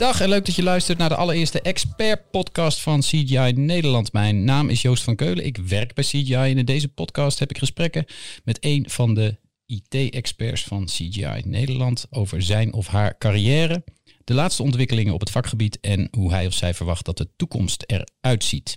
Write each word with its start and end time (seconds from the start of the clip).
Dag 0.00 0.20
en 0.20 0.28
leuk 0.28 0.46
dat 0.46 0.54
je 0.54 0.62
luistert 0.62 0.98
naar 0.98 1.08
de 1.08 1.16
allereerste 1.16 1.60
expert-podcast 1.60 2.80
van 2.80 3.00
CGI 3.00 3.52
Nederland. 3.52 4.12
Mijn 4.12 4.44
naam 4.44 4.68
is 4.68 4.82
Joost 4.82 5.02
van 5.02 5.16
Keulen. 5.16 5.44
Ik 5.44 5.56
werk 5.56 5.94
bij 5.94 6.04
CGI 6.04 6.34
en 6.34 6.58
in 6.58 6.64
deze 6.64 6.88
podcast 6.88 7.38
heb 7.38 7.50
ik 7.50 7.58
gesprekken 7.58 8.04
met 8.44 8.58
een 8.60 8.90
van 8.90 9.14
de 9.14 9.38
IT-experts 9.66 10.62
van 10.62 10.84
CGI 10.84 11.42
Nederland 11.44 12.06
over 12.10 12.42
zijn 12.42 12.72
of 12.72 12.86
haar 12.86 13.18
carrière, 13.18 13.84
de 14.24 14.34
laatste 14.34 14.62
ontwikkelingen 14.62 15.14
op 15.14 15.20
het 15.20 15.30
vakgebied 15.30 15.80
en 15.80 16.08
hoe 16.10 16.30
hij 16.30 16.46
of 16.46 16.54
zij 16.54 16.74
verwacht 16.74 17.04
dat 17.04 17.16
de 17.18 17.28
toekomst 17.36 17.84
eruit 17.86 18.44
ziet. 18.44 18.76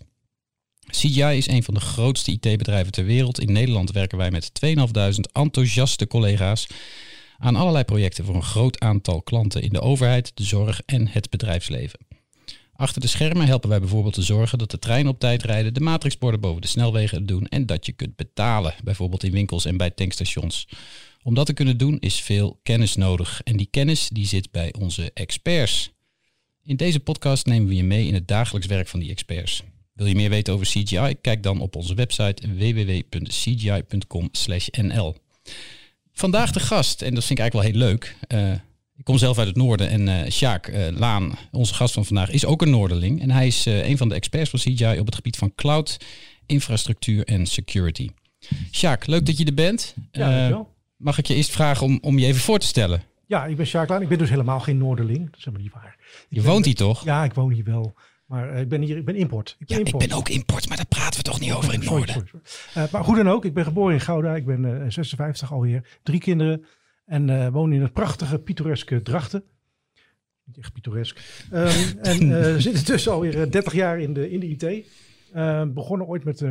CGI 0.88 1.38
is 1.38 1.48
een 1.48 1.64
van 1.64 1.74
de 1.74 1.80
grootste 1.80 2.32
IT-bedrijven 2.32 2.92
ter 2.92 3.06
wereld. 3.06 3.40
In 3.40 3.52
Nederland 3.52 3.92
werken 3.92 4.18
wij 4.18 4.32
met 4.32 4.52
2.500 4.66 4.74
enthousiaste 5.32 6.08
collega's 6.08 6.68
aan 7.44 7.56
allerlei 7.56 7.84
projecten 7.84 8.26
voor 8.26 8.36
een 8.36 8.44
groot 8.44 8.80
aantal 8.80 9.22
klanten 9.22 9.62
in 9.62 9.70
de 9.70 9.82
overheid, 9.82 10.32
de 10.34 10.44
zorg 10.44 10.82
en 10.86 11.08
het 11.08 11.30
bedrijfsleven. 11.30 12.00
Achter 12.76 13.02
de 13.02 13.08
schermen 13.08 13.48
helpen 13.48 13.70
wij 13.70 13.80
bijvoorbeeld 13.80 14.14
te 14.14 14.22
zorgen 14.22 14.58
dat 14.58 14.72
de 14.72 14.80
treinen 14.80 15.12
op 15.12 15.20
tijd 15.20 15.44
rijden, 15.44 15.74
de 15.74 15.80
matrixborden 15.80 16.40
boven 16.40 16.62
de 16.62 16.68
snelwegen 16.68 17.26
doen 17.26 17.48
en 17.48 17.66
dat 17.66 17.86
je 17.86 17.92
kunt 17.92 18.16
betalen, 18.16 18.74
bijvoorbeeld 18.84 19.24
in 19.24 19.32
winkels 19.32 19.66
en 19.66 19.78
bij 19.78 19.90
tankstations. 19.90 20.68
Om 21.24 21.34
dat 21.34 21.46
te 21.46 21.54
kunnen 21.54 21.78
doen 21.78 22.00
is 22.00 22.22
veel 22.22 22.60
kennis 22.64 22.96
nodig 22.96 23.42
en 23.44 23.58
die 23.58 23.68
kennis 23.72 24.10
die 24.10 24.28
zit 24.28 24.52
bij 24.52 24.74
onze 24.80 25.12
experts. 25.14 25.92
In 26.64 26.76
deze 26.76 27.00
podcast 27.00 27.46
nemen 27.46 27.68
we 27.68 27.76
je 27.76 27.84
mee 27.84 28.08
in 28.08 28.14
het 28.14 28.28
dagelijks 28.28 28.68
werk 28.68 28.88
van 28.88 29.00
die 29.00 29.10
experts. 29.10 29.64
Wil 29.94 30.06
je 30.06 30.16
meer 30.16 30.30
weten 30.30 30.54
over 30.54 30.66
CGI? 30.66 31.16
Kijk 31.22 31.44
dan 31.44 31.60
op 31.60 31.76
onze 31.76 31.94
website 31.94 32.56
www.cgi.com/nl. 32.56 35.16
Vandaag 36.14 36.52
de 36.52 36.60
gast, 36.60 37.02
en 37.02 37.14
dat 37.14 37.26
vind 37.26 37.40
ik 37.40 37.46
eigenlijk 37.46 37.54
wel 37.54 37.82
heel 37.82 37.90
leuk. 37.90 38.16
Uh, 38.34 38.52
ik 38.96 39.04
kom 39.04 39.18
zelf 39.18 39.38
uit 39.38 39.48
het 39.48 39.56
noorden 39.56 39.90
en 39.90 40.08
uh, 40.08 40.32
Sjaak 40.32 40.68
uh, 40.68 40.88
Laan, 40.90 41.38
onze 41.52 41.74
gast 41.74 41.94
van 41.94 42.06
vandaag, 42.06 42.30
is 42.30 42.46
ook 42.46 42.62
een 42.62 42.70
Noorderling. 42.70 43.22
En 43.22 43.32
hij 43.32 43.48
is 43.48 43.66
een 43.66 43.98
van 43.98 44.10
de 44.10 44.16
experts 44.16 44.50
van 44.50 44.60
CGI 44.60 45.00
op 45.00 45.06
het 45.06 45.16
gebied 45.16 45.38
van 45.38 45.56
cloud, 45.56 45.98
infrastructuur 46.46 47.26
en 47.26 47.46
security. 47.46 48.10
Sjaak, 48.72 49.08
leuk 49.08 49.26
dat 49.26 49.38
je 49.38 49.46
er 49.46 49.54
bent. 49.54 49.96
Ja, 50.12 50.66
mag 50.98 51.18
ik 51.18 51.28
je 51.28 51.36
eerst 51.36 51.52
vragen 51.52 51.86
om, 51.86 51.98
om 52.02 52.20
je 52.20 52.26
even 52.26 52.42
voor 52.42 52.60
te 52.60 52.68
stellen? 52.68 53.04
Ja, 53.28 53.46
ik 53.46 53.56
ben 53.56 53.66
Sjaak 53.66 53.90
Laan. 53.90 54.02
Ik 54.02 54.08
ben 54.08 54.18
dus 54.18 54.30
helemaal 54.30 54.60
geen 54.60 54.78
Noorderling. 54.78 55.26
Dat 55.26 55.38
is 55.38 55.46
helemaal 55.46 55.66
niet 55.66 55.74
waar. 55.74 55.98
Je 56.30 56.42
woont 56.42 56.66
hier 56.66 56.76
toch? 56.76 57.04
Ja, 57.04 57.24
ik 57.24 57.34
woon 57.34 57.52
hier 57.52 57.64
wel. 57.64 57.96
Maar 58.34 58.56
ik 58.56 58.70
ben 58.70 58.82
hier, 58.82 58.98
ik 58.98 59.06
ben 59.06 59.16
import. 59.16 59.56
Ik 59.60 59.68
ben, 59.68 59.78
ja, 59.78 59.84
import. 59.84 60.04
ik 60.04 60.10
ben 60.10 60.18
ook 60.18 60.30
import, 60.30 60.68
maar 60.68 60.78
daar 60.78 60.86
praten 60.86 61.18
we 61.18 61.24
toch 61.24 61.40
niet 61.40 61.52
over 61.52 61.74
in 61.74 61.80
het 61.80 61.90
noorden. 61.90 62.14
Sorry, 62.14 62.28
sorry. 62.28 62.86
Uh, 62.86 62.92
maar 62.92 63.04
hoe 63.04 63.16
dan 63.16 63.30
ook, 63.30 63.46
ik 63.46 63.54
ben 63.54 63.64
geboren 63.64 63.94
in 63.94 64.00
Gouda. 64.00 64.36
Ik 64.36 64.46
ben 64.46 64.64
uh, 64.64 64.86
56 64.88 65.54
alweer. 65.54 66.00
Drie 66.04 66.20
kinderen. 66.20 66.66
En 67.06 67.28
uh, 67.28 67.48
woon 67.48 67.74
in 67.74 67.82
het 67.82 67.94
prachtige, 67.94 68.40
pittoreske 68.40 69.02
Drachten. 69.02 69.44
Niet 70.46 70.58
echt 70.58 70.74
pittoresk. 70.74 71.20
Um, 71.54 71.68
en 72.02 72.62
zitten 72.62 72.86
dus 72.86 73.10
alweer 73.10 73.52
30 73.52 73.74
jaar 73.74 74.00
in 74.00 74.14
de, 74.14 74.30
in 74.30 74.40
de 74.40 74.48
IT. 74.48 74.88
begonnen 75.74 76.08
ooit 76.08 76.24
met 76.24 76.42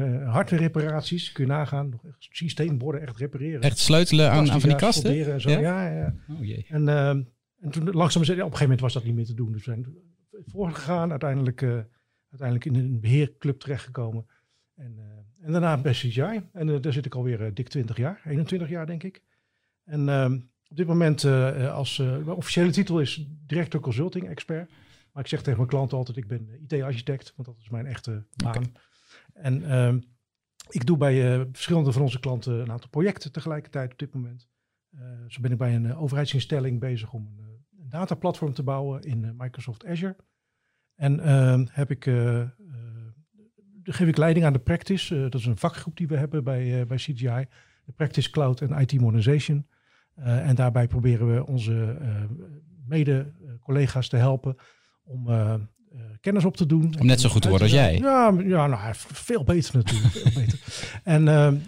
reparaties. 0.48 1.33
Kun 1.33 1.44
je 1.44 1.50
nagaan. 1.50 2.00
Systeemborden 2.19 3.00
echt 3.00 3.17
repareren. 3.17 3.61
Echt 3.61 3.78
sleutelen 3.78 4.30
aan, 4.30 4.50
aan 4.50 4.61
van 4.61 4.69
die 4.69 4.78
kasten? 4.78 5.33
En 5.33 5.41
zo. 5.41 5.50
Ja, 5.50 5.58
ja. 5.58 5.96
ja. 5.96 6.14
Oh 6.28 6.44
jee. 6.44 6.67
En, 6.69 6.89
en 6.89 7.70
toen 7.70 7.91
langzaam, 7.91 8.22
op 8.22 8.28
een 8.28 8.36
gegeven 8.36 8.61
moment 8.61 8.80
was 8.80 8.92
dat 8.92 9.05
niet 9.05 9.14
meer 9.14 9.27
te 9.27 9.34
doen. 9.34 9.52
Dus 9.52 9.64
we 9.64 9.70
zijn 9.70 9.86
voorgegaan. 10.47 11.11
Uiteindelijk, 11.11 11.61
uh, 11.61 11.71
uiteindelijk 12.31 12.65
in 12.65 12.75
een 12.75 13.01
beheerclub 13.01 13.61
terechtgekomen. 13.61 14.27
En, 14.75 14.97
uh, 14.98 15.47
en 15.47 15.53
daarna 15.53 15.81
bij 15.81 15.93
CGI. 15.93 16.43
En 16.53 16.69
uh, 16.69 16.81
daar 16.81 16.93
zit 16.93 17.07
ik 17.07 17.15
alweer 17.15 17.55
dik 17.55 17.69
20 17.69 17.97
jaar. 17.97 18.21
21 18.25 18.69
jaar, 18.69 18.87
denk 18.87 19.03
ik. 19.03 19.23
En 19.85 20.09
ehm, 20.09 20.35
op 20.69 20.77
dit 20.77 20.87
moment 20.87 21.25
als 21.70 21.98
mijn 21.98 22.31
officiële 22.31 22.70
titel 22.70 23.01
is 23.01 23.27
director 23.47 23.81
consulting 23.81 24.29
expert. 24.29 24.70
Maar 25.13 25.23
ik 25.23 25.29
zeg 25.29 25.43
tegen 25.43 25.57
mijn 25.59 25.69
klanten 25.69 25.98
altijd, 25.98 26.17
ik 26.17 26.27
ben 26.27 26.48
IT-architect. 26.69 27.33
Want 27.37 27.48
dat 27.48 27.59
is 27.59 27.69
mijn 27.69 27.87
echte 27.87 28.25
baan. 28.36 28.57
Okay. 28.57 28.73
En 29.33 29.70
ehm, 29.70 30.01
ik 30.69 30.86
doe 30.86 30.97
bij 30.97 31.47
verschillende 31.52 31.92
van 31.92 32.02
onze 32.02 32.20
klanten 32.20 32.52
een 32.52 32.70
aantal 32.70 32.91
projecten 32.91 33.33
tegelijkertijd 33.33 33.92
op 33.92 33.98
dit 33.98 34.14
moment. 34.14 34.48
zo 35.29 35.41
ben 35.41 35.52
ik 35.52 35.58
bij 35.58 35.75
een 35.75 35.97
overheidsinstelling 35.97 36.81
bezig 36.81 37.13
om 37.13 37.35
een 37.81 37.89
dataplatform 37.89 38.52
te 38.55 38.63
bouwen 38.63 39.02
in 39.02 39.35
Microsoft 39.36 39.86
Azure. 39.86 40.17
En 41.02 41.20
uh, 41.24 41.61
heb 41.70 41.90
ik, 41.90 42.07
uh, 42.07 42.35
uh, 42.35 42.46
geef 43.83 44.08
ik 44.08 44.17
leiding 44.17 44.46
aan 44.46 44.52
de 44.52 44.58
practice. 44.58 45.20
dat 45.20 45.40
is 45.40 45.46
een 45.46 45.57
vakgroep 45.57 45.96
die 45.96 46.07
we 46.07 46.17
hebben 46.17 46.45
bij, 46.45 46.86
bij 46.86 46.96
CGI. 46.96 47.46
De 47.85 47.92
Practice 47.96 48.30
Cloud 48.30 48.61
en 48.61 48.80
IT 48.80 49.01
Modernization. 49.01 49.67
en 50.14 50.55
daarbij 50.55 50.86
proberen 50.86 51.35
we 51.35 51.46
onze 51.46 51.96
mede-collega's 52.86 54.08
te 54.08 54.17
helpen 54.17 54.57
om 55.05 55.29
kennis 56.20 56.45
op 56.45 56.57
te 56.57 56.67
doen. 56.67 56.95
Om 56.98 57.07
net 57.07 57.20
zo 57.20 57.29
goed 57.29 57.42
te 57.42 57.48
worden 57.48 57.67
als 57.67 57.77
jij. 57.77 57.98
Ja, 57.98 58.34
ja 58.45 58.67
nou, 58.67 58.95
veel 58.95 59.45
beter 59.45 59.77
natuurlijk. 59.77 60.13
veel 60.13 60.42
beter. 60.42 60.58
En 61.14 61.23
nou 61.23 61.61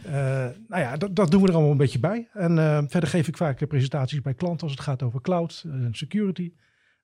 ja, 0.69 0.97
dat, 0.97 1.17
dat, 1.17 1.31
doen 1.31 1.43
we 1.43 1.49
er 1.49 1.55
allemaal 1.55 1.73
een 1.73 1.77
beetje 1.77 1.99
bij. 1.99 2.29
En 2.33 2.57
verder 2.91 3.09
geef 3.09 3.29
ik 3.29 3.37
vaak 3.37 3.69
presentaties 3.69 4.21
bij 4.21 4.35
klanten 4.35 4.63
als 4.63 4.73
het 4.73 4.81
gaat 4.81 5.03
over 5.03 5.21
cloud 5.21 5.65
en 5.67 5.89
security. 5.93 6.53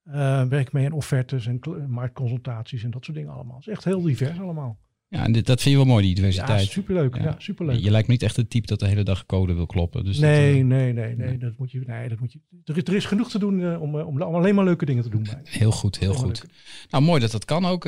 Uh, 0.05 0.43
werk 0.45 0.73
mee 0.73 0.85
in 0.85 0.93
offertes 0.93 1.47
en 1.47 1.61
marktconsultaties 1.89 2.83
en 2.85 2.91
dat 2.91 3.05
soort 3.05 3.17
dingen 3.17 3.33
allemaal. 3.33 3.57
Het 3.57 3.67
is 3.67 3.73
echt 3.73 3.85
heel 3.85 4.03
divers 4.03 4.41
allemaal. 4.41 4.79
Ja, 5.11 5.25
en 5.25 5.33
dit, 5.33 5.47
dat 5.47 5.61
vind 5.61 5.75
je 5.75 5.81
wel 5.81 5.91
mooi, 5.91 6.05
die 6.05 6.15
diversiteit. 6.15 6.65
Ja, 6.65 6.71
superleuk. 6.71 7.17
Ja. 7.17 7.23
ja 7.23 7.35
superleuk. 7.39 7.77
Je, 7.77 7.83
je 7.83 7.91
lijkt 7.91 8.07
me 8.07 8.13
niet 8.13 8.23
echt 8.23 8.37
het 8.37 8.51
type 8.51 8.67
dat 8.67 8.79
de 8.79 8.87
hele 8.87 9.03
dag 9.03 9.27
code 9.27 9.55
wil 9.55 9.67
kloppen. 9.67 10.05
Dus 10.05 10.19
nee, 10.19 10.53
dat, 10.53 10.61
uh, 10.61 10.67
nee, 10.67 10.93
nee, 10.93 11.17
nee, 11.17 11.39
Dat 11.39 11.53
moet 11.59 11.71
je, 11.71 11.83
nee, 11.87 12.09
dat 12.09 12.21
moet 12.21 12.33
je. 12.33 12.39
Er, 12.65 12.77
is, 12.77 12.83
er 12.83 12.95
is 12.95 13.05
genoeg 13.05 13.31
te 13.31 13.39
doen 13.39 13.59
uh, 13.59 13.83
om, 13.83 13.95
om, 14.01 14.23
om, 14.23 14.35
alleen 14.35 14.55
maar 14.55 14.65
leuke 14.65 14.85
dingen 14.85 15.03
te 15.03 15.09
doen. 15.09 15.23
Bij. 15.23 15.41
Heel 15.45 15.71
goed, 15.71 15.99
heel 15.99 16.09
alleen 16.09 16.21
goed. 16.21 16.45
Nou, 16.91 17.05
mooi 17.05 17.21
dat 17.21 17.31
dat 17.31 17.45
kan 17.45 17.65
ook 17.65 17.85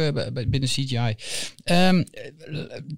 binnen 0.48 0.68
CGI. 0.68 1.14
Um, 1.64 2.04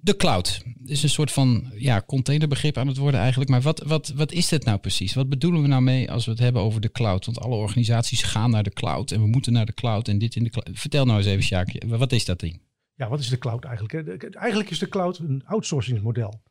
de 0.01 0.15
cloud 0.17 0.63
is 0.85 1.03
een 1.03 1.09
soort 1.09 1.31
van 1.31 1.71
ja, 1.75 2.03
containerbegrip 2.07 2.77
aan 2.77 2.87
het 2.87 2.97
worden 2.97 3.19
eigenlijk. 3.19 3.49
Maar 3.49 3.61
wat, 3.61 3.83
wat, 3.85 4.13
wat 4.15 4.31
is 4.31 4.47
dit 4.47 4.65
nou 4.65 4.77
precies? 4.77 5.13
Wat 5.13 5.29
bedoelen 5.29 5.61
we 5.61 5.67
nou 5.67 5.81
mee 5.81 6.11
als 6.11 6.25
we 6.25 6.31
het 6.31 6.39
hebben 6.39 6.61
over 6.61 6.81
de 6.81 6.91
cloud? 6.91 7.25
Want 7.25 7.39
alle 7.39 7.55
organisaties 7.55 8.23
gaan 8.23 8.49
naar 8.49 8.63
de 8.63 8.73
cloud 8.73 9.11
en 9.11 9.21
we 9.21 9.27
moeten 9.27 9.53
naar 9.53 9.65
de 9.65 9.73
cloud 9.73 10.07
en 10.07 10.17
dit 10.17 10.35
in 10.35 10.43
de 10.43 10.49
cloud. 10.49 10.69
Vertel 10.73 11.05
nou 11.05 11.17
eens 11.17 11.27
even, 11.27 11.43
Sjaak, 11.43 11.83
wat 11.87 12.11
is 12.11 12.25
dat 12.25 12.39
ding? 12.39 12.59
Ja, 12.95 13.09
wat 13.09 13.19
is 13.19 13.29
de 13.29 13.37
cloud 13.37 13.63
eigenlijk? 13.63 14.23
Eigenlijk 14.35 14.69
is 14.69 14.79
de 14.79 14.89
cloud 14.89 15.17
een 15.17 15.45
outsourcingsmodel. 15.45 16.41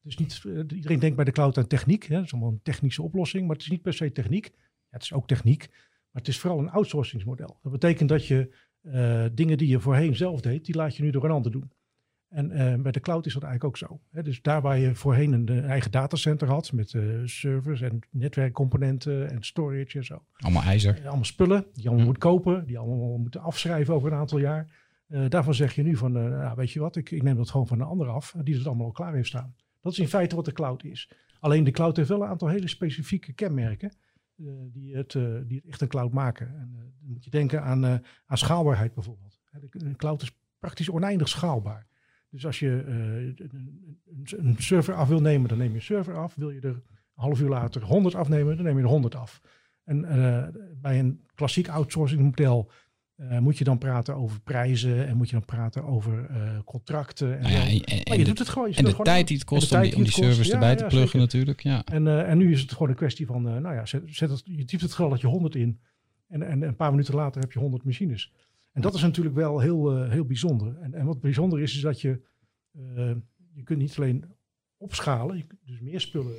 Dus 0.00 0.16
niet, 0.16 0.42
eh, 0.46 0.52
iedereen 0.52 0.98
denkt 0.98 1.16
bij 1.16 1.24
de 1.24 1.32
cloud 1.32 1.58
aan 1.58 1.66
techniek. 1.66 2.04
Hè? 2.04 2.14
Dat 2.14 2.24
is 2.24 2.32
allemaal 2.32 2.50
een 2.50 2.62
technische 2.62 3.02
oplossing, 3.02 3.46
maar 3.46 3.56
het 3.56 3.64
is 3.64 3.70
niet 3.70 3.82
per 3.82 3.94
se 3.94 4.12
techniek. 4.12 4.50
Ja, 4.54 4.62
het 4.90 5.02
is 5.02 5.12
ook 5.12 5.26
techniek, 5.26 5.68
maar 6.10 6.22
het 6.22 6.28
is 6.28 6.38
vooral 6.38 6.58
een 6.58 6.70
outsourcingsmodel. 6.70 7.58
Dat 7.62 7.72
betekent 7.72 8.08
dat 8.08 8.26
je 8.26 8.54
uh, 8.82 9.24
dingen 9.32 9.58
die 9.58 9.68
je 9.68 9.80
voorheen 9.80 10.16
zelf 10.16 10.40
deed, 10.40 10.64
die 10.64 10.74
laat 10.74 10.96
je 10.96 11.02
nu 11.02 11.10
door 11.10 11.24
een 11.24 11.30
ander 11.30 11.52
doen. 11.52 11.72
En 12.28 12.50
uh, 12.50 12.82
bij 12.82 12.92
de 12.92 13.00
cloud 13.00 13.26
is 13.26 13.32
dat 13.32 13.42
eigenlijk 13.42 13.64
ook 13.82 13.88
zo. 13.88 14.00
Hè? 14.10 14.22
Dus 14.22 14.42
daar 14.42 14.62
waar 14.62 14.78
je 14.78 14.94
voorheen 14.94 15.32
een, 15.32 15.50
een 15.50 15.64
eigen 15.64 15.90
datacenter 15.90 16.48
had 16.48 16.72
met 16.72 16.92
uh, 16.92 17.20
servers 17.24 17.80
en 17.80 17.98
netwerkcomponenten 18.10 19.30
en 19.30 19.42
storage 19.42 19.98
en 19.98 20.04
zo. 20.04 20.24
Allemaal 20.36 20.62
ijzer. 20.62 21.00
allemaal 21.04 21.24
spullen 21.24 21.66
die 21.72 21.82
je 21.82 21.88
allemaal 21.88 22.06
moet 22.06 22.18
kopen, 22.18 22.66
die 22.66 22.78
allemaal 22.78 23.18
moeten 23.18 23.40
afschrijven 23.40 23.94
over 23.94 24.12
een 24.12 24.18
aantal 24.18 24.38
jaar. 24.38 24.85
Uh, 25.08 25.28
daarvan 25.28 25.54
zeg 25.54 25.74
je 25.74 25.82
nu 25.82 25.96
van, 25.96 26.16
uh, 26.16 26.22
nou, 26.22 26.56
weet 26.56 26.70
je 26.70 26.80
wat, 26.80 26.96
ik, 26.96 27.10
ik, 27.10 27.22
neem 27.22 27.36
dat 27.36 27.50
gewoon 27.50 27.66
van 27.66 27.80
een 27.80 27.86
ander 27.86 28.08
af, 28.08 28.34
die 28.42 28.56
het 28.56 28.66
allemaal 28.66 28.86
al 28.86 28.92
klaar 28.92 29.14
heeft 29.14 29.28
staan. 29.28 29.54
Dat 29.80 29.92
is 29.92 29.98
in 29.98 30.08
feite 30.08 30.36
wat 30.36 30.44
de 30.44 30.52
cloud 30.52 30.84
is. 30.84 31.10
Alleen 31.40 31.64
de 31.64 31.70
cloud 31.70 31.96
heeft 31.96 32.08
wel 32.08 32.22
een 32.22 32.28
aantal 32.28 32.48
hele 32.48 32.68
specifieke 32.68 33.32
kenmerken 33.32 33.92
die, 34.72 34.96
het, 34.96 35.12
die 35.46 35.56
het 35.56 35.66
echt 35.66 35.80
een 35.80 35.88
cloud 35.88 36.12
maken. 36.12 36.46
En, 36.46 36.70
dan 36.72 36.92
moet 36.98 37.24
je 37.24 37.30
denken 37.30 37.62
aan, 37.62 37.84
aan 38.26 38.38
schaalbaarheid 38.38 38.94
bijvoorbeeld. 38.94 39.40
De, 39.60 39.96
cloud 39.96 40.22
is 40.22 40.38
praktisch 40.58 40.90
oneindig 40.90 41.28
schaalbaar. 41.28 41.86
Dus 42.30 42.46
als 42.46 42.58
je 42.58 42.84
een, 42.86 44.46
een, 44.46 44.56
server 44.58 44.94
af 44.94 45.08
wil 45.08 45.20
nemen, 45.20 45.48
dan 45.48 45.58
neem 45.58 45.70
je 45.70 45.74
een 45.74 45.82
server 45.82 46.16
af. 46.16 46.34
Wil 46.34 46.50
je 46.50 46.60
er 46.60 46.68
een 46.68 46.82
half 47.14 47.40
uur 47.40 47.48
later 47.48 47.82
100 47.82 48.14
afnemen, 48.14 48.56
dan 48.56 48.64
neem 48.64 48.76
je 48.76 48.82
er 48.82 48.88
100 48.88 49.14
af. 49.14 49.40
En 49.84 50.00
bij 50.80 50.98
een 50.98 51.20
klassiek 51.34 51.68
outsourcing 51.68 52.22
model 52.22 52.70
uh, 53.16 53.38
moet 53.38 53.58
je 53.58 53.64
dan 53.64 53.78
praten 53.78 54.14
over 54.14 54.40
prijzen 54.40 55.06
en 55.06 55.16
moet 55.16 55.28
je 55.28 55.36
dan 55.36 55.44
praten 55.44 55.84
over 55.84 56.26
uh, 56.30 56.58
contracten. 56.64 57.36
En, 57.36 57.42
nou 57.42 57.54
ja, 57.54 57.60
en, 57.60 57.80
en, 57.84 58.00
maar 58.08 58.18
je 58.18 58.24
doet 58.24 58.38
het 58.38 58.48
gewoon. 58.48 58.68
Je 58.68 58.76
en 58.76 58.84
de 58.84 58.96
tijd 59.02 59.28
die 59.28 59.36
het 59.36 59.46
kost 59.46 59.72
om 59.72 59.80
die, 59.80 59.96
om 59.96 60.02
die 60.02 60.12
service 60.12 60.52
erbij 60.52 60.70
ja, 60.70 60.76
te 60.76 60.84
pluggen 60.84 61.08
zeker. 61.08 61.18
natuurlijk. 61.18 61.62
Ja. 61.62 61.84
En, 61.84 62.06
uh, 62.06 62.30
en 62.30 62.38
nu 62.38 62.52
is 62.52 62.60
het 62.60 62.72
gewoon 62.72 62.88
een 62.88 62.94
kwestie 62.94 63.26
van, 63.26 63.42
nou 63.42 63.74
ja, 63.74 63.86
zet, 63.86 64.02
zet 64.06 64.30
het, 64.30 64.42
je 64.44 64.64
typt 64.64 64.82
het 64.82 64.92
gewoon 64.92 65.10
dat 65.10 65.20
je 65.20 65.26
100 65.26 65.54
in. 65.54 65.80
En, 66.28 66.42
en 66.42 66.62
een 66.62 66.76
paar 66.76 66.90
minuten 66.90 67.14
later 67.14 67.40
heb 67.40 67.52
je 67.52 67.58
100 67.58 67.84
machines. 67.84 68.32
En 68.72 68.82
dat 68.82 68.94
is 68.94 69.02
natuurlijk 69.02 69.36
wel 69.36 69.60
heel, 69.60 70.04
heel 70.04 70.24
bijzonder. 70.24 70.76
En, 70.80 70.94
en 70.94 71.06
wat 71.06 71.20
bijzonder 71.20 71.60
is, 71.60 71.74
is 71.74 71.80
dat 71.80 72.00
je, 72.00 72.20
je 73.54 73.62
kunt 73.64 73.78
niet 73.78 73.96
alleen 73.96 74.24
opschalen, 74.76 75.46
dus 75.64 75.80
meer 75.80 76.00
spullen 76.00 76.34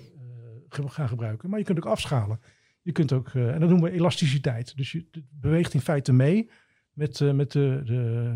gaan 0.69 1.07
gebruiken, 1.07 1.49
maar 1.49 1.59
je 1.59 1.65
kunt 1.65 1.77
ook 1.77 1.85
afschalen. 1.85 2.39
Je 2.81 2.91
kunt 2.91 3.11
ook, 3.11 3.29
en 3.29 3.59
dat 3.59 3.69
noemen 3.69 3.91
we 3.91 3.97
elasticiteit. 3.97 4.77
Dus 4.77 4.91
je 4.91 5.05
beweegt 5.29 5.73
in 5.73 5.81
feite 5.81 6.13
mee 6.13 6.49
met, 6.97 7.19
uh, 7.19 7.31
met 7.31 7.51
de, 7.51 7.81
de, 7.85 8.33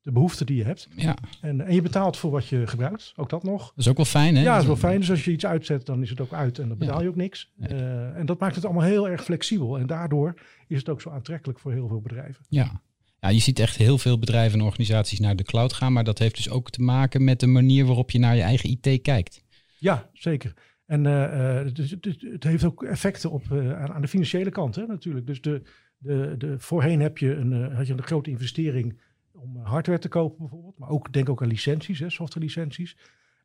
de 0.00 0.12
behoeften 0.12 0.46
die 0.46 0.56
je 0.56 0.64
hebt. 0.64 0.88
Ja, 0.96 1.16
En, 1.40 1.60
en 1.60 1.74
je 1.74 1.82
betaalt 1.82 2.16
voor 2.16 2.30
wat 2.30 2.46
je 2.46 2.66
gebruikt, 2.66 3.12
ook 3.16 3.30
dat 3.30 3.42
nog. 3.42 3.58
dat 3.66 3.72
is 3.76 3.88
ook 3.88 3.96
wel 3.96 4.04
fijn, 4.04 4.34
hè? 4.36 4.42
Ja, 4.42 4.52
dat 4.52 4.60
is 4.60 4.66
wel 4.66 4.76
fijn. 4.76 5.00
Dus 5.00 5.10
als 5.10 5.24
je 5.24 5.30
iets 5.32 5.46
uitzet, 5.46 5.86
dan 5.86 6.02
is 6.02 6.10
het 6.10 6.20
ook 6.20 6.32
uit 6.32 6.58
en 6.58 6.68
dan 6.68 6.78
betaal 6.78 7.02
je 7.02 7.08
ook 7.08 7.16
niks. 7.16 7.50
Nee. 7.56 7.68
Eh, 7.68 8.16
en 8.16 8.26
dat 8.26 8.38
maakt 8.38 8.54
het 8.54 8.64
allemaal 8.64 8.82
heel 8.82 9.08
erg 9.08 9.24
flexibel. 9.24 9.78
En 9.78 9.86
daardoor 9.86 10.34
is 10.68 10.78
het 10.78 10.88
ook 10.88 11.00
zo 11.00 11.10
aantrekkelijk 11.10 11.58
voor 11.58 11.72
heel 11.72 11.88
veel 11.88 12.00
bedrijven. 12.00 12.44
Ja. 12.48 12.80
ja, 13.20 13.28
je 13.28 13.38
ziet 13.40 13.58
echt 13.58 13.76
heel 13.76 13.98
veel 13.98 14.18
bedrijven 14.18 14.58
en 14.58 14.64
organisaties 14.64 15.20
naar 15.20 15.36
de 15.36 15.42
cloud 15.44 15.72
gaan. 15.72 15.92
Maar 15.92 16.04
dat 16.04 16.18
heeft 16.18 16.36
dus 16.36 16.50
ook 16.50 16.70
te 16.70 16.82
maken 16.82 17.24
met 17.24 17.40
de 17.40 17.46
manier 17.46 17.84
waarop 17.86 18.10
je 18.10 18.18
naar 18.18 18.36
je 18.36 18.42
eigen 18.42 18.70
IT 18.80 19.02
kijkt. 19.02 19.42
Ja, 19.78 20.10
zeker. 20.12 20.52
En 20.86 21.06
eh, 21.06 21.58
eh, 21.60 21.74
dus, 21.74 21.90
het- 21.90 22.16
het 22.20 22.44
heeft 22.44 22.64
ook 22.64 22.82
effecten 22.84 23.30
op, 23.30 23.50
eh, 23.52 23.72
aan, 23.82 23.92
aan 23.92 24.00
de 24.00 24.08
financiële 24.08 24.50
kant 24.50 24.74
hè, 24.74 24.86
natuurlijk. 24.86 25.26
Dus 25.26 25.40
de, 25.40 25.62
de, 26.04 26.34
de, 26.38 26.58
voorheen 26.58 27.00
heb 27.00 27.18
je 27.18 27.34
een, 27.34 27.52
eh, 27.52 27.76
had 27.76 27.86
je 27.86 27.92
een 27.92 28.02
grote 28.02 28.30
investering 28.30 29.00
om 29.32 29.56
eh, 29.56 29.66
hardware 29.66 29.98
te 29.98 30.08
kopen 30.08 30.38
bijvoorbeeld. 30.38 30.78
Maar 30.78 30.88
ook 30.88 31.12
denk 31.12 31.28
ook 31.28 31.42
aan 31.42 31.48
licenties, 31.48 31.98
hè. 31.98 32.08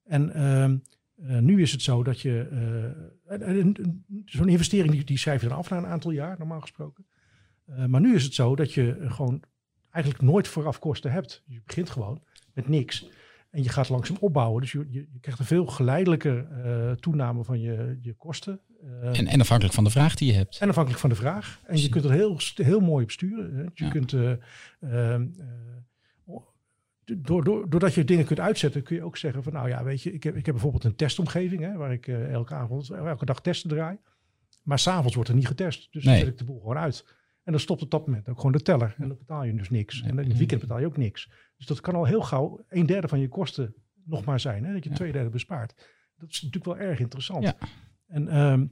En 0.05 0.33
ehm, 0.33 0.77
eh, 1.15 1.39
nu 1.39 1.61
is 1.61 1.71
het 1.71 1.81
zo 1.81 2.03
dat 2.03 2.21
je... 2.21 2.47
Zo'n 4.25 4.49
investering 4.49 4.91
die, 4.91 5.03
die 5.03 5.17
schrijf 5.17 5.41
je 5.41 5.47
dan 5.47 5.57
af 5.57 5.69
na 5.69 5.77
een 5.77 5.85
aantal 5.85 6.11
jaar, 6.11 6.35
normaal 6.37 6.61
gesproken. 6.61 7.05
Maar 7.87 8.01
nu 8.01 8.15
is 8.15 8.23
het 8.23 8.33
zo 8.33 8.55
dat 8.55 8.73
je 8.73 8.97
gewoon 8.99 9.43
eigenlijk 9.89 10.23
nooit 10.23 10.47
vooraf 10.47 10.79
kosten 10.79 11.11
hebt. 11.11 11.43
Je 11.47 11.61
begint 11.65 11.89
gewoon 11.89 12.23
met 12.53 12.67
niks. 12.67 13.09
En 13.49 13.63
je 13.63 13.69
gaat 13.69 13.89
langzaam 13.89 14.17
opbouwen. 14.19 14.61
Dus 14.61 14.71
je, 14.71 14.85
je, 14.89 15.07
je 15.11 15.19
krijgt 15.19 15.39
een 15.39 15.45
veel 15.45 15.65
geleidelijker 15.65 16.47
eh, 16.51 16.91
toename 16.91 17.43
van 17.43 17.59
je, 17.59 17.97
je 18.01 18.13
kosten. 18.13 18.59
Eh, 19.01 19.17
En, 19.19 19.27
en 19.27 19.39
afhankelijk 19.39 19.75
van 19.75 19.83
de 19.83 19.89
vraag 19.89 20.15
die 20.15 20.27
je 20.31 20.37
hebt. 20.37 20.57
en 20.59 20.67
afhankelijk 20.69 21.01
van 21.01 21.09
de 21.09 21.15
vraag. 21.15 21.59
En 21.65 21.81
je 21.81 21.89
kunt 21.89 22.05
er 22.05 22.11
heel, 22.11 22.37
heel 22.55 22.79
mooi 22.79 23.03
op 23.03 23.11
sturen. 23.11 23.55
Hè. 23.55 23.61
Je 23.61 23.69
Ja. 23.73 23.89
kunt, 23.89 24.13
eh, 24.13 24.31
ehm, 24.79 25.27
eh, 25.37 26.35
door, 27.17 27.43
door, 27.43 27.69
doordat 27.69 27.93
je 27.93 28.03
dingen 28.03 28.25
kunt 28.25 28.39
uitzetten, 28.39 28.83
kun 28.83 28.95
je 28.95 29.03
ook 29.03 29.17
zeggen 29.17 29.43
van, 29.43 29.53
nou 29.53 29.67
ja, 29.69 29.83
weet 29.83 30.01
je, 30.01 30.13
ik 30.13 30.23
heb, 30.23 30.35
ik 30.35 30.45
heb 30.45 30.53
bijvoorbeeld 30.55 30.83
een 30.83 30.95
testomgeving, 30.95 31.61
hè, 31.61 31.73
waar 31.77 31.91
ik 31.93 32.07
elke 32.07 32.53
avond, 32.53 32.89
elke 32.89 33.25
dag 33.25 33.41
testen 33.41 33.69
draai. 33.69 33.97
Maar 34.63 34.79
s'avonds 34.79 35.15
wordt 35.15 35.29
er 35.29 35.35
niet 35.35 35.47
getest. 35.47 35.87
Dus 35.91 36.03
dan 36.03 36.11
Nee. 36.13 36.21
zet 36.21 36.31
ik 36.31 36.37
de 36.37 36.43
boel 36.43 36.59
gewoon 36.59 36.77
uit. 36.77 37.05
En 37.49 37.55
dan 37.55 37.63
stopt 37.63 37.81
op 37.81 37.91
dat 37.91 38.05
moment 38.05 38.29
ook 38.29 38.37
gewoon 38.37 38.51
de 38.51 38.61
teller. 38.61 38.95
En 38.97 39.07
dan 39.07 39.17
betaal 39.17 39.43
je 39.43 39.53
dus 39.53 39.69
niks. 39.69 40.01
En 40.01 40.19
in 40.19 40.29
het 40.29 40.37
weekend 40.37 40.61
betaal 40.61 40.79
je 40.79 40.85
ook 40.85 40.97
niks. 40.97 41.29
Dus 41.57 41.65
dat 41.65 41.81
kan 41.81 41.95
al 41.95 42.05
heel 42.05 42.21
gauw 42.21 42.65
een 42.67 42.85
derde 42.85 43.07
van 43.07 43.19
je 43.19 43.27
kosten 43.27 43.75
nog 44.05 44.25
maar 44.25 44.39
zijn. 44.39 44.65
Hè? 44.65 44.73
Dat 44.73 44.83
je 44.83 44.89
twee 44.89 45.11
derde 45.11 45.29
bespaart. 45.29 45.73
Dat 46.17 46.29
is 46.29 46.41
natuurlijk 46.41 46.79
wel 46.79 46.87
erg 46.87 46.99
interessant. 46.99 47.43
Ja. 47.43 47.55
En, 48.07 48.27
ehm, 48.27 48.65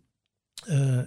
eh, 0.66 0.98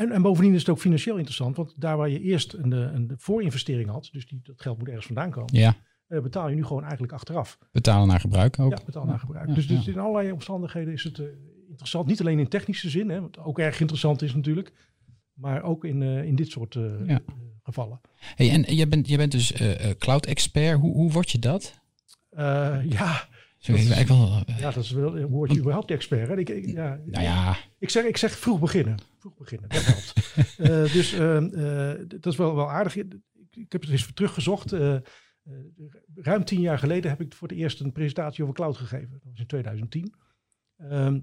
en, 0.00 0.12
en 0.12 0.22
bovendien 0.22 0.54
is 0.54 0.60
het 0.60 0.68
ook 0.68 0.78
financieel 0.78 1.16
interessant. 1.16 1.56
Want 1.56 1.80
daar 1.80 1.96
waar 1.96 2.08
je 2.08 2.20
eerst 2.20 2.52
een, 2.52 2.72
eh, 2.72 2.78
een 2.78 3.12
voorinvestering 3.16 3.88
had, 3.88 4.08
dus 4.12 4.26
die, 4.26 4.40
dat 4.42 4.60
geld 4.60 4.78
moet 4.78 4.88
ergens 4.88 5.06
vandaan 5.06 5.30
komen, 5.30 5.58
Ja, 5.58 5.76
eh, 6.06 6.20
betaal 6.20 6.48
je 6.48 6.56
nu 6.56 6.64
gewoon 6.64 6.82
eigenlijk 6.82 7.12
achteraf. 7.12 7.58
betalen 7.72 8.08
naar 8.08 8.20
gebruik 8.20 8.58
ook. 8.58 8.78
Ja, 8.78 8.84
betaal 8.84 9.04
naar 9.04 9.18
gebruik. 9.18 9.48
Ja, 9.48 9.54
dus, 9.54 9.66
dus 9.66 9.86
in 9.86 9.98
allerlei 9.98 10.32
omstandigheden 10.32 10.92
is 10.92 11.04
het 11.04 11.22
interessant. 11.68 12.06
Niet 12.06 12.20
alleen 12.20 12.38
in 12.38 12.48
technische 12.48 12.90
zin, 12.90 13.08
hè, 13.08 13.20
wat 13.20 13.38
ook 13.38 13.58
erg 13.58 13.80
interessant 13.80 14.22
is 14.22 14.34
natuurlijk. 14.34 14.72
Maar 15.40 15.62
ook 15.62 15.84
in, 15.84 16.02
eh, 16.02 16.24
in 16.24 16.34
dit 16.34 16.50
soort 16.50 16.74
eh, 16.76 17.06
Ja. 17.06 17.20
gevallen. 17.62 18.00
Hey, 18.34 18.50
en 18.50 18.74
jij 18.74 18.88
bent, 18.88 19.08
jij 19.08 19.16
bent 19.16 19.32
dus 19.32 19.52
eh, 19.52 19.90
cloud 19.98 20.26
expert. 20.26 20.80
Hoe, 20.80 20.92
hoe 20.94 21.12
word 21.12 21.30
je 21.30 21.38
dat? 21.38 21.78
Ja, 22.84 23.28
ik 23.60 24.06
wel, 24.06 24.42
eh, 24.46 24.58
ja, 24.58 24.70
dat 24.70 24.84
is 24.84 24.90
wel 24.90 25.18
een 25.18 25.26
woordje 25.26 25.58
überhaupt 25.58 25.90
expert. 25.90 26.28
Hè? 26.28 26.38
Ik, 26.38 26.48
ik, 26.48 26.66
ja, 26.66 27.00
nou 27.04 27.24
ja, 27.24 27.56
ik, 27.78 27.90
zeg, 27.90 28.04
ik 28.04 28.16
zeg 28.16 28.38
vroeg 28.38 28.60
beginnen. 28.60 28.98
Vroeg 29.18 29.36
beginnen, 29.36 29.68
dat 29.68 29.84
helpt. 29.84 30.12
Dus 30.96 31.12
ehm, 31.12 31.44
eh, 31.44 31.92
dat 32.06 32.26
is 32.32 32.36
wel, 32.36 32.54
wel 32.54 32.70
aardig. 32.70 32.96
Ik, 32.96 33.14
ik 33.50 33.72
heb 33.72 33.80
het 33.80 33.90
eens 33.90 34.10
teruggezocht. 34.14 34.74
Ruim 36.14 36.44
tien 36.44 36.60
jaar 36.60 36.78
geleden 36.78 37.10
heb 37.10 37.20
ik 37.20 37.34
voor 37.34 37.48
het 37.48 37.56
eerst 37.56 37.80
een 37.80 37.92
presentatie 37.92 38.42
over 38.42 38.54
cloud 38.54 38.76
gegeven. 38.76 39.10
Dat 39.10 39.20
was 39.24 39.38
in 39.38 39.46
2010. 39.46 40.14
Ehm, 40.76 41.20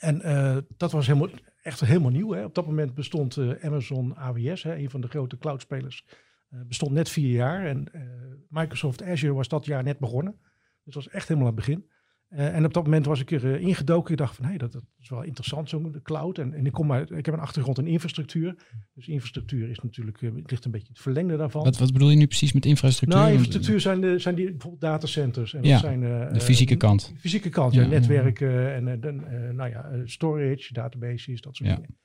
en 0.00 0.66
dat 0.76 0.92
was 0.92 1.06
helemaal, 1.06 1.28
echt 1.64 1.80
helemaal 1.80 2.10
nieuw. 2.10 2.32
Hè. 2.32 2.44
Op 2.44 2.54
dat 2.54 2.66
moment 2.66 2.94
bestond 2.94 3.36
eh, 3.36 3.64
Amazon 3.64 4.16
AWS, 4.16 4.62
hè, 4.62 4.76
een 4.76 4.90
van 4.90 5.00
de 5.00 5.08
grote 5.08 5.38
cloudspelers, 5.38 6.04
eh, 6.48 6.60
bestond 6.66 6.92
net 6.92 7.08
vier 7.08 7.30
jaar. 7.30 7.66
En 7.66 7.92
eh, 7.92 8.02
Microsoft 8.48 9.02
Azure 9.02 9.32
was 9.34 9.48
dat 9.48 9.64
jaar 9.64 9.82
net 9.82 9.98
begonnen. 9.98 10.38
Dus 10.84 10.94
dat 10.94 11.04
was 11.04 11.08
echt 11.08 11.28
helemaal 11.28 11.48
aan 11.48 11.56
het 11.56 11.66
begin. 11.66 11.90
Eh, 12.34 12.54
en 12.56 12.64
op 12.64 12.74
dat 12.74 12.84
moment 12.84 13.06
was 13.06 13.20
ik 13.20 13.30
er 13.30 13.54
eh, 13.54 13.60
ingedoken. 13.60 14.12
Ik 14.12 14.18
dacht 14.18 14.36
van, 14.36 14.44
hé, 14.44 14.56
dat, 14.56 14.72
dat 14.72 14.82
is 14.98 15.08
wel 15.08 15.22
interessant, 15.22 15.68
zo 15.68 15.90
de 15.90 16.02
cloud. 16.02 16.38
En, 16.38 16.52
en 16.52 16.66
ik, 16.66 16.72
kom 16.72 16.92
uit, 16.92 17.10
ik 17.10 17.26
heb 17.26 17.34
een 17.34 17.40
achtergrond 17.40 17.78
in 17.78 17.86
infrastructuur. 17.86 18.54
Dus 18.94 19.08
infrastructuur 19.08 19.70
is 19.70 19.78
natuurlijk, 19.82 20.22
eh, 20.22 20.30
het 20.34 20.50
ligt 20.50 20.64
een 20.64 20.70
beetje 20.70 20.88
het 20.88 20.98
verlengde 20.98 21.36
daarvan. 21.36 21.64
wat, 21.64 21.78
wat 21.78 21.92
bedoel 21.92 22.10
je 22.10 22.16
nu 22.16 22.26
precies 22.26 22.52
met 22.52 22.66
infrastructuur? 22.66 23.20
nou, 23.20 23.32
infrastructuur 23.32 23.80
zijn, 23.80 24.00
de, 24.00 24.18
zijn 24.18 24.34
die 24.34 24.50
bijvoorbeeld 24.50 24.80
datacenters. 24.80 25.54
En 25.54 25.62
Ja, 25.62 25.70
dat 25.70 25.80
zijn, 25.80 26.00
De 26.32 26.40
fysieke 26.40 26.76
kant. 26.76 27.12
de 27.14 27.20
fysieke 27.20 27.48
kant, 27.48 27.74
ja. 27.74 27.82
Ja. 27.82 27.88
Netwerken 27.88 28.74
en 28.74 29.00
dan, 29.00 29.24
nou 29.56 29.70
ja, 29.70 29.90
storage, 30.04 30.72
databases, 30.72 31.40
dat 31.40 31.56
soort 31.56 31.68
Ja. 31.68 31.74
dingen. 31.76 31.96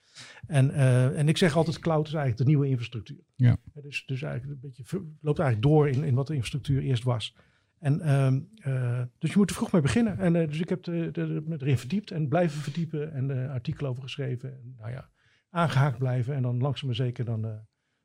En, 0.48 0.74
en 1.16 1.28
ik 1.28 1.38
zeg 1.38 1.56
altijd, 1.56 1.80
cloud 1.80 2.08
is 2.08 2.14
eigenlijk 2.14 2.42
de 2.44 2.48
nieuwe 2.48 2.68
infrastructuur. 2.68 3.24
Ja. 3.36 3.58
Dus, 3.74 4.04
dus 4.06 4.22
eigenlijk 4.22 4.62
een 4.64 4.70
beetje, 4.70 5.02
loopt 5.22 5.40
eigenlijk 5.40 5.70
door 5.70 5.90
in, 5.90 6.04
in 6.04 6.16
wat 6.16 6.28
de 6.28 6.34
infrastructuur 6.34 6.82
eerst 6.82 7.04
was. 7.04 7.36
En, 7.80 8.02
ehm, 8.02 8.40
eh, 8.56 9.02
dus 9.18 9.32
je 9.32 9.38
moet 9.38 9.50
er 9.50 9.56
vroeg 9.56 9.72
mee 9.72 9.82
beginnen. 9.82 10.20
En 10.20 10.36
eh, 10.36 10.48
dus 10.48 10.60
ik 10.60 10.70
heb 10.70 10.88
me 10.88 11.58
erin 11.60 11.78
verdiept 11.78 12.12
en 12.12 12.28
blijven 12.28 12.62
verdiepen 12.62 13.14
en 13.14 13.44
eh 13.44 13.52
artikelen 13.52 13.90
over 13.92 14.04
geschreven. 14.04 14.52
En, 14.52 14.76
nou 14.78 14.92
ja, 14.92 15.10
aangehaakt 15.50 15.98
blijven 15.98 16.36
en 16.36 16.42
dan 16.42 16.58
langzaam 16.58 16.88
maar 16.88 16.96
zeker, 16.96 17.26
dan, 17.26 17.42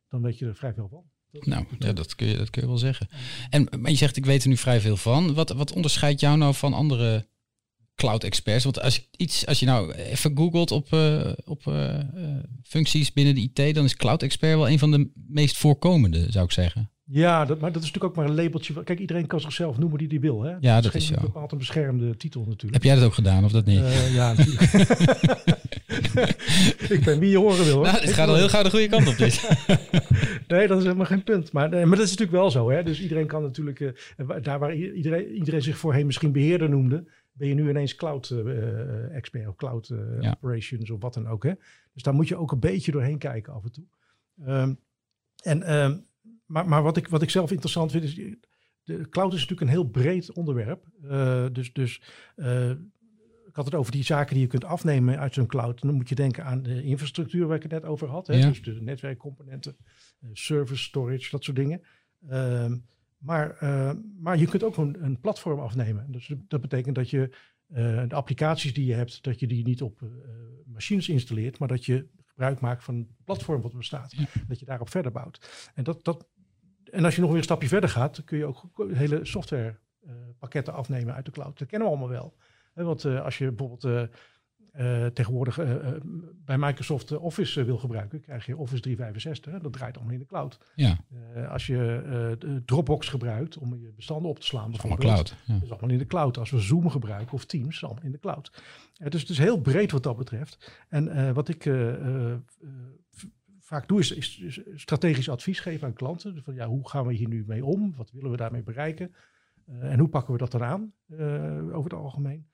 dan 0.09 0.23
weet 0.23 0.38
je 0.38 0.47
er 0.47 0.55
vrij 0.55 0.75
veel 0.75 0.88
van. 0.88 1.05
Nou, 1.41 1.65
ja, 1.79 1.93
dat, 1.93 2.15
kun 2.15 2.26
je, 2.26 2.37
dat 2.37 2.50
kun 2.50 2.62
je 2.62 2.69
wel 2.69 2.79
zeggen. 2.79 3.09
En, 3.50 3.69
maar 3.79 3.91
je 3.91 3.97
zegt, 3.97 4.17
ik 4.17 4.26
weet 4.26 4.43
er 4.43 4.49
nu 4.49 4.56
vrij 4.56 4.81
veel 4.81 4.97
van. 4.97 5.35
Wat, 5.35 5.50
wat 5.50 5.73
onderscheidt 5.73 6.20
jou 6.20 6.38
nou 6.38 6.55
van 6.55 6.73
andere 6.73 7.29
cloud 7.94 8.25
experts? 8.25 8.65
Want 8.65 8.81
als 8.81 8.97
je, 8.97 9.06
iets, 9.17 9.47
als 9.47 9.61
je 9.61 9.67
nou 9.67 9.93
even 9.93 10.37
googelt 10.37 10.70
op, 10.70 10.93
op 11.44 11.62
functies 12.62 13.12
binnen 13.12 13.35
de 13.35 13.41
IT, 13.41 13.75
dan 13.75 13.85
is 13.85 13.97
cloud 13.97 14.23
expert 14.23 14.55
wel 14.55 14.69
een 14.69 14.79
van 14.79 14.91
de 14.91 15.11
meest 15.15 15.56
voorkomende, 15.56 16.32
zou 16.32 16.44
ik 16.44 16.53
zeggen. 16.53 16.94
Ja, 17.06 17.45
dat, 17.45 17.61
maar 17.61 17.73
dat 17.73 17.83
is 17.83 17.89
natuurlijk 17.93 18.19
ook 18.19 18.25
maar 18.25 18.37
een 18.37 18.43
labeltje. 18.45 18.83
Kijk, 18.85 18.99
iedereen 18.99 19.27
kan 19.27 19.41
zichzelf 19.41 19.79
noemen 19.79 19.99
die 19.99 20.09
hij 20.09 20.21
wil. 20.21 20.43
Hè? 20.43 20.55
Ja, 20.61 20.81
dat 20.81 20.91
geen 20.91 21.01
is 21.01 21.06
zo. 21.06 21.21
bepaald 21.21 21.53
een 21.53 21.59
beschermde 21.59 22.17
titel 22.17 22.41
natuurlijk. 22.41 22.73
Heb 22.73 22.83
jij 22.83 22.95
dat 22.95 23.05
ook 23.05 23.15
gedaan 23.15 23.45
of 23.45 23.53
dat 23.53 23.65
niet? 23.65 23.81
Eh, 23.81 24.15
ja, 24.15 24.33
natuurlijk. 24.33 24.62
ik 26.97 27.01
ben 27.05 27.19
wie 27.19 27.31
je 27.31 27.39
horen 27.39 27.65
wil. 27.65 27.75
Hoor. 27.75 27.85
nou, 27.85 27.99
het 28.01 28.12
gaat 28.12 28.29
al 28.29 28.35
heel 28.35 28.49
gauw 28.49 28.62
de 28.62 28.71
goede 28.71 28.89
kant 28.89 29.09
op 29.09 29.17
dit. 29.17 29.43
Nee, 30.49 30.67
dat 30.67 30.79
is 30.79 30.85
helemaal 30.85 31.06
geen 31.06 31.23
punt. 31.25 31.53
Maar, 31.53 31.69
nee, 31.69 31.87
maar 31.87 31.97
dat 31.97 32.05
is 32.06 32.11
natuurlijk 32.11 32.39
wel 32.39 32.51
zo. 32.51 32.71
Hè? 32.71 32.83
Dus 32.83 33.01
iedereen 33.01 33.27
kan 33.27 33.43
natuurlijk, 33.43 33.81
eh, 33.81 34.29
daar 34.43 34.59
waar 34.59 34.75
iedereen, 34.75 35.31
iedereen 35.33 35.62
zich 35.62 35.79
voorheen 35.79 36.06
misschien 36.06 36.33
beheerder 36.33 36.69
noemde, 36.69 37.05
ben 37.33 37.49
je 37.49 37.55
nu 37.55 37.69
ineens 37.69 37.95
cloud 37.95 38.31
eh, 38.31 39.17
expert 39.17 39.49
of 39.49 39.56
cloud 39.56 39.93
Ja. 40.21 40.31
operations 40.31 40.91
of 40.91 41.01
wat 41.01 41.15
dan 41.15 41.29
ook. 41.29 41.43
Hè? 41.45 41.53
Dus 41.93 42.03
daar 42.03 42.15
moet 42.15 42.29
je 42.29 42.37
ook 42.37 42.53
een 42.53 42.61
beetje 42.61 42.93
doorheen 42.93 43.19
kijken 43.19 43.53
af 43.53 43.65
en 43.65 43.73
toe. 43.73 43.85
Ehm, 44.46 44.75
en, 45.43 45.63
ehm, 45.63 45.96
maar 46.46 46.69
maar 46.69 46.82
wat, 46.82 46.96
ik, 46.96 47.08
wat 47.08 47.22
ik 47.22 47.31
zelf 47.31 47.51
interessant 47.51 47.91
vind 47.91 48.05
is, 48.05 48.15
de 48.84 49.08
cloud 49.08 49.32
is 49.32 49.41
natuurlijk 49.41 49.60
een 49.60 49.77
heel 49.77 49.89
breed 49.89 50.32
onderwerp. 50.32 50.86
Eh, 51.08 51.46
dus 51.53 51.72
dus 51.72 52.03
eh, 52.36 52.70
ik 53.46 53.60
had 53.60 53.65
het 53.65 53.74
over 53.74 53.93
die 53.93 54.05
zaken 54.05 54.34
die 54.34 54.43
je 54.43 54.48
kunt 54.48 54.65
afnemen 54.65 55.19
uit 55.19 55.34
zo'n 55.34 55.46
cloud. 55.46 55.81
Dan 55.81 55.94
moet 55.94 56.08
je 56.08 56.15
denken 56.15 56.44
aan 56.44 56.63
de 56.63 56.82
infrastructuur 56.82 57.46
waar 57.46 57.56
ik 57.56 57.63
het 57.63 57.72
net 57.72 57.84
over 57.84 58.08
had. 58.08 58.27
Hè? 58.27 58.34
Ja. 58.34 58.48
Dus 58.48 58.63
de 58.63 58.81
netwerkcomponenten, 58.81 59.77
eh, 60.20 60.29
service, 60.32 60.82
storage, 60.82 61.31
dat 61.31 61.44
soort 61.44 61.56
dingen. 61.56 61.82
Ehm, 62.29 62.79
maar, 63.19 63.56
maar 64.19 64.39
je 64.39 64.46
kunt 64.46 64.63
ook 64.63 64.77
een, 64.77 65.05
een 65.05 65.20
platform 65.20 65.60
afnemen. 65.60 66.13
Dus 66.13 66.32
dat 66.48 66.60
betekent 66.60 66.94
dat 66.94 67.10
je 67.10 67.36
de 68.08 68.15
applicaties 68.15 68.74
die 68.74 68.86
je 68.86 68.94
hebt, 68.94 69.22
dat 69.22 69.41
je 69.41 69.46
die 69.46 69.65
niet 69.65 69.82
op 69.82 70.01
machines 70.65 71.08
installeert, 71.08 71.58
maar 71.58 71.69
dat 71.69 71.84
je 71.84 72.06
gebruik 72.34 72.60
maakt 72.60 72.84
van 72.84 72.96
het 72.96 73.24
platform 73.24 73.60
wat 73.63 73.70
er 73.70 73.79
bestaat. 73.79 74.13
Ja. 74.13 74.24
Dat 74.48 74.58
je 74.58 74.67
daarop 74.67 74.91
verder 74.91 75.13
bouwt. 75.13 75.70
En, 75.74 75.84
dat, 75.84 76.05
dat, 76.05 76.27
en 76.94 77.05
als 77.05 77.15
je 77.15 77.20
nog 77.20 77.31
weer 77.31 77.39
een 77.39 77.44
stapje 77.44 77.69
verder 77.69 77.91
gaat, 77.91 78.24
kun 78.24 78.39
je 78.39 78.44
ook 78.44 78.63
hele 78.93 79.24
softwarepakketten 79.24 80.74
afnemen 80.74 81.15
uit 81.15 81.24
de 81.24 81.31
cloud. 81.31 81.58
Dat 81.58 81.69
kennen 81.69 81.89
we 81.89 81.94
allemaal 81.94 82.13
wel. 82.15 82.34
Want 82.74 83.05
eh, 83.05 83.24
als 83.24 83.39
je 83.39 83.53
bijvoorbeeld 83.53 83.84
eh, 83.84 84.03
eh, 85.05 85.06
tegenwoordig 85.13 85.58
eh, 85.58 85.74
eh, 85.89 85.94
bij 86.44 86.58
Microsoft 86.58 87.10
eh, 87.10 87.22
Office 87.24 87.60
eh, 87.60 87.67
wil 87.67 87.79
gebruiken, 87.79 88.20
krijg 88.20 88.46
je 88.46 88.56
Office 88.56 88.81
365. 88.82 89.53
Hè, 89.53 89.58
dat 89.60 89.72
draait 89.72 89.94
allemaal 89.96 90.13
in 90.15 90.19
de 90.19 90.27
cloud. 90.27 90.58
Ja, 90.74 90.98
Eh, 91.34 91.51
als 91.51 91.67
je 91.67 92.03
eh, 92.43 92.51
Dropbox 92.65 93.08
gebruikt 93.08 93.58
om 93.58 93.74
je 93.81 93.93
bestanden 93.96 94.31
op 94.31 94.39
te 94.39 94.46
slaan, 94.46 94.63
allemaal 94.63 94.81
bijvoorbeeld, 94.81 95.13
cloud. 95.29 95.36
Ja. 95.46 95.55
dat 95.55 95.63
is 95.63 95.70
allemaal 95.70 95.91
in 95.91 95.98
de 95.98 96.06
cloud. 96.06 96.39
Als 96.39 96.51
we 96.51 96.58
Zoom 96.60 96.91
gebruiken 96.91 97.32
of 97.34 97.44
Teams, 97.44 97.74
is 97.74 97.84
allemaal 97.84 98.05
in 98.05 98.13
de 98.13 98.19
cloud. 98.19 98.63
Eh, 98.96 99.08
dus 99.10 99.20
het 99.20 99.31
is 99.31 99.39
heel 99.39 99.60
breed 99.60 99.91
wat 99.93 100.03
dat 100.03 100.17
betreft. 100.17 100.84
En 100.89 101.08
eh, 101.08 101.31
wat 101.32 101.48
ik 101.48 101.67
eh, 101.67 101.89
eh, 101.94 102.32
eh, 102.32 102.39
vaak 103.65 103.89
doe, 103.89 103.99
is, 103.99 104.13
is, 104.13 104.39
is 104.39 104.61
strategisch 104.75 105.29
advies 105.29 105.61
geven 105.61 105.87
aan 105.87 105.93
klanten. 105.93 106.43
Van, 106.43 106.55
ja, 106.55 106.67
hoe 106.67 106.89
gaan 106.89 107.06
we 107.06 107.13
hier 107.13 107.29
nu 107.29 107.44
mee 107.47 107.65
om? 107.65 107.94
Wat 107.97 108.11
willen 108.11 108.31
we 108.31 108.37
daarmee 108.37 108.63
bereiken? 108.63 109.15
Eh, 109.67 109.93
en 109.93 109.99
hoe 109.99 110.09
pakken 110.09 110.33
we 110.33 110.39
dat 110.39 110.51
dan 110.51 110.63
aan 110.63 110.93
eh, 111.09 111.77
over 111.77 111.91
het 111.91 112.01
algemeen? 112.01 112.47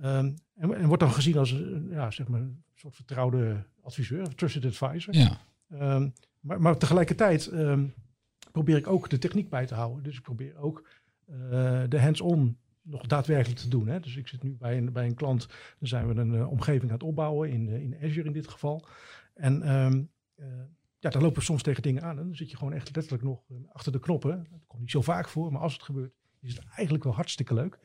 Ehm, 0.00 0.32
en, 0.54 0.74
en 0.74 0.86
wordt 0.86 1.02
dan 1.02 1.12
gezien 1.12 1.36
als 1.36 1.50
een, 1.50 1.88
ja, 1.90 2.10
zeg 2.10 2.28
maar 2.28 2.40
een 2.40 2.62
soort 2.74 2.94
vertrouwde 2.94 3.64
adviseur, 3.80 4.34
trusted 4.34 4.64
advisor. 4.64 5.14
Ja, 5.14 5.38
Ehm, 5.68 6.08
maar, 6.40 6.60
maar 6.60 6.76
tegelijkertijd 6.76 7.46
ehm, 7.46 7.86
probeer 8.52 8.76
ik 8.76 8.86
ook 8.86 9.10
de 9.10 9.18
techniek 9.18 9.50
bij 9.50 9.66
te 9.66 9.74
houden. 9.74 10.02
Dus 10.02 10.16
ik 10.16 10.22
probeer 10.22 10.56
ook 10.56 10.88
eh, 11.26 11.82
de 11.88 12.00
hands-on 12.00 12.58
nog 12.82 13.06
daadwerkelijk 13.06 13.60
te 13.60 13.68
doen. 13.68 13.88
Hè. 13.88 14.00
Dus 14.00 14.16
ik 14.16 14.28
zit 14.28 14.42
nu 14.42 14.56
bij 14.58 14.76
een, 14.76 14.92
bij 14.92 15.06
een 15.06 15.14
klant, 15.14 15.46
dan 15.78 15.88
zijn 15.88 16.08
we 16.08 16.20
een 16.20 16.34
eh, 16.34 16.50
omgeving 16.50 16.90
aan 16.90 16.96
het 16.96 17.06
opbouwen, 17.06 17.50
in, 17.50 17.68
eh, 17.68 17.82
in 17.82 17.96
Azure 18.02 18.26
in 18.26 18.32
dit 18.32 18.48
geval. 18.48 18.86
En 19.34 19.62
eh, 19.62 19.98
ja, 21.00 21.10
daar 21.10 21.22
lopen 21.22 21.38
we 21.38 21.44
soms 21.44 21.62
tegen 21.62 21.82
dingen 21.82 22.02
aan. 22.02 22.18
En 22.18 22.24
dan 22.24 22.34
zit 22.34 22.50
je 22.50 22.56
gewoon 22.56 22.72
echt 22.72 22.94
letterlijk 22.94 23.24
nog 23.24 23.40
eh, 23.50 23.56
achter 23.72 23.92
de 23.92 23.98
knoppen. 24.00 24.46
Dat 24.50 24.60
komt 24.66 24.80
niet 24.80 24.90
zo 24.90 25.02
vaak 25.02 25.28
voor, 25.28 25.52
maar 25.52 25.60
als 25.62 25.72
het 25.72 25.82
gebeurt, 25.82 26.12
is 26.40 26.54
het 26.54 26.64
eigenlijk 26.74 27.04
wel 27.04 27.14
hartstikke 27.14 27.54
leuk. 27.54 27.78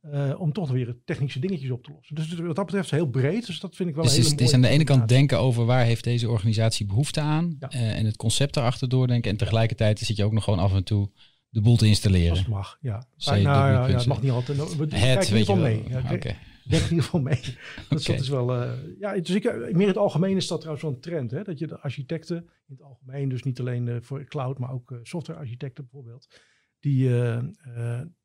eh, 0.00 0.40
om 0.40 0.52
toch 0.52 0.70
weer 0.70 0.96
technische 1.04 1.38
dingetjes 1.38 1.70
op 1.70 1.84
te 1.84 1.92
lossen. 1.94 2.14
Dus 2.14 2.34
wat 2.34 2.56
dat 2.56 2.64
betreft 2.66 2.90
heel 2.90 3.06
breed. 3.06 3.46
Dus 3.46 3.60
dat 3.60 3.76
vind 3.76 3.88
ik 3.88 3.94
wel 3.94 4.04
Dus 4.04 4.12
een 4.16 4.18
het 4.20 4.26
is, 4.26 4.32
hele 4.32 4.42
het 4.42 4.50
is 4.50 4.54
aan 4.54 4.70
de 4.70 4.76
ene 4.76 4.84
kant 4.84 5.08
denken 5.08 5.38
over 5.38 5.64
waar 5.64 5.84
heeft 5.84 6.04
deze 6.04 6.28
organisatie 6.28 6.86
behoefte 6.86 7.20
aan. 7.20 7.56
Ja. 7.58 7.68
eh, 7.70 7.98
en 7.98 8.04
het 8.04 8.16
concept 8.16 8.56
erachter 8.56 8.88
doordenken. 8.88 9.30
En 9.30 9.36
tegelijkertijd 9.36 9.98
zit 9.98 10.16
je 10.16 10.24
ook 10.24 10.32
nog 10.32 10.44
gewoon 10.44 10.58
af 10.58 10.72
en 10.74 10.84
toe 10.84 11.10
de 11.48 11.60
boel 11.60 11.76
te 11.76 11.80
Als 11.80 11.88
installeren. 11.90 12.36
het 12.36 12.46
mag, 12.48 12.78
ja. 12.80 13.06
Nou, 13.24 13.40
ja, 13.40 13.86
het 13.86 14.06
mag 14.06 14.22
niet 14.22 14.30
altijd. 14.30 14.58
Het, 14.58 15.28
weet 15.28 15.46
je 15.46 15.54
wel. 15.54 15.62
mee. 15.62 15.82
Ja, 15.88 15.98
Oké. 15.98 16.18
kijk, 16.18 16.36
denk 16.70 16.82
in 16.82 16.90
ieder 16.90 17.04
geval 17.04 17.20
mee. 17.20 17.56
Dat, 17.88 18.08
is 18.08 18.28
wel. 18.28 18.54
eh, 18.54 18.72
ja, 18.98 19.14
dus 19.14 19.30
ik, 19.30 19.44
eh, 19.44 19.56
meer 19.56 19.80
in 19.80 19.86
het 19.86 19.96
algemeen 19.96 20.36
is 20.36 20.46
dat 20.46 20.58
trouwens 20.58 20.84
wel 20.84 20.94
een 20.94 21.00
trend. 21.00 21.30
Hè? 21.30 21.42
Dat 21.42 21.58
je 21.58 21.66
de 21.66 21.80
architecten 21.80 22.36
in 22.36 22.74
het 22.74 22.82
algemeen, 22.82 23.28
dus 23.28 23.42
niet 23.42 23.60
alleen 23.60 23.88
eh, 23.88 23.96
voor 24.00 24.24
cloud, 24.24 24.58
maar 24.58 24.72
ook 24.72 24.98
softwarearchitecten 25.02 25.84
bijvoorbeeld. 25.84 26.40
Die, 26.80 27.08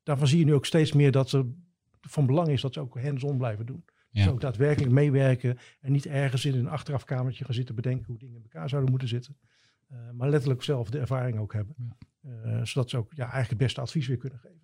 daarvan 0.03 0.27
zie 0.27 0.39
je 0.39 0.46
nu 0.46 0.53
ook 0.53 0.65
steeds 0.65 0.93
meer 0.93 1.12
dat 1.12 1.31
er 1.31 1.46
van 2.01 2.25
belang 2.25 2.48
is 2.48 2.62
dat 2.62 2.74
ze 2.74 2.79
ook 2.79 3.01
hands-on 3.01 3.38
blijven 3.38 3.65
doen. 3.65 3.84
Ja. 4.10 4.24
Dus 4.24 4.34
ook 4.34 4.41
daadwerkelijk 4.41 4.91
meewerken 4.91 5.58
en 5.81 5.91
niet 5.91 6.05
ergens 6.05 6.46
in 6.46 6.55
een 6.55 6.67
achterafkamertje 6.67 7.46
gaan 7.46 7.53
zitten 7.53 7.75
bedenken 7.75 8.05
hoe 8.05 8.17
dingen 8.17 8.36
in 8.36 8.41
elkaar 8.41 8.69
zouden 8.69 8.89
moeten 8.89 9.08
zitten. 9.08 9.38
Maar 10.13 10.29
letterlijk 10.29 10.63
zelf 10.63 10.89
de 10.89 11.00
ervaring 11.00 11.39
ook 11.39 11.53
hebben. 11.53 11.75
Eh, 12.23 12.63
zodat 12.63 12.89
ze 12.89 12.97
ook 12.97 13.11
ja, 13.15 13.21
eigenlijk 13.21 13.49
het 13.49 13.57
beste 13.57 13.81
advies 13.81 14.07
weer 14.07 14.17
kunnen 14.17 14.39
geven. 14.39 14.59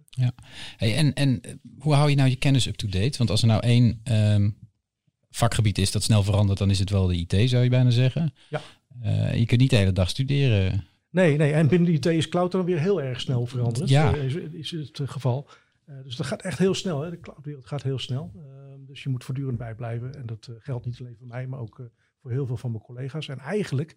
Hey, 0.77 0.95
en, 0.95 1.13
en 1.13 1.41
eh, 1.41 1.53
hoe 1.79 1.93
hou 1.93 2.09
je 2.09 2.15
nou 2.15 2.29
je 2.29 2.35
kennis 2.35 2.67
up-to-date? 2.67 3.17
Want 3.17 3.29
als 3.29 3.41
er 3.41 3.47
nou 3.47 3.61
één 3.61 3.99
ehm, 4.03 4.49
vakgebied 5.29 5.77
is 5.77 5.91
dat 5.91 6.03
snel 6.03 6.23
verandert, 6.23 6.57
dan 6.57 6.69
is 6.69 6.79
het 6.79 6.89
wel 6.89 7.07
de 7.07 7.15
IT, 7.15 7.49
zou 7.49 7.63
je 7.63 7.69
bijna 7.69 7.89
zeggen. 7.89 8.33
Ja. 8.49 8.61
Eh, 9.01 9.35
je 9.35 9.45
kunt 9.45 9.61
niet 9.61 9.69
de 9.69 9.75
hele 9.75 9.91
dag 9.91 10.09
studeren. 10.09 10.85
Nee, 11.09 11.37
nee, 11.37 11.53
en 11.53 11.67
binnen 11.67 11.91
de 11.91 11.97
IT 11.97 12.05
is 12.05 12.29
cloud 12.29 12.51
dan 12.51 12.65
weer 12.65 12.79
heel 12.79 13.01
erg 13.01 13.21
snel 13.21 13.45
veranderd. 13.45 13.89
Ja. 13.89 14.15
Is, 14.15 14.35
is 14.51 14.71
het 14.71 15.01
geval. 15.03 15.49
Dus 16.03 16.15
dat 16.15 16.25
gaat 16.25 16.41
echt 16.41 16.57
heel 16.57 16.73
snel. 16.73 17.01
Hè. 17.01 17.09
De 17.09 17.19
cloudwereld 17.19 17.67
gaat 17.67 17.83
heel 17.83 17.99
snel. 17.99 18.31
Eh, 18.35 18.41
dus 18.87 19.03
je 19.03 19.09
moet 19.09 19.23
voortdurend 19.23 19.57
bijblijven. 19.57 20.15
En 20.15 20.25
dat 20.25 20.49
geldt 20.59 20.85
niet 20.85 20.99
alleen 20.99 21.15
voor 21.17 21.27
mij, 21.27 21.47
maar 21.47 21.59
ook 21.59 21.89
voor 22.21 22.31
heel 22.31 22.45
veel 22.45 22.57
van 22.57 22.71
mijn 22.71 22.83
collega's. 22.83 23.27
En 23.27 23.39
eigenlijk 23.39 23.95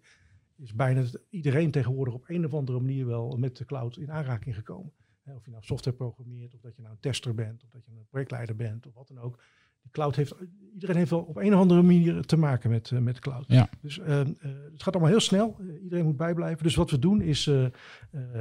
is 0.59 0.73
bijna 0.73 1.03
iedereen 1.29 1.71
tegenwoordig 1.71 2.13
op 2.13 2.23
een 2.27 2.45
of 2.45 2.53
andere 2.53 2.79
manier 2.79 3.05
wel 3.05 3.37
met 3.37 3.57
de 3.57 3.65
cloud 3.65 3.97
in 3.97 4.11
aanraking 4.11 4.55
gekomen. 4.55 4.93
Of 5.35 5.45
je 5.45 5.51
nou 5.51 5.63
software 5.63 5.97
programmeert, 5.97 6.53
of 6.53 6.61
dat 6.61 6.75
je 6.75 6.81
nou 6.81 6.93
een 6.93 7.01
tester 7.01 7.35
bent, 7.35 7.63
of 7.63 7.69
dat 7.69 7.85
je 7.85 7.91
een 7.91 8.07
projectleider 8.09 8.55
bent, 8.55 8.87
of 8.87 8.93
wat 8.93 9.07
dan 9.07 9.19
ook. 9.19 9.39
De 9.81 9.89
cloud 9.91 10.15
heeft, 10.15 10.35
iedereen 10.73 10.95
heeft 10.95 11.09
wel 11.09 11.19
op 11.19 11.37
een 11.37 11.53
of 11.53 11.59
andere 11.59 11.81
manier 11.81 12.25
te 12.25 12.37
maken 12.37 12.69
met, 12.69 12.91
eh, 12.91 12.99
met 12.99 13.19
cloud. 13.19 13.45
Ja. 13.47 13.69
Dus 13.81 13.99
eh, 13.99 14.19
eh, 14.19 14.27
het 14.71 14.83
gaat 14.83 14.93
allemaal 14.93 15.11
heel 15.11 15.19
snel. 15.19 15.57
Iedereen 15.83 16.05
moet 16.05 16.17
bijblijven. 16.17 16.63
Dus 16.63 16.75
wat 16.75 16.91
we 16.91 16.99
doen 16.99 17.21
is, 17.21 17.47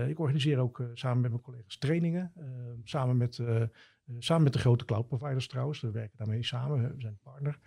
ik 0.09 0.19
organiseer 0.19 0.59
ook 0.59 0.83
samen 0.95 1.21
met 1.21 1.31
mijn 1.31 1.43
collega's 1.43 1.79
trainingen. 1.79 2.33
samen, 2.85 3.17
met, 3.17 3.41
samen 4.19 4.43
met 4.43 4.53
de 4.53 4.59
grote 4.59 4.85
cloud 4.85 5.09
providers 5.09 5.47
trouwens. 5.47 5.81
We 5.81 5.91
werken 5.91 6.19
daarmee 6.19 6.45
samen. 6.45 6.95
We 6.95 7.01
zijn 7.01 7.19
partner. 7.23 7.59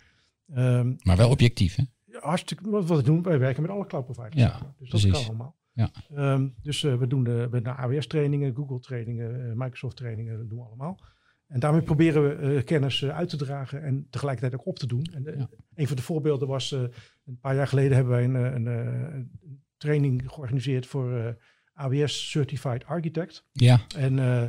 Ehm, 0.54 0.94
Maar 0.98 1.16
wel 1.16 1.30
objectief, 1.30 1.74
hè? 1.74 1.82
Hartstikke, 2.20 2.70
wat, 2.70 2.88
we 2.88 3.02
doen, 3.02 3.22
wij 3.22 3.38
werken 3.38 3.62
met 3.62 3.70
alle 3.70 3.86
cloud 3.86 4.04
providers 4.04 4.34
Ja. 4.42 4.74
Dus 4.78 4.90
dat 4.90 5.00
precies. 5.00 5.10
kan 5.12 5.24
allemaal. 5.26 5.56
Ja. 5.72 5.90
Ehm, 6.14 6.48
dus 6.62 6.84
eh, 6.84 6.94
we 6.96 7.06
doen 7.06 7.24
de, 7.24 7.48
we 7.50 7.62
doen 7.62 7.76
AWS 7.76 8.06
trainingen, 8.06 8.54
Google 8.54 8.78
trainingen, 8.80 9.50
eh, 9.50 9.56
Microsoft 9.56 9.96
trainingen, 9.96 10.38
dat 10.38 10.48
doen 10.48 10.58
we 10.58 10.64
allemaal. 10.64 11.00
En 11.46 11.60
daarmee 11.60 11.82
proberen 11.82 12.22
we 12.28 12.54
eh, 12.56 12.64
kennis 12.64 13.04
uit 13.04 13.28
te 13.28 13.36
dragen 13.36 13.82
en 13.82 14.06
tegelijkertijd 14.10 14.60
ook 14.60 14.66
op 14.66 14.78
te 14.78 14.86
doen. 14.86 15.04
En 15.12 15.22
Ja. 15.38 15.48
een 15.74 15.86
van 15.86 15.96
de 15.96 16.02
voorbeelden 16.02 16.48
was, 16.48 16.70
een 16.70 17.38
paar 17.40 17.54
jaar 17.54 17.66
geleden 17.68 17.94
hebben 17.96 18.12
wij 18.12 18.24
een, 18.24 18.34
een, 18.34 18.66
een 18.66 19.30
training 19.76 20.22
georganiseerd 20.26 20.86
voor 20.86 21.36
AWS 21.74 22.30
Certified 22.30 22.84
Architect. 22.84 23.44
Ja, 23.52 23.80
En 23.96 24.18
eh, 24.18 24.44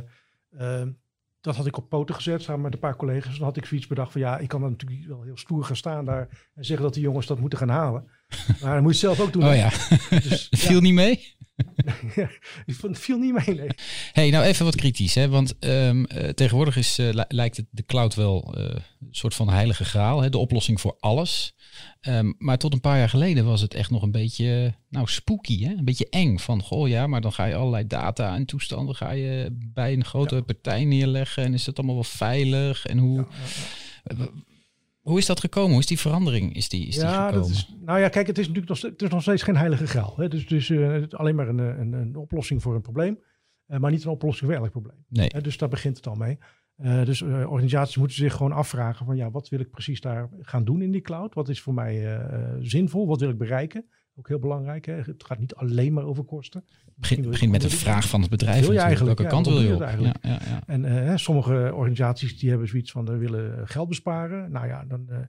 eh, 0.82 0.88
dat 1.44 1.56
had 1.56 1.66
ik 1.66 1.76
op 1.76 1.88
poten 1.88 2.14
gezet 2.14 2.42
samen 2.42 2.62
met 2.62 2.72
een 2.72 2.78
paar 2.78 2.96
collega's. 2.96 3.38
Dan 3.38 3.46
had 3.46 3.56
ik 3.56 3.64
zoiets 3.64 3.86
bedacht 3.86 4.12
van 4.12 4.20
ja, 4.20 4.38
ik 4.38 4.48
kan 4.48 4.60
natuurlijk 4.60 5.06
wel 5.06 5.22
heel 5.22 5.36
stoer 5.36 5.64
gaan 5.64 5.76
staan 5.76 6.04
daar 6.04 6.50
en 6.54 6.64
zeggen 6.64 6.84
dat 6.84 6.94
die 6.94 7.02
jongens 7.02 7.26
dat 7.26 7.38
moeten 7.38 7.58
gaan 7.58 7.68
halen. 7.68 8.10
Maar 8.60 8.74
dan 8.74 8.82
moet 8.82 8.92
je 8.92 8.98
zelf 8.98 9.20
ook 9.20 9.32
doen. 9.32 9.44
oh 9.48 9.54
ja. 9.56 9.70
Dus, 10.10 10.46
Viel 10.66 10.80
niet 10.80 10.94
mee? 10.94 11.32
ik 12.66 12.74
vond- 12.74 12.94
het 12.96 13.04
viel 13.04 13.18
niet 13.18 13.32
mee, 13.46 13.56
nee. 13.56 13.68
Hey, 14.12 14.30
nou 14.30 14.44
even 14.44 14.64
wat 14.64 14.74
kritisch, 14.76 15.14
hè? 15.14 15.28
want 15.28 15.58
ehm, 15.58 16.04
eh, 16.04 16.28
tegenwoordig 16.28 16.76
is, 16.76 16.98
eh, 16.98 17.08
li- 17.12 17.24
lijkt 17.28 17.56
het 17.56 17.66
de 17.70 17.84
cloud 17.84 18.14
wel 18.14 18.54
eh, 18.56 18.64
een 18.64 18.82
soort 19.10 19.34
van 19.34 19.48
heilige 19.48 19.84
graal, 19.84 20.20
hè? 20.22 20.28
de 20.30 20.38
oplossing 20.38 20.80
voor 20.80 20.96
alles. 21.00 21.54
Ehm, 22.00 22.32
maar 22.38 22.58
tot 22.58 22.72
een 22.72 22.80
paar 22.80 22.98
jaar 22.98 23.08
geleden 23.08 23.44
was 23.44 23.60
het 23.60 23.74
echt 23.74 23.90
nog 23.90 24.02
een 24.02 24.10
beetje, 24.10 24.74
nou 24.88 25.06
spooky, 25.08 25.64
hè? 25.64 25.70
een 25.72 25.84
beetje 25.84 26.08
eng. 26.10 26.38
Van, 26.38 26.62
goh 26.62 26.88
ja, 26.88 27.06
maar 27.06 27.20
dan 27.20 27.32
ga 27.32 27.44
je 27.44 27.54
allerlei 27.54 27.86
data 27.86 28.34
en 28.34 28.44
toestanden 28.44 28.94
ga 28.94 29.10
je 29.12 29.48
bij 29.72 29.92
een 29.92 30.04
grote 30.04 30.34
Ja. 30.34 30.40
partij 30.40 30.84
neerleggen 30.84 31.44
en 31.44 31.54
is 31.54 31.64
dat 31.64 31.76
allemaal 31.76 31.94
wel 31.94 32.04
veilig? 32.04 32.86
En 32.86 32.98
hoe, 32.98 33.26
ja. 34.16 34.28
Hoe 35.04 35.18
is 35.18 35.26
dat 35.26 35.40
gekomen? 35.40 35.70
Hoe 35.70 35.80
is 35.80 35.86
die 35.86 35.98
verandering 35.98 36.54
is 36.54 36.68
die, 36.68 36.86
is 36.86 36.94
die 36.94 37.04
Ja, 37.04 37.26
gekomen? 37.26 37.40
dat 37.40 37.50
is, 37.50 37.76
nou 37.80 37.98
ja, 37.98 38.08
kijk, 38.08 38.26
het 38.26 38.38
is 38.38 38.46
natuurlijk 38.46 38.68
nog, 38.68 38.78
steeds- 38.78 38.92
het 38.92 39.02
is 39.02 39.08
nog 39.10 39.22
steeds 39.22 39.42
geen 39.42 39.56
heilige 39.56 39.86
graal. 39.86 40.14
Hè. 40.16 40.28
Dus 40.28 40.70
eh, 40.70 40.88
het 40.92 41.12
is 41.12 41.18
alleen 41.18 41.34
maar 41.34 41.48
een, 41.48 41.60
eh, 41.60 41.78
een, 41.78 41.92
een 41.92 42.16
oplossing 42.16 42.62
voor 42.62 42.74
een 42.74 42.80
probleem, 42.80 43.18
eh, 43.66 43.78
maar 43.78 43.90
niet 43.90 44.04
een 44.04 44.10
oplossing 44.10 44.50
voor 44.50 44.60
elk 44.60 44.70
probleem. 44.70 45.04
Nee, 45.08 45.28
dus 45.28 45.58
daar 45.58 45.68
begint 45.68 45.96
het 45.96 46.06
al 46.06 46.14
mee. 46.14 46.38
Dus 47.04 47.22
organisaties 47.22 47.96
moeten 47.96 48.16
zich 48.16 48.34
gewoon 48.34 48.52
afvragen 48.52 49.06
van 49.06 49.16
ja, 49.16 49.30
wat 49.30 49.48
wil 49.48 49.60
ik 49.60 49.70
precies 49.70 50.00
daar 50.00 50.28
gaan 50.40 50.64
doen 50.64 50.82
in 50.82 50.90
die 50.90 51.00
cloud? 51.00 51.34
Wat 51.34 51.48
is 51.48 51.60
voor 51.60 51.74
mij 51.74 52.20
zinvol? 52.60 53.06
Wat 53.06 53.20
wil 53.20 53.28
ik 53.30 53.38
bereiken? 53.38 53.84
Ook 54.16 54.28
heel 54.28 54.38
belangrijk. 54.38 54.84
Hè? 54.86 54.94
Het 54.94 55.24
gaat 55.24 55.38
niet 55.38 55.54
alleen 55.54 55.92
maar 55.92 56.04
over 56.04 56.24
kosten. 56.24 56.64
Begin, 56.96 57.16
wil 57.16 57.24
je 57.24 57.30
begin 57.30 57.50
met 57.50 57.60
de 57.60 57.70
vraag 57.70 58.08
van 58.08 58.20
het 58.20 58.30
bedrijf. 58.30 58.60
wil 58.60 58.72
je 58.72 58.78
eigenlijk? 58.78 59.18
Welke 59.18 59.34
kant 59.34 59.46
wil 59.46 59.60
je 59.60 59.74
op? 59.74 59.80
Ja, 59.80 59.90
ja, 59.90 60.14
ja. 60.22 60.62
En 60.66 60.84
eh, 60.84 61.16
sommige 61.16 61.70
organisaties 61.74 62.38
die 62.38 62.50
hebben 62.50 62.68
zoiets 62.68 62.90
van, 62.90 63.04
we 63.04 63.16
willen 63.16 63.68
geld 63.68 63.88
besparen. 63.88 64.50
Nou 64.50 64.66
ja, 64.66 64.84
dan 64.84 65.08
eh, 65.08 65.16
eh, 65.16 65.26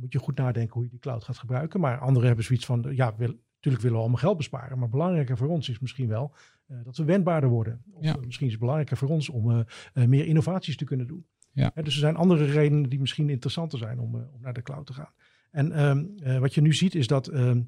moet 0.00 0.12
je 0.12 0.18
goed 0.18 0.36
nadenken 0.36 0.74
hoe 0.74 0.84
je 0.84 0.90
die 0.90 0.98
cloud 0.98 1.24
gaat 1.24 1.38
gebruiken. 1.38 1.80
Maar 1.80 1.98
anderen 1.98 2.26
hebben 2.26 2.44
zoiets 2.44 2.66
van, 2.66 2.86
ja, 2.90 3.14
wil, 3.16 3.34
natuurlijk 3.54 3.82
willen 3.82 3.96
we 3.96 4.02
allemaal 4.02 4.20
geld 4.20 4.36
besparen. 4.36 4.78
Maar 4.78 4.88
belangrijker 4.88 5.36
voor 5.36 5.48
ons 5.48 5.68
is 5.68 5.78
misschien 5.78 6.08
wel 6.08 6.34
eh, 6.66 6.76
dat 6.84 6.96
we 6.96 7.04
wendbaarder 7.04 7.48
worden. 7.48 7.82
Of 7.92 8.04
eh, 8.04 8.14
misschien 8.24 8.46
is 8.46 8.52
het 8.52 8.60
belangrijker 8.60 8.96
voor 8.96 9.08
ons 9.08 9.28
om 9.28 9.50
eh, 9.50 9.60
eh, 9.94 10.08
meer 10.08 10.26
innovaties 10.26 10.76
te 10.76 10.84
kunnen 10.84 11.06
doen. 11.06 11.26
Ja. 11.52 11.70
Dus 11.74 11.94
er 11.94 12.00
zijn 12.00 12.16
andere 12.16 12.44
redenen 12.44 12.88
die 12.88 13.00
misschien 13.00 13.30
interessanter 13.30 13.78
zijn 13.78 14.00
om, 14.00 14.14
eh, 14.14 14.34
om 14.34 14.40
naar 14.40 14.52
de 14.52 14.62
cloud 14.62 14.86
te 14.86 14.92
gaan. 14.92 15.12
En 15.50 15.72
ehm, 15.72 16.04
eh, 16.22 16.38
wat 16.38 16.54
je 16.54 16.60
nu 16.60 16.74
ziet 16.74 16.94
is 16.94 17.06
dat 17.06 17.26
ehm, 17.26 17.48
eh, 17.48 17.62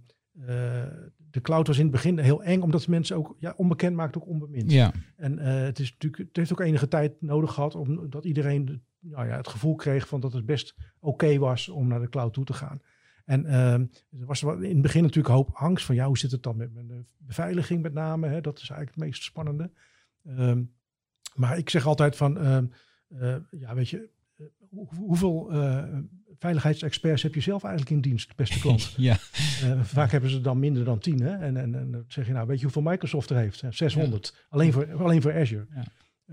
de 1.30 1.40
cloud 1.42 1.66
was 1.66 1.76
in 1.76 1.82
het 1.82 1.92
begin 1.92 2.18
heel 2.18 2.42
eng, 2.42 2.60
omdat 2.60 2.86
mensen 2.88 3.16
ook 3.16 3.36
ja, 3.38 3.54
onbekend 3.56 3.96
maakt 3.96 4.16
ook 4.16 4.26
onbemind. 4.26 4.70
ja. 4.72 4.92
En 5.16 5.38
eh, 5.38 5.62
het, 5.62 5.78
is 5.78 5.90
natuurlijk, 5.92 6.22
het 6.28 6.36
heeft 6.36 6.52
ook 6.52 6.60
enige 6.60 6.88
tijd 6.88 7.22
nodig 7.22 7.52
gehad 7.52 7.74
omdat 7.74 8.24
iedereen 8.24 8.64
de- 8.64 8.80
nou 9.00 9.26
ja, 9.26 9.36
het 9.36 9.48
gevoel 9.48 9.74
kreeg 9.74 10.08
van 10.08 10.20
dat 10.20 10.32
het 10.32 10.46
best 10.46 10.74
oké 11.00 11.38
was 11.38 11.68
om 11.68 11.86
naar 11.88 12.00
de 12.00 12.08
cloud 12.08 12.32
toe 12.32 12.44
te 12.44 12.52
gaan. 12.52 12.80
En 13.24 13.46
ehm, 13.46 13.80
er 14.20 14.26
was 14.26 14.42
in 14.42 14.48
het 14.62 14.82
begin 14.82 15.02
natuurlijk 15.02 15.28
een 15.28 15.34
hoop 15.34 15.50
angst 15.52 15.84
van 15.86 15.94
ja, 15.94 16.06
hoe 16.06 16.18
zit 16.18 16.30
het 16.30 16.42
dan 16.42 16.56
met 16.56 16.74
mijn 16.74 16.90
eh, 16.90 16.96
beveiliging 17.18 17.82
met 17.82 17.92
name? 17.92 18.28
Hè? 18.28 18.40
Dat 18.40 18.58
is 18.58 18.70
eigenlijk 18.70 18.90
het 19.00 19.04
meest 19.04 19.22
spannende. 19.22 19.70
Ehm, 20.24 20.62
maar 21.34 21.58
ik 21.58 21.70
zeg 21.70 21.86
altijd 21.86 22.16
van, 22.16 22.38
eh, 22.38 23.36
ja 23.50 23.74
weet 23.74 23.88
je, 23.88 24.08
eh, 24.36 24.46
hoe- 24.70 24.88
hoeveel 24.94 25.50
eh, 25.52 25.98
veiligheidsexperts 26.38 27.22
heb 27.22 27.34
je 27.34 27.40
zelf 27.40 27.62
eigenlijk 27.64 27.94
in 27.94 28.00
dienst, 28.00 28.36
beste 28.36 28.58
klant? 28.60 28.94
ja. 28.96 29.16
Eh, 29.62 29.80
vaak 29.82 30.10
hebben 30.10 30.30
ze 30.30 30.40
dan 30.40 30.58
minder 30.58 30.84
dan 30.84 30.98
10. 30.98 31.20
Hè? 31.20 31.36
En, 31.36 31.56
en, 31.56 31.74
en 31.74 31.90
dan 31.90 32.04
zeg 32.08 32.26
je 32.26 32.32
nou, 32.32 32.46
weet 32.46 32.58
je 32.58 32.64
hoeveel 32.64 32.82
Microsoft 32.82 33.30
er 33.30 33.36
heeft? 33.36 33.62
Eh, 33.62 33.70
600. 33.70 34.34
Alleen, 34.48 34.72
voor, 34.72 34.94
alleen 34.94 35.22
voor 35.22 35.34
Azure. 35.34 35.66
Ja. 35.74 35.84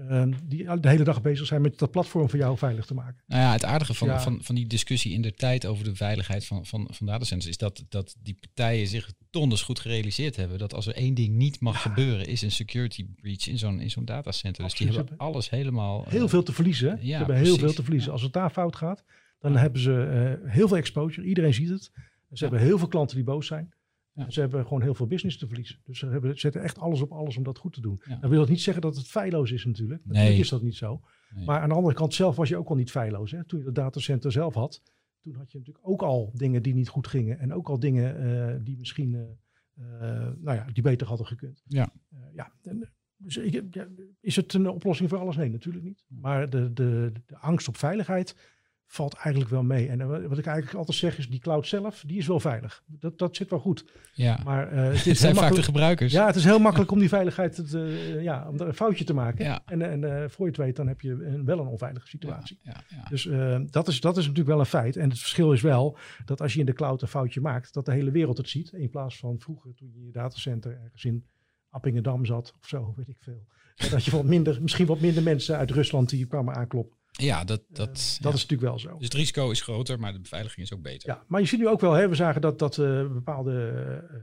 Ehm, 0.09 0.33
die 0.43 0.79
de 0.79 0.89
hele 0.89 1.03
dag 1.03 1.21
bezig 1.21 1.45
zijn 1.47 1.61
met 1.61 1.77
dat 1.79 1.91
platform 1.91 2.29
voor 2.29 2.39
jou 2.39 2.57
veilig 2.57 2.85
te 2.85 2.93
maken. 2.93 3.23
Nou 3.27 3.41
ja, 3.41 3.51
het 3.51 3.65
aardige 3.65 3.93
van, 3.93 4.07
Ja. 4.07 4.21
van, 4.21 4.39
van 4.41 4.55
die 4.55 4.67
discussie 4.67 5.13
in 5.13 5.21
de 5.21 5.33
tijd 5.33 5.65
over 5.65 5.83
de 5.83 5.95
veiligheid 5.95 6.45
van, 6.45 6.65
van, 6.65 6.87
van 6.91 7.05
datacenters 7.05 7.49
is 7.49 7.57
dat, 7.57 7.85
dat 7.89 8.15
die 8.19 8.37
partijen 8.39 8.87
zich 8.87 9.11
donders 9.29 9.61
goed 9.61 9.79
gerealiseerd 9.79 10.35
hebben 10.35 10.57
dat 10.57 10.73
als 10.73 10.87
er 10.87 10.95
één 10.95 11.13
ding 11.13 11.35
niet 11.35 11.59
mag 11.59 11.81
gebeuren, 11.81 12.27
is 12.27 12.41
een 12.41 12.51
security 12.51 13.05
breach 13.21 13.47
in 13.47 13.57
zo'n 13.57 13.79
in 13.79 13.91
zo'n 13.91 14.05
datacenter. 14.05 14.63
Dus 14.63 14.73
die 14.73 14.87
hebben 14.87 15.17
alles 15.17 15.49
helemaal. 15.49 16.05
Heel 16.07 16.23
eh, 16.23 16.29
veel 16.29 16.43
te 16.43 16.53
verliezen. 16.53 16.89
ja, 16.89 16.95
ze 16.97 17.15
hebben 17.15 17.35
heel 17.35 17.43
precies. 17.43 17.61
veel 17.61 17.73
te 17.73 17.83
verliezen. 17.83 18.11
Als 18.11 18.21
het 18.21 18.33
daar 18.33 18.49
fout 18.49 18.75
gaat, 18.75 19.03
dan 19.51 19.61
hebben 19.61 19.81
ze 19.81 20.03
eh, 20.03 20.51
heel 20.51 20.67
veel 20.67 20.77
exposure. 20.77 21.27
Iedereen 21.27 21.53
ziet 21.53 21.69
het. 21.69 21.91
Ze 22.31 22.43
hebben 22.43 22.61
heel 22.61 22.77
veel 22.77 22.87
klanten 22.87 23.15
die 23.15 23.25
boos 23.25 23.47
zijn. 23.47 23.73
Ja. 24.13 24.29
Ze 24.29 24.39
hebben 24.39 24.63
gewoon 24.63 24.81
heel 24.81 24.95
veel 24.95 25.07
business 25.07 25.37
te 25.37 25.47
verliezen. 25.47 25.79
Dus 25.83 25.99
ze 25.99 26.07
hebben, 26.07 26.39
zetten 26.39 26.61
echt 26.61 26.79
alles 26.79 27.01
op 27.01 27.11
alles 27.11 27.37
om 27.37 27.43
dat 27.43 27.57
goed 27.57 27.73
te 27.73 27.81
doen. 27.81 28.01
Ja. 28.05 28.15
Dan 28.15 28.29
wil 28.29 28.39
dat 28.39 28.49
niet 28.49 28.61
zeggen 28.61 28.81
dat 28.81 28.95
het 28.95 29.07
feilloos 29.07 29.51
is 29.51 29.65
natuurlijk. 29.65 30.01
Nee. 30.05 30.13
Natuurlijk 30.13 30.43
is 30.43 30.49
dat 30.49 30.61
niet 30.61 30.75
zo. 30.75 31.01
Nee. 31.35 31.45
Maar 31.45 31.59
aan 31.59 31.69
de 31.69 31.75
andere 31.75 31.95
kant 31.95 32.13
zelf 32.13 32.35
was 32.35 32.49
je 32.49 32.57
ook 32.57 32.69
al 32.69 32.75
niet 32.75 32.91
feilloos. 32.91 33.31
Hè? 33.31 33.45
Toen 33.45 33.59
je 33.59 33.65
dat 33.65 33.75
datacenter 33.75 34.31
zelf 34.31 34.53
had, 34.53 34.81
toen 35.19 35.35
had 35.35 35.51
je 35.51 35.57
natuurlijk 35.57 35.87
ook 35.87 36.01
al 36.01 36.31
dingen 36.33 36.63
die 36.63 36.73
niet 36.73 36.89
goed 36.89 37.07
gingen. 37.07 37.39
En 37.39 37.53
ook 37.53 37.69
al 37.69 37.79
dingen 37.79 38.17
eh, 38.17 38.55
die 38.63 38.77
misschien 38.77 39.37
eh, 39.75 39.83
nou 40.37 40.57
ja, 40.57 40.65
die 40.73 40.83
beter 40.83 41.07
hadden 41.07 41.27
gekund. 41.27 41.63
Ja. 41.67 41.93
Ja. 42.33 42.51
En, 42.61 42.93
dus 43.17 43.35
ja, 43.71 43.87
is 44.19 44.35
het 44.35 44.53
een 44.53 44.69
oplossing 44.69 45.09
voor 45.09 45.17
alles? 45.17 45.35
Nee, 45.35 45.49
natuurlijk 45.49 45.85
niet. 45.85 46.05
Maar 46.07 46.49
de, 46.49 46.73
de, 46.73 47.11
de 47.25 47.37
angst 47.37 47.67
op 47.67 47.77
veiligheid 47.77 48.35
valt 48.87 49.13
eigenlijk 49.13 49.49
wel 49.49 49.63
mee. 49.63 49.89
En 49.89 50.01
eh, 50.01 50.07
wat 50.07 50.37
ik 50.37 50.45
eigenlijk 50.45 50.77
altijd 50.77 50.97
zeg 50.97 51.17
is, 51.17 51.29
die 51.29 51.39
cloud 51.39 51.67
zelf, 51.67 52.03
die 52.07 52.17
is 52.17 52.27
wel 52.27 52.39
veilig. 52.39 52.83
Dat, 52.87 53.17
dat 53.17 53.35
zit 53.35 53.49
wel 53.49 53.59
goed. 53.59 53.85
Ja. 54.13 54.39
Maar 54.43 54.73
uh, 54.73 54.83
het, 54.83 55.05
is 55.15 55.19
zijn 55.19 55.35
vaak 55.35 55.55
de 55.55 55.63
gebruikers. 55.63 56.11
ja, 56.11 56.25
het 56.25 56.35
is 56.35 56.43
heel 56.43 56.59
makkelijk 56.59 56.91
om 56.91 56.99
die 56.99 57.09
veiligheid 57.09 57.69
te, 57.69 57.77
uh, 57.77 58.23
ja, 58.23 58.49
om 58.49 58.59
er 58.59 58.67
een 58.67 58.73
foutje 58.73 59.03
te 59.03 59.13
maken. 59.13 59.45
Ja. 59.45 59.61
En, 59.65 59.81
en 59.81 60.01
uh, 60.01 60.23
voor 60.27 60.45
je 60.45 60.51
het 60.51 60.57
weet, 60.57 60.75
dan 60.75 60.87
heb 60.87 61.01
je 61.01 61.11
een, 61.11 61.45
wel 61.45 61.59
een 61.59 61.67
onveilige 61.67 62.07
situatie. 62.07 62.59
Ja, 62.61 62.83
ja. 62.87 63.03
Dus 63.09 63.29
dat, 63.71 63.87
is, 63.87 64.01
dat 64.01 64.17
is 64.17 64.23
natuurlijk 64.23 64.49
wel 64.49 64.59
een 64.59 64.65
feit. 64.65 64.95
En 64.95 65.09
het 65.09 65.19
verschil 65.19 65.53
is 65.53 65.61
wel 65.61 65.97
dat 66.25 66.41
als 66.41 66.53
je 66.53 66.59
in 66.59 66.65
de 66.65 66.73
cloud 66.73 67.01
een 67.01 67.07
foutje 67.07 67.41
maakt, 67.41 67.73
dat 67.73 67.85
de 67.85 67.91
hele 67.91 68.11
wereld 68.11 68.37
het 68.37 68.49
ziet. 68.49 68.71
In 68.71 68.89
plaats 68.89 69.17
van 69.17 69.39
vroeger, 69.39 69.73
toen 69.73 69.91
je 69.93 69.99
in 69.99 70.05
je 70.05 70.11
datacenter 70.11 70.79
ergens 70.83 71.05
in 71.05 71.25
Appingedam 71.69 72.25
zat 72.25 72.53
of 72.61 72.67
zo, 72.67 72.93
weet 72.97 73.07
ik 73.07 73.17
veel. 73.19 73.45
Dat 73.91 74.05
je 74.05 74.11
wat 74.11 74.23
minder, 74.23 74.61
misschien 74.61 74.85
wat 74.85 74.99
minder 74.99 75.23
mensen 75.23 75.57
uit 75.57 75.71
Rusland 75.71 76.09
die 76.09 76.25
kwamen 76.25 76.55
aankloppen. 76.55 76.97
Ja, 77.17 77.43
dat, 77.43 77.61
dat, 77.67 77.77
dat 77.77 78.17
ja. 78.21 78.29
is 78.29 78.47
natuurlijk 78.47 78.61
wel 78.61 78.79
zo. 78.79 78.95
Dus 78.97 79.07
het 79.07 79.13
risico 79.13 79.51
is 79.51 79.61
groter, 79.61 79.99
maar 79.99 80.13
de 80.13 80.19
beveiliging 80.19 80.65
is 80.65 80.73
ook 80.73 80.81
beter. 80.81 81.09
Ja, 81.09 81.23
maar 81.27 81.41
je 81.41 81.47
ziet 81.47 81.59
nu 81.59 81.67
ook 81.67 81.81
wel, 81.81 81.93
hè, 81.93 82.09
we 82.09 82.15
zagen 82.15 82.41
dat, 82.41 82.59
dat 82.59 82.77
uh, 82.77 83.07
bepaalde 83.07 83.73
uh, 84.11 84.17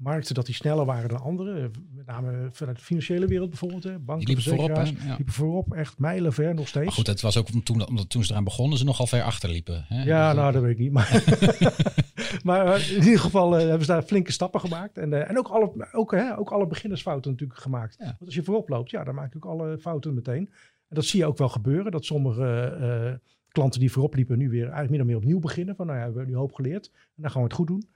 markten 0.00 0.34
dat 0.34 0.46
die 0.46 0.54
sneller 0.54 0.84
waren 0.84 1.08
dan 1.08 1.20
andere. 1.20 1.70
Met 1.90 2.06
name 2.06 2.48
vanuit 2.52 2.76
de 2.76 2.84
financiële 2.84 3.26
wereld 3.26 3.48
bijvoorbeeld. 3.48 3.84
Hè. 3.84 3.98
Banken, 3.98 4.26
die 4.26 4.36
liepen 4.36 4.54
voorop, 4.54 4.76
hè? 4.76 4.82
Ja. 4.82 5.14
liepen 5.16 5.34
voorop, 5.34 5.74
echt 5.74 5.98
mijlenver 5.98 6.54
nog 6.54 6.68
steeds. 6.68 6.84
Maar 6.84 6.94
goed, 6.94 7.06
het 7.06 7.20
was 7.20 7.36
ook 7.36 7.48
toen, 7.64 7.86
omdat 7.86 8.10
toen 8.10 8.24
ze 8.24 8.30
eraan 8.30 8.44
begonnen, 8.44 8.78
ze 8.78 8.84
nogal 8.84 9.06
ver 9.06 9.22
achterliepen. 9.22 9.84
Hè? 9.88 10.02
Ja, 10.02 10.28
dus 10.28 10.40
nou, 10.40 10.52
dat 10.52 10.62
weet 10.62 10.72
ik 10.72 10.78
niet. 10.78 10.92
Maar, 10.92 11.24
maar 12.44 12.90
in 12.90 13.02
ieder 13.02 13.20
geval 13.20 13.54
uh, 13.54 13.60
hebben 13.60 13.86
ze 13.86 13.92
daar 13.92 14.02
flinke 14.02 14.32
stappen 14.32 14.60
gemaakt. 14.60 14.98
En, 14.98 15.12
uh, 15.12 15.30
en 15.30 15.38
ook, 15.38 15.48
alle, 15.48 15.88
ook, 15.92 16.10
hè, 16.10 16.38
ook 16.38 16.50
alle 16.50 16.66
beginnersfouten 16.66 17.30
natuurlijk 17.30 17.60
gemaakt. 17.60 17.96
Ja. 17.98 18.04
Want 18.04 18.24
als 18.24 18.34
je 18.34 18.42
voorop 18.42 18.68
loopt, 18.68 18.90
ja, 18.90 19.04
dan 19.04 19.14
maak 19.14 19.32
je 19.32 19.36
ook 19.36 19.52
alle 19.52 19.78
fouten 19.78 20.14
meteen. 20.14 20.50
En 20.90 20.96
dat 20.96 21.04
zie 21.04 21.20
je 21.20 21.26
ook 21.26 21.38
wel 21.38 21.48
gebeuren. 21.48 21.92
Dat 21.92 22.04
sommige 22.04 22.76
uh, 22.80 23.28
klanten 23.48 23.80
die 23.80 23.92
voorop 23.92 24.14
liepen 24.14 24.38
nu 24.38 24.48
weer 24.48 24.62
eigenlijk 24.62 24.90
min 24.90 25.00
of 25.00 25.06
meer 25.06 25.16
opnieuw 25.16 25.38
beginnen. 25.38 25.76
Van 25.76 25.86
nou 25.86 25.98
ja, 25.98 26.04
we 26.04 26.16
hebben 26.16 26.34
nu 26.34 26.40
hoop 26.40 26.52
geleerd. 26.52 26.90
En 26.92 27.22
dan 27.22 27.30
gaan 27.30 27.40
we 27.40 27.46
het 27.46 27.56
goed 27.56 27.66
doen. 27.66 27.88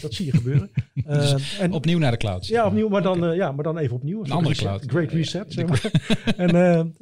Dat 0.00 0.14
zie 0.14 0.26
je 0.26 0.32
gebeuren. 0.32 0.70
dus 0.94 1.32
uh, 1.32 1.60
en, 1.60 1.72
opnieuw 1.72 1.98
naar 1.98 2.10
de 2.10 2.16
cloud. 2.16 2.46
Ja, 2.46 2.66
opnieuw, 2.66 2.88
maar 2.88 3.02
dan, 3.02 3.16
okay. 3.16 3.30
uh, 3.30 3.36
ja, 3.36 3.52
maar 3.52 3.64
dan 3.64 3.78
even 3.78 3.96
opnieuw. 3.96 4.24
Een 4.24 4.30
andere 4.30 4.54
reset, 4.54 4.64
cloud. 4.64 4.84
Great 4.86 5.10
reset. 5.10 5.52
Zeg 5.52 5.66
maar. 5.66 5.90
en, 6.46 6.94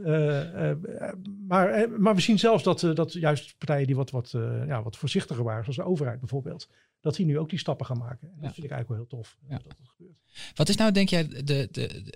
maar, 1.47 1.91
maar 1.99 2.15
we 2.15 2.21
zien 2.21 2.38
zelfs 2.38 2.62
dat, 2.62 2.81
dat 2.81 3.12
juist 3.12 3.59
partijen 3.59 3.87
die 3.87 3.97
wat, 3.97 4.11
wat, 4.11 4.31
ja, 4.67 4.83
wat 4.83 4.97
voorzichtiger 4.97 5.45
waren, 5.45 5.62
zoals 5.62 5.79
de 5.79 5.85
overheid 5.85 6.19
bijvoorbeeld, 6.21 6.69
dat 7.00 7.17
die 7.17 7.26
nu 7.26 7.38
ook 7.38 7.50
die 7.50 7.59
stappen 7.59 7.87
gaan 7.87 7.99
maken. 7.99 8.29
En 8.29 8.41
dat 8.41 8.55
vind 8.55 8.67
ik 8.67 8.73
eigenlijk 8.73 8.88
wel 8.88 8.99
heel 8.99 9.07
tof 9.07 9.37
Ja. 9.49 9.57
dat 9.57 9.76
dat 9.79 9.88
gebeurt. 9.88 10.19
Wat 10.55 10.69
is 10.69 10.76
nou, 10.76 10.93
denk 10.93 11.09
jij, 11.09 11.29
de, 11.29 11.45
de, 11.45 11.69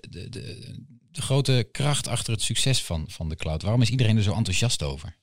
de, 0.09 0.29
de, 0.29 0.79
de, 1.11 1.21
grote 1.21 1.67
kracht 1.71 2.07
achter 2.07 2.33
het 2.33 2.41
succes 2.41 2.83
van, 2.85 3.05
van 3.09 3.29
de 3.29 3.35
cloud? 3.35 3.61
Waarom 3.61 3.81
is 3.81 3.89
iedereen 3.89 4.17
er 4.17 4.23
zo 4.23 4.33
enthousiast 4.33 4.83
over? 4.83 5.17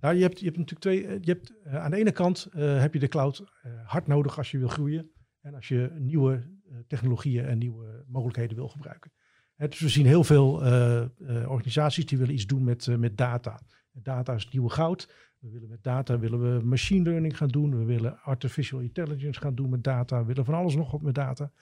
Nou, 0.00 0.14
je 0.14 0.22
hebt, 0.22 0.38
je 0.38 0.44
hebt 0.44 0.56
natuurlijk 0.58 0.80
twee. 0.86 1.06
eh, 1.06 1.22
Je 1.22 1.32
hebt, 1.32 1.52
eh, 1.64 1.74
aan 1.76 1.90
de 1.90 1.96
ene 1.96 2.12
kant 2.12 2.48
eh, 2.52 2.80
heb 2.80 2.92
je 2.92 2.98
de 2.98 3.08
cloud 3.08 3.44
hard 3.84 4.06
nodig 4.06 4.38
als 4.38 4.50
je 4.50 4.58
wil 4.58 4.68
groeien. 4.68 5.10
En 5.40 5.54
als 5.54 5.68
je 5.68 5.90
nieuwe 5.98 6.56
technologieën 6.86 7.44
en 7.44 7.58
nieuwe 7.58 8.04
mogelijkheden 8.08 8.56
wil 8.56 8.68
gebruiken. 8.68 9.12
Hè, 9.54 9.68
dus 9.68 9.78
we 9.80 9.88
zien 9.88 10.06
heel 10.06 10.24
veel 10.24 10.52
organisaties 11.46 12.06
die 12.06 12.18
willen 12.18 12.34
iets 12.34 12.46
doen 12.46 12.64
met, 12.64 12.86
met 12.98 13.16
data. 13.16 13.60
Data 13.92 14.34
is 14.34 14.42
het 14.42 14.52
nieuwe 14.52 14.70
goud. 14.70 15.08
We 15.38 15.50
willen 15.50 15.68
met 15.68 15.82
data 15.82 16.18
willen 16.18 16.40
we 16.58 16.64
machine 16.64 17.02
learning 17.02 17.36
gaan 17.36 17.48
doen. 17.48 17.78
We 17.78 17.84
willen 17.84 18.20
artificial 18.22 18.80
intelligence 18.80 19.40
gaan 19.40 19.54
doen 19.54 19.70
met 19.70 19.84
data. 19.84 20.20
We 20.20 20.26
willen 20.26 20.44
van 20.44 20.54
alles 20.54 20.74
nog 20.74 20.90
wat 20.90 21.02
met 21.02 21.14
data. 21.14 21.52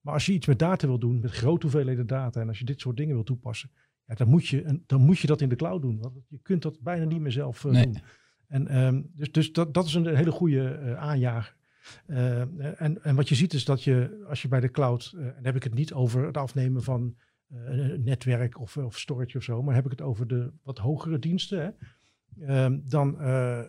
Maar 0.00 0.14
als 0.14 0.26
je 0.26 0.32
iets 0.32 0.46
met 0.46 0.58
data 0.58 0.86
wil 0.86 0.98
doen, 0.98 1.20
met 1.20 1.30
grote 1.30 1.62
hoeveelheden 1.66 2.06
data. 2.06 2.40
En 2.40 2.48
als 2.48 2.58
je 2.58 2.64
dit 2.64 2.80
soort 2.80 2.96
dingen 2.96 3.14
wil 3.14 3.24
toepassen. 3.24 3.70
Ja, 4.06 4.14
dan, 4.14 4.28
moet 4.28 4.46
je, 4.46 4.80
dan 4.86 5.00
moet 5.00 5.18
je 5.18 5.26
dat 5.26 5.40
in 5.40 5.48
de 5.48 5.56
cloud 5.56 5.82
doen. 5.82 5.98
Want 6.00 6.14
je 6.28 6.38
kunt 6.42 6.62
dat 6.62 6.80
bijna 6.80 7.04
niet 7.04 7.20
meer 7.20 7.32
zelf 7.32 7.64
eh, 7.64 7.70
Nee. 7.70 7.84
doen. 7.84 7.98
En, 8.46 8.68
ehm, 8.68 9.02
dus 9.14 9.32
dus 9.32 9.52
dat, 9.52 9.74
dat 9.74 9.86
is 9.86 9.94
een 9.94 10.16
hele 10.16 10.30
goede 10.30 10.68
eh, 10.68 10.94
aanjager. 10.96 11.56
Eh, 12.06 12.40
en, 12.82 13.02
en 13.04 13.14
wat 13.16 13.28
je 13.28 13.34
ziet 13.34 13.52
is 13.52 13.64
dat 13.64 13.84
je, 13.84 14.24
als 14.28 14.42
je 14.42 14.48
bij 14.48 14.60
de 14.60 14.70
cloud, 14.70 15.12
en 15.16 15.22
dan 15.34 15.44
heb 15.44 15.56
ik 15.56 15.62
het 15.62 15.74
niet 15.74 15.92
over 15.92 16.26
het 16.26 16.36
afnemen 16.36 16.82
van 16.82 17.16
een 17.48 18.02
netwerk 18.04 18.60
of, 18.60 18.76
of 18.76 18.98
storage 18.98 19.36
of 19.36 19.42
zo, 19.42 19.62
maar 19.62 19.74
heb 19.74 19.84
ik 19.84 19.90
het 19.90 20.00
over 20.02 20.26
de 20.26 20.52
wat 20.62 20.78
hogere 20.78 21.18
diensten, 21.18 21.62
hè, 21.62 21.70
Ehm, 22.46 22.78
dan 22.84 23.20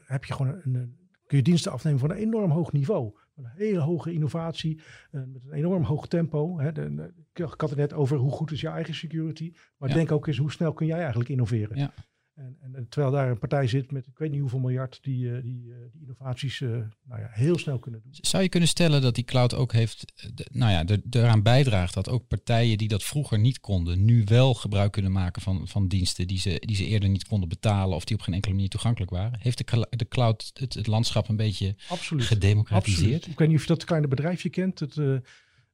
heb 0.05 0.25
je 0.25 0.33
gewoon 0.33 0.55
een, 0.63 0.73
een- 0.75 0.97
kun 1.25 1.37
je 1.37 1.43
diensten 1.43 1.71
afnemen 1.71 1.99
van 1.99 2.09
een 2.11 2.17
enorm 2.17 2.51
hoog 2.51 2.71
niveau. 2.71 3.13
Een 3.35 3.45
hele 3.45 3.79
hoge 3.79 4.13
innovatie, 4.13 4.81
eh, 5.11 5.21
met 5.27 5.43
een 5.45 5.53
enorm 5.53 5.83
hoog 5.83 6.07
tempo. 6.07 6.59
Hè. 6.59 6.71
De, 6.71 6.93
de- 6.95 7.13
ik 7.33 7.61
had 7.61 7.69
het 7.69 7.79
net 7.79 7.93
over 7.93 8.17
hoe 8.17 8.31
goed 8.31 8.51
is 8.51 8.61
je 8.61 8.67
eigen 8.67 8.93
security, 8.93 9.53
maar 9.77 9.89
Ja. 9.89 9.95
denk 9.95 10.11
ook 10.11 10.27
eens 10.27 10.37
hoe 10.37 10.51
snel 10.51 10.73
kun 10.73 10.85
jij 10.85 10.99
eigenlijk 10.99 11.29
innoveren. 11.29 11.77
Ja. 11.77 11.93
En, 12.41 12.75
en, 12.75 12.85
terwijl 12.89 13.13
daar 13.13 13.29
een 13.29 13.39
partij 13.39 13.67
zit 13.67 13.91
met 13.91 14.07
ik 14.07 14.17
weet 14.17 14.31
niet 14.31 14.39
hoeveel 14.39 14.59
miljard 14.59 14.99
die, 15.01 15.35
eh, 15.35 15.43
die, 15.43 15.71
eh, 15.71 15.77
die 15.91 16.01
innovaties 16.01 16.61
eh, 16.61 16.69
nou 16.69 17.21
ja, 17.21 17.27
heel 17.31 17.57
snel 17.57 17.79
kunnen 17.79 18.01
doen. 18.03 18.11
Zou 18.21 18.43
je 18.43 18.49
kunnen 18.49 18.69
stellen 18.69 19.01
dat 19.01 19.15
die 19.15 19.23
cloud 19.23 19.53
ook 19.53 19.71
heeft, 19.73 20.05
nou 20.51 20.71
ja, 20.71 20.85
er- 20.85 21.01
eraan 21.09 21.43
bijdraagt 21.43 21.93
dat 21.93 22.09
ook 22.09 22.27
partijen 22.27 22.77
die 22.77 22.87
dat 22.87 23.03
vroeger 23.03 23.39
niet 23.39 23.59
konden, 23.59 24.05
nu 24.05 24.23
wel 24.25 24.53
gebruik 24.53 24.91
kunnen 24.91 25.11
maken 25.11 25.41
van, 25.41 25.67
van 25.67 25.87
diensten 25.87 26.27
die 26.27 26.39
ze, 26.39 26.57
die 26.65 26.75
ze 26.75 26.85
eerder 26.85 27.09
niet 27.09 27.27
konden 27.27 27.49
betalen 27.49 27.95
of 27.95 28.05
die 28.05 28.15
op 28.15 28.21
geen 28.21 28.33
enkele 28.33 28.53
manier 28.53 28.69
toegankelijk 28.69 29.11
waren? 29.11 29.39
Heeft 29.39 29.57
de, 29.57 29.87
de 29.89 30.07
cloud 30.07 30.51
het, 30.53 30.73
het 30.73 30.87
landschap 30.87 31.29
een 31.29 31.35
beetje 31.35 31.75
Absoluut. 31.89 32.25
gedemocratiseerd? 32.25 33.01
Absoluut. 33.01 33.27
Ik 33.27 33.37
weet 33.39 33.47
niet 33.47 33.57
of 33.57 33.63
je 33.63 33.69
dat 33.73 33.83
kleine 33.85 34.07
bedrijfje 34.07 34.49
kent. 34.49 34.79
Het, 34.79 34.95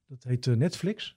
dat 0.08 0.22
heet 0.22 0.46
Netflix. 0.46 1.16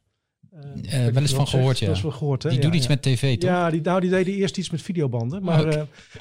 Eh, 0.52 0.74
niet 0.74 0.92
wel 0.92 1.22
eens 1.22 1.34
van 1.34 1.48
gehoord, 1.48 1.80
ja. 1.80 1.88
Dat 1.88 1.96
is 1.96 2.02
wel 2.02 2.12
gehoord, 2.12 2.44
hè? 2.44 2.50
Die 2.50 2.58
Ja, 2.58 2.64
doen 2.66 2.74
iets 2.76 2.88
met 2.88 3.02
tv, 3.02 3.38
toch? 3.38 3.50
Ja, 3.50 3.70
die, 3.70 3.82
nou, 3.82 4.02
die 4.02 4.10
deden 4.10 4.34
eerst 4.34 4.58
iets 4.58 4.70
met 4.70 4.82
videobanden. 4.82 5.44
Maar, 5.44 5.66
Oh, 5.66 5.74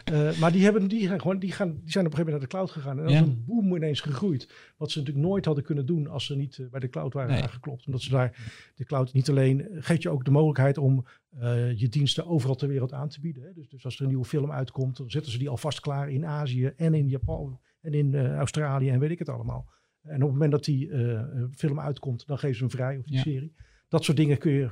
eh, 0.05 0.31
eh, 0.31 0.39
maar 0.39 0.53
die, 0.53 0.63
hebben, 0.65 0.89
die, 0.89 1.09
gaan 1.09 1.21
gewoon, 1.21 1.39
die, 1.39 1.53
gaan, 1.53 1.69
die 1.83 1.91
zijn 1.91 2.07
op 2.07 2.13
een 2.13 2.19
gegeven 2.19 2.33
moment 2.33 2.33
naar 2.33 2.41
de 2.41 2.47
cloud 2.47 2.71
gegaan. 2.71 2.99
En 2.99 3.03
dat 3.05 3.13
is 3.13 3.21
een 3.21 3.45
boom 3.47 3.77
ineens 3.77 4.01
gegroeid. 4.01 4.49
Wat 4.77 4.91
ze 4.91 4.99
natuurlijk 4.99 5.27
nooit 5.27 5.45
hadden 5.45 5.65
kunnen 5.65 5.87
doen 5.87 6.07
als 6.07 6.27
ze 6.27 6.37
niet 6.37 6.59
eh, 6.59 6.67
bij 6.71 6.81
de 6.81 6.89
cloud 6.89 7.13
waren 7.13 7.31
Nee. 7.31 7.43
aangeklopt. 7.43 7.87
Omdat 7.87 8.03
ze 8.03 8.11
daar, 8.11 8.51
de 8.75 8.85
cloud 8.85 9.13
niet 9.13 9.29
alleen, 9.29 9.61
eh, 9.69 9.77
geeft 9.81 10.03
je 10.03 10.11
ook 10.11 10.25
de 10.25 10.31
mogelijkheid 10.31 10.79
om 10.79 11.07
eh, 11.39 11.79
je 11.79 11.89
diensten 11.89 12.27
overal 12.27 12.57
ter 12.57 12.69
wereld 12.69 12.93
aan 12.93 13.09
te 13.09 13.21
bieden. 13.21 13.43
Hè. 13.43 13.53
Dus, 13.55 13.69
dus 13.69 13.85
als 13.85 13.97
er 13.97 14.03
een 14.03 14.09
nieuwe 14.09 14.25
film 14.25 14.53
uitkomt, 14.53 14.97
dan 14.97 15.11
zetten 15.11 15.33
ze 15.33 15.39
die 15.39 15.49
alvast 15.49 15.81
klaar 15.81 16.11
in 16.11 16.27
Azië 16.27 16.73
en 16.77 16.95
in 16.95 17.09
Japan 17.09 17.61
en 17.81 17.93
in 17.95 18.15
eh, 18.15 18.35
Australië 18.37 18.91
en 18.91 18.99
weet 19.01 19.11
ik 19.11 19.19
het 19.19 19.29
allemaal. 19.29 19.67
En 20.03 20.15
op 20.15 20.21
het 20.21 20.31
moment 20.31 20.51
dat 20.51 20.65
die 20.65 20.91
eh, 20.91 21.13
eh, 21.21 21.27
film 21.51 21.81
uitkomt, 21.81 22.27
dan 22.27 22.39
geven 22.39 22.57
ze 22.57 22.63
hem 22.63 22.71
vrij 22.71 22.99
of 22.99 23.05
die 23.05 23.19
serie. 23.19 23.55
Dat 23.91 24.05
soort 24.05 24.17
dingen 24.17 24.39
kun 24.39 24.53
je, 24.53 24.71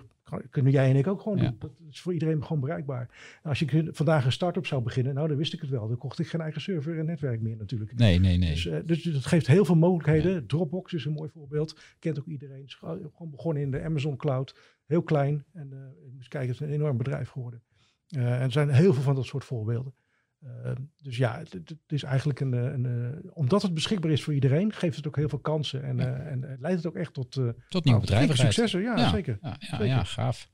kunnen 0.51 0.73
jij 0.73 0.91
en 0.91 0.97
ik 0.97 1.07
ook 1.07 1.21
gewoon 1.21 1.39
Ja. 1.39 1.45
doen. 1.45 1.57
Dat 1.59 1.73
is 1.91 2.01
voor 2.01 2.13
iedereen 2.13 2.45
gewoon 2.45 2.61
bereikbaar. 2.61 3.09
En 3.43 3.49
als 3.49 3.59
je 3.59 3.89
vandaag 3.93 4.25
een 4.25 4.33
start-up 4.33 4.67
zou 4.67 4.83
beginnen, 4.83 5.15
nou 5.15 5.29
dan 5.29 5.37
wist 5.37 5.53
ik 5.53 5.61
het 5.61 5.71
wel. 5.71 5.89
Dan 5.89 5.99
kocht 5.99 6.19
ik 6.19 6.27
geen 6.27 6.41
eigen 6.41 6.61
server 6.61 6.99
en 6.99 7.07
netwerk 7.07 7.41
meer 7.41 7.57
natuurlijk. 7.57 7.95
Nee, 7.95 8.19
nee, 8.21 8.37
nee. 8.37 8.55
Dus, 8.85 8.85
dus 8.85 9.03
dat 9.03 9.27
geeft 9.27 9.47
heel 9.47 9.65
veel 9.65 9.77
mogelijkheden. 9.77 10.47
Dropbox 10.47 10.93
is 10.93 11.05
een 11.05 11.13
mooi 11.13 11.31
voorbeeld. 11.31 11.81
Kent 11.99 12.19
ook 12.19 12.27
iedereen. 12.27 12.65
Is 12.65 12.75
gewoon 12.75 13.31
begonnen 13.31 13.63
in 13.63 13.71
de 13.71 13.83
Amazon 13.83 14.17
Cloud. 14.17 14.55
Heel 14.87 15.03
klein. 15.03 15.45
En 15.53 15.69
moet 16.15 16.29
kijken, 16.29 16.51
het 16.51 16.61
is 16.61 16.67
een 16.67 16.75
enorm 16.75 16.97
bedrijf 16.97 17.29
geworden. 17.29 17.63
Eh, 18.09 18.35
en 18.35 18.41
er 18.41 18.53
zijn 18.53 18.69
heel 18.69 18.93
veel 18.95 19.03
van 19.03 19.15
dat 19.15 19.25
soort 19.27 19.45
voorbeelden. 19.45 19.93
Eh, 20.43 20.73
dus 21.03 21.17
ja, 21.17 21.43
het, 21.51 21.75
is 21.87 22.03
eigenlijk 22.03 22.41
een, 22.41 22.55
eh, 22.55 22.63
een, 22.63 22.87
eh, 22.87 23.31
omdat 23.35 23.63
het 23.63 23.75
beschikbaar 23.75 24.11
is 24.11 24.23
voor 24.23 24.35
iedereen, 24.35 24.73
geeft 24.73 24.97
het 24.97 25.07
ook 25.07 25.17
heel 25.17 25.29
veel 25.29 25.39
kansen. 25.39 25.83
En, 25.85 26.01
eh, 26.01 26.31
en 26.31 26.57
leidt 26.61 26.77
het 26.77 26.87
ook 26.87 26.97
echt 26.97 27.13
tot, 27.15 27.31
Tot 27.31 27.45
nieuwe 27.45 27.83
nou, 27.85 28.01
bedrijvigheid. 28.01 28.55
successen. 28.55 28.83
Ja, 28.83 29.11
zeker. 29.11 29.39
Ja, 29.43 29.57
ja, 29.59 29.67
Zeker. 29.69 29.87
ja 29.87 30.05
gaaf. 30.05 30.49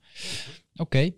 Oké. 0.75 1.11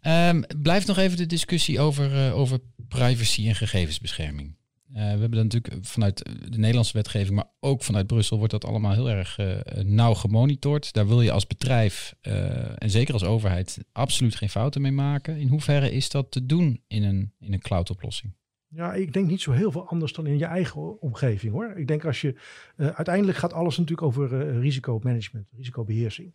Ehm, 0.00 0.42
blijft 0.62 0.86
nog 0.86 0.98
even 0.98 1.16
de 1.16 1.26
discussie 1.26 1.80
over, 1.80 2.32
over 2.32 2.58
privacy 2.88 3.48
en 3.48 3.54
gegevensbescherming. 3.54 4.56
Eh, 4.92 5.02
we 5.02 5.20
hebben 5.20 5.30
dat 5.30 5.42
natuurlijk 5.42 5.86
vanuit 5.86 6.18
de 6.48 6.58
Nederlandse 6.58 6.92
wetgeving, 6.92 7.34
maar 7.34 7.50
ook 7.60 7.82
vanuit 7.82 8.06
Brussel 8.06 8.36
wordt 8.36 8.52
dat 8.52 8.64
allemaal 8.64 8.92
heel 8.92 9.10
erg 9.10 9.38
eh, 9.38 9.82
nauw 9.84 10.14
gemonitord. 10.14 10.92
Daar 10.92 11.06
wil 11.06 11.20
je 11.20 11.32
als 11.32 11.46
bedrijf 11.46 12.14
eh, 12.20 12.82
en 12.82 12.90
zeker 12.90 13.12
als 13.12 13.24
overheid 13.24 13.78
absoluut 13.92 14.34
geen 14.34 14.48
fouten 14.48 14.82
mee 14.82 14.92
maken. 14.92 15.36
In 15.36 15.48
hoeverre 15.48 15.92
is 15.92 16.10
dat 16.10 16.30
te 16.30 16.46
doen 16.46 16.82
in 16.88 17.02
een, 17.02 17.32
in 17.38 17.52
een 17.52 17.60
cloud-oplossing? 17.60 18.32
Ja, 18.74 18.92
ik 18.92 19.12
denk 19.12 19.28
niet 19.28 19.40
zo 19.40 19.52
heel 19.52 19.70
veel 19.70 19.88
anders 19.88 20.12
dan 20.12 20.26
in 20.26 20.38
je 20.38 20.44
eigen 20.44 21.00
omgeving 21.00 21.52
hoor. 21.52 21.72
Ik 21.76 21.86
denk 21.86 22.04
als 22.04 22.20
je. 22.20 22.34
uiteindelijk 22.76 23.38
gaat 23.38 23.52
alles 23.52 23.78
natuurlijk 23.78 24.06
over 24.06 24.40
eh, 24.40 24.60
risicomanagement, 24.60 25.46
risicobeheersing. 25.56 26.32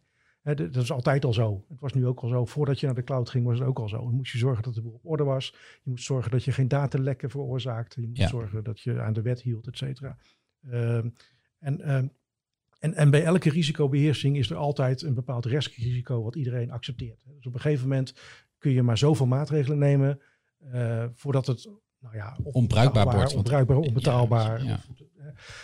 Dat 0.56 0.76
is 0.76 0.92
altijd 0.92 1.26
al 1.26 1.34
zo. 1.34 1.64
Het 1.70 1.80
was 1.80 1.94
nu 1.94 2.08
ook 2.08 2.20
al 2.20 2.28
zo. 2.28 2.46
Voordat 2.46 2.80
je 2.80 2.86
naar 2.86 2.96
de 2.96 3.04
cloud 3.04 3.30
ging, 3.30 3.46
was 3.46 3.60
het 3.60 3.68
ook 3.68 3.80
al 3.80 3.90
zo. 3.90 3.98
Dan 3.98 4.14
moest 4.14 4.32
je 4.32 4.38
zorgen 4.38 4.64
dat 4.64 4.74
de 4.74 4.82
boel 4.82 4.92
op 4.94 5.06
orde 5.06 5.24
was. 5.24 5.54
Je 5.84 5.90
moet 5.90 6.02
zorgen 6.02 6.32
dat 6.32 6.44
je 6.44 6.52
geen 6.52 6.68
datalekken 6.68 7.30
veroorzaakte. 7.30 8.02
Je 8.02 8.08
moet 8.08 8.18
Ja. 8.18 8.28
zorgen 8.28 8.64
dat 8.64 8.80
je 8.80 9.02
aan 9.02 9.14
de 9.14 9.22
wet 9.22 9.42
hield, 9.42 9.68
et 9.68 9.78
cetera. 9.78 10.18
Ehm, 10.70 11.10
en, 11.60 11.82
ehm, 11.82 12.08
en, 12.80 12.94
en 12.94 13.10
bij 13.10 13.24
elke 13.24 13.50
risicobeheersing 13.50 14.38
is 14.38 14.50
er 14.50 14.56
altijd 14.56 15.02
een 15.02 15.14
bepaald 15.14 15.46
risico 15.46 16.24
wat 16.24 16.36
iedereen 16.36 16.72
accepteert. 16.72 17.20
Dus 17.36 17.46
op 17.46 17.54
een 17.54 17.60
gegeven 17.60 17.88
moment 17.88 18.14
kun 18.58 18.72
je 18.72 18.82
maar 18.84 18.98
zoveel 18.98 19.26
maatregelen 19.28 19.78
nemen 19.78 20.22
eh, 20.72 21.06
voordat 21.14 21.48
het 21.48 21.70
nou 22.00 22.16
ja, 22.16 22.38
Onbruikbaar 22.44 23.04
wordt, 23.04 23.18
want- 23.18 23.34
Onbruikbaar, 23.36 23.78
onbetaalbaar. 23.78 24.64
Ja, 24.64 24.74
Of, 24.74 25.17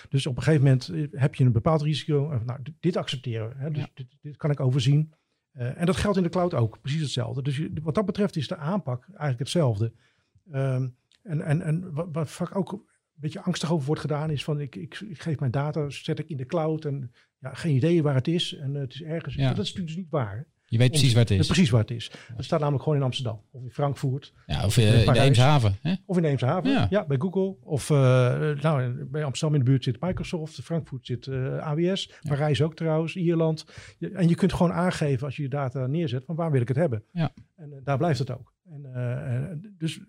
dus 0.10 0.28
op 0.28 0.38
een 0.38 0.44
gegeven 0.44 0.64
moment 0.66 0.88
eh, 0.90 1.08
heb 1.22 1.36
je 1.36 1.44
een 1.46 1.52
bepaald 1.52 1.82
risico. 1.82 2.32
eh, 2.32 2.40
Nou, 2.46 2.60
dit- 2.80 2.98
accepteren. 2.98 3.58
Hè, 3.58 3.70
dus 3.72 3.82
Ja. 3.82 3.90
dit, 3.94 4.08
dit 4.22 4.38
kan 4.38 4.52
ik 4.52 4.60
overzien. 4.60 5.14
Eh, 5.52 5.80
en 5.80 5.86
dat 5.86 5.96
geldt 5.96 6.18
in 6.18 6.24
de 6.24 6.30
cloud 6.30 6.54
ook, 6.54 6.82
precies 6.82 7.02
hetzelfde. 7.02 7.42
Dus 7.42 7.58
je- 7.58 7.72
wat 7.82 7.96
dat 7.96 8.06
betreft 8.06 8.36
is 8.36 8.48
de 8.48 8.56
aanpak 8.58 9.06
eigenlijk 9.08 9.40
hetzelfde. 9.40 9.94
Ehm, 10.52 10.88
en, 11.24 11.42
en, 11.42 11.62
en 11.62 11.94
wat, 11.94 12.08
wat 12.12 12.30
vaak 12.30 12.56
ook 12.56 12.72
een 12.72 12.82
beetje 13.14 13.42
angstig 13.42 13.72
over 13.72 13.86
wordt 13.86 14.02
gedaan, 14.02 14.30
is 14.30 14.44
van 14.44 14.60
ik, 14.60 14.76
ik, 14.76 15.00
ik 15.00 15.22
geef 15.22 15.40
mijn 15.40 15.52
data, 15.52 15.90
zet 15.90 16.20
ik 16.20 16.30
in 16.30 16.38
de 16.38 16.46
cloud 16.46 16.86
en 16.86 17.12
ja, 17.40 17.54
geen 17.54 17.76
idee 17.76 18.04
waar 18.04 18.16
het 18.16 18.28
is. 18.28 18.54
En 18.56 18.76
eh, 18.76 18.82
het 18.82 18.94
is 18.94 19.02
ergens. 19.02 19.36
Ja. 19.36 19.42
Dat 19.42 19.52
is 19.52 19.58
natuurlijk 19.74 19.88
dus 19.88 19.96
niet 19.96 20.10
waar. 20.10 20.48
Je 20.74 20.80
weet 20.80 20.90
precies 20.90 21.14
waar 21.14 21.22
het 21.22 21.32
is. 21.32 21.46
Precies 21.46 21.70
waar 21.70 21.82
het 21.82 21.92
is. 21.92 22.12
Het 22.36 22.46
staat 22.46 22.60
namelijk 22.60 22.84
gewoon 22.84 22.98
in 22.98 23.06
Amsterdam 23.06 23.42
of 23.52 23.64
in 23.64 23.72
Frankfurt. 23.72 24.34
Ja, 24.46 24.66
of 24.66 24.78
eh, 24.78 24.94
in 24.94 25.00
de 25.00 25.06
Parijs. 25.06 25.28
Eemshaven. 25.28 25.78
Hè? 25.82 25.94
Of 26.06 26.18
in 26.18 26.24
Eemshaven, 26.24 26.72
Ja. 26.72 26.88
ja. 26.90 27.06
bij 27.06 27.18
Google. 27.18 27.56
Of 27.62 27.90
eh, 27.90 27.96
nou, 28.62 29.06
bij 29.06 29.24
Amsterdam 29.24 29.60
in 29.60 29.66
de 29.66 29.70
buurt 29.72 29.84
zit 29.84 30.02
Microsoft, 30.02 30.62
Frankfurt 30.62 31.06
zit 31.06 31.28
eh, 31.28 31.58
AWS, 31.58 32.12
Parijs 32.28 32.62
ook 32.62 32.76
trouwens, 32.76 33.16
Ierland. 33.16 33.66
En 34.00 34.28
je 34.28 34.36
kunt 34.36 34.54
gewoon 34.54 34.74
aangeven 34.74 35.26
als 35.26 35.36
je 35.36 35.42
je 35.42 35.50
data 35.50 35.88
neerzet, 35.88 36.26
van 36.26 36.36
waar 36.36 36.52
wil 36.52 36.62
ik 36.62 36.68
het 36.68 36.78
hebben. 36.78 37.04
Ja. 37.12 37.34
En 37.56 37.82
daar 37.84 37.98
blijft 37.98 38.20
het 38.20 38.32
ook. 38.32 38.54
En, 38.66 39.76
dus 39.78 40.00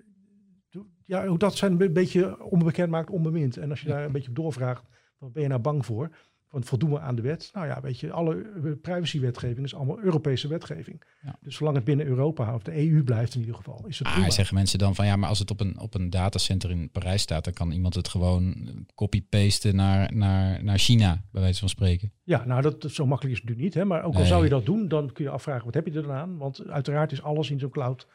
ja, 1.06 1.26
hoe 1.26 1.38
dat 1.38 1.56
zijn 1.56 1.80
een 1.80 1.92
beetje 1.92 2.44
onbekend 2.44 2.90
maakt, 2.90 3.10
onbemind. 3.10 3.56
En 3.56 3.70
als 3.70 3.80
je 3.80 3.88
daar 3.88 4.04
een 4.04 4.12
beetje 4.12 4.28
op 4.28 4.36
doorvraagt, 4.36 4.84
wat 5.18 5.32
ben 5.32 5.42
je 5.42 5.48
nou 5.48 5.60
bang 5.60 5.86
voor? 5.86 6.10
Want 6.54 6.66
voldoen 6.66 6.90
we 6.90 7.00
aan 7.00 7.14
de 7.14 7.22
wet? 7.22 7.50
Nou 7.52 7.66
ja, 7.66 7.80
weet 7.80 8.00
je, 8.00 8.12
alle 8.12 8.42
eh, 8.64 8.70
privacywetgeving 8.82 9.66
is 9.66 9.74
allemaal 9.74 10.00
Europese 10.00 10.48
wetgeving. 10.48 11.02
Ja. 11.22 11.36
Dus 11.40 11.54
zolang 11.56 11.76
het 11.76 11.84
binnen 11.84 12.06
Europa 12.06 12.54
of 12.54 12.62
de 12.62 12.90
EU 12.90 13.02
blijft 13.04 13.34
in 13.34 13.40
ieder 13.40 13.54
geval, 13.54 13.84
is 13.86 13.98
het 13.98 14.08
Ah, 14.08 14.30
zeggen 14.30 14.54
mensen 14.54 14.78
dan 14.78 14.94
van 14.94 15.06
ja, 15.06 15.16
maar 15.16 15.28
als 15.28 15.38
het 15.38 15.50
op 15.50 15.60
een, 15.60 15.80
op 15.80 15.94
een 15.94 16.10
datacenter 16.10 16.70
in 16.70 16.90
Parijs 16.90 17.22
staat, 17.22 17.44
dan 17.44 17.52
kan 17.52 17.70
iemand 17.70 17.94
het 17.94 18.08
gewoon 18.08 18.54
copy-pasten 18.94 19.76
naar, 19.76 20.14
naar, 20.14 20.64
naar 20.64 20.78
China, 20.78 21.22
bij 21.32 21.42
wijze 21.42 21.58
van 21.60 21.68
spreken. 21.68 22.12
Ja, 22.24 22.44
nou, 22.44 22.62
dat, 22.62 22.86
zo 22.88 23.06
makkelijk 23.06 23.36
is 23.36 23.40
het 23.40 23.48
natuurlijk 23.48 23.60
niet. 23.60 23.74
Hè? 23.74 23.84
Maar 23.84 24.04
ook 24.04 24.12
al 24.12 24.18
Nee. 24.18 24.28
zou 24.28 24.44
je 24.44 24.50
dat 24.50 24.66
doen, 24.66 24.88
dan 24.88 25.12
kun 25.12 25.24
je 25.24 25.30
afvragen, 25.30 25.64
wat 25.64 25.74
heb 25.74 25.86
je 25.86 25.92
er 25.92 26.02
dan 26.02 26.12
aan? 26.16 26.36
Want 26.36 26.66
uiteraard 26.68 27.12
is 27.12 27.22
alles 27.22 27.50
in 27.50 27.58
zo'n 27.58 27.70
cloud 27.70 28.06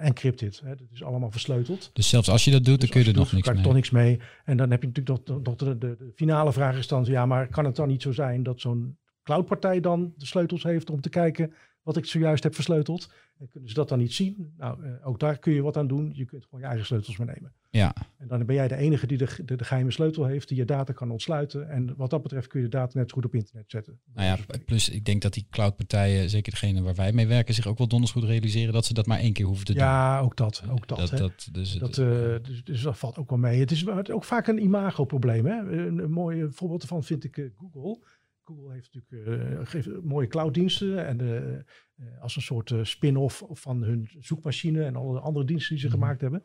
encrypted. 0.00 0.60
Hè? 0.64 0.76
Dat 0.76 0.86
is 0.92 1.02
allemaal 1.02 1.30
versleuteld. 1.30 1.90
Dus 1.92 2.08
zelfs 2.08 2.28
als 2.28 2.44
je 2.44 2.50
dat 2.50 2.64
doet, 2.64 2.68
dan 2.68 2.78
Dus 2.78 2.90
kun 2.90 3.00
je 3.00 3.06
er 3.06 3.14
nog 3.14 3.24
doet, 3.24 3.32
niks 3.32 3.52
mee. 3.52 3.62
toch 3.62 3.74
niks 3.74 3.90
mee. 3.90 4.20
En 4.44 4.56
dan 4.56 4.70
heb 4.70 4.80
je 4.82 4.86
natuurlijk 4.88 5.28
nog, 5.28 5.42
nog 5.42 5.56
de, 5.56 5.78
de, 5.78 5.96
de 5.98 6.12
finale 6.14 6.52
vraag 6.52 6.76
is 6.76 6.88
dan, 6.88 7.04
ja, 7.04 7.26
maar 7.26 7.48
kan 7.48 7.64
het 7.64 7.76
dan 7.76 7.88
niet 7.88 8.02
zo 8.02 8.12
zijn 8.12 8.42
dat 8.42 8.60
zo'n 8.60 8.98
cloudpartij 9.22 9.80
dan 9.80 10.12
de 10.16 10.26
sleutels 10.26 10.62
heeft 10.62 10.90
om 10.90 11.00
te 11.00 11.08
kijken 11.08 11.52
wat 11.86 11.96
ik 11.96 12.06
zojuist 12.06 12.42
heb 12.42 12.54
versleuteld? 12.54 13.10
En 13.38 13.48
kunnen 13.48 13.68
ze 13.68 13.74
dat 13.74 13.88
dan 13.88 13.98
niet 13.98 14.12
zien? 14.12 14.52
Nou, 14.56 14.84
eh, 14.84 15.08
ook 15.08 15.20
daar 15.20 15.38
kun 15.38 15.52
je 15.52 15.62
wat 15.62 15.76
aan 15.76 15.86
doen. 15.86 16.12
Je 16.14 16.24
kunt 16.24 16.44
gewoon 16.44 16.60
je 16.60 16.66
eigen 16.66 16.86
sleutels 16.86 17.16
meenemen. 17.16 17.52
Ja, 17.70 17.94
En 18.18 18.28
dan 18.28 18.46
ben 18.46 18.54
jij 18.54 18.68
de 18.68 18.76
enige 18.76 19.06
die 19.06 19.18
de, 19.18 19.28
de, 19.44 19.56
de 19.56 19.64
geheime 19.64 19.90
sleutel 19.90 20.24
heeft, 20.24 20.48
die 20.48 20.56
je 20.56 20.64
data 20.64 20.92
kan 20.92 21.10
ontsluiten. 21.10 21.68
En 21.68 21.94
wat 21.96 22.10
dat 22.10 22.22
betreft 22.22 22.48
kun 22.48 22.60
je 22.60 22.68
de 22.68 22.76
data 22.76 22.98
net 22.98 23.08
zo 23.08 23.14
goed 23.14 23.24
op 23.24 23.34
internet 23.34 23.64
zetten. 23.70 24.00
nou 24.14 24.26
ja, 24.26 24.58
plus 24.64 24.88
ik 24.88 25.04
denk 25.04 25.22
dat 25.22 25.32
die 25.32 25.46
cloudpartijen, 25.50 26.30
zeker 26.30 26.52
degene 26.52 26.82
waar 26.82 26.94
wij 26.94 27.12
mee 27.12 27.26
werken, 27.26 27.54
zich 27.54 27.66
ook 27.66 27.78
wel 27.78 27.88
donders 27.88 28.12
goed 28.12 28.24
realiseren 28.24 28.72
dat 28.72 28.84
ze 28.84 28.94
dat 28.94 29.06
maar 29.06 29.18
één 29.18 29.32
keer 29.32 29.46
hoeven 29.46 29.64
te 29.64 29.72
doen. 29.72 29.82
Ja, 29.82 30.20
ook 30.20 30.36
dat. 30.36 30.62
Ook 30.70 30.88
dat, 30.88 30.98
dat, 30.98 31.10
hè. 31.10 31.16
dat, 31.16 31.48
dus, 31.52 31.72
Dat, 31.72 31.98
eh, 31.98 32.06
dus, 32.42 32.64
dus 32.64 32.82
dat 32.82 32.98
valt 32.98 33.18
ook 33.18 33.30
wel 33.30 33.38
mee. 33.38 33.60
Het 33.60 33.70
is 33.70 33.88
ook 33.88 34.24
vaak 34.24 34.46
een 34.46 34.62
imagoprobleem. 34.62 35.46
Hè? 35.46 35.58
Een, 35.58 35.98
een 35.98 36.12
mooi 36.12 36.46
voorbeeld 36.50 36.82
ervan 36.82 37.04
vind 37.04 37.24
ik 37.24 37.36
eh, 37.36 37.44
Google. 37.56 37.98
Google 38.46 38.72
heeft 38.72 38.94
natuurlijk 38.94 39.42
eh, 39.42 39.58
geeft 39.62 40.02
mooie 40.02 40.26
clouddiensten. 40.26 41.06
En 41.06 41.20
eh, 41.20 41.54
eh, 41.56 42.22
als 42.22 42.36
een 42.36 42.42
soort 42.42 42.74
spin-off 42.82 43.44
van 43.48 43.82
hun 43.82 44.08
zoekmachine 44.18 44.84
en 44.84 44.96
alle 44.96 45.20
andere 45.20 45.44
diensten 45.44 45.70
die 45.74 45.84
ze 45.84 45.86
Mhm. 45.90 45.96
gemaakt 45.96 46.20
hebben. 46.20 46.40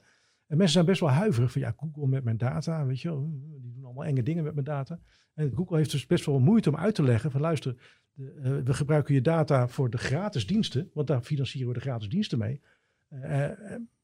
En 0.48 0.58
mensen 0.58 0.74
zijn 0.74 0.86
best 0.86 1.00
wel 1.00 1.10
huiverig 1.10 1.52
van 1.52 1.62
ja, 1.62 1.76
Google 1.78 2.08
met 2.08 2.24
mijn 2.24 2.38
data, 2.38 2.86
weet 2.86 3.02
je, 3.02 3.10
wel, 3.10 3.18
hm, 3.18 3.62
die 3.62 3.72
doen 3.74 3.86
allemaal 3.86 4.06
enge 4.06 4.24
dingen 4.24 4.44
met 4.44 4.54
mijn 4.54 4.66
data. 4.66 5.00
En 5.34 5.52
Google 5.56 5.78
heeft 5.78 5.92
dus 5.92 6.06
best 6.06 6.26
wel 6.26 6.40
moeite 6.40 6.70
om 6.70 6.76
uit 6.76 6.96
te 6.96 7.04
leggen 7.04 7.32
van 7.32 7.42
luister, 7.42 7.76
de, 8.14 8.62
we 8.64 8.74
gebruiken 8.74 9.14
je 9.14 9.22
data 9.22 9.68
voor 9.68 9.90
de 9.90 9.98
gratis 9.98 10.48
diensten, 10.48 10.90
want 10.94 11.08
daar 11.08 11.22
financieren 11.22 11.68
we 11.68 11.74
de 11.74 11.80
gratis 11.80 12.10
diensten 12.10 12.38
mee. 12.38 12.62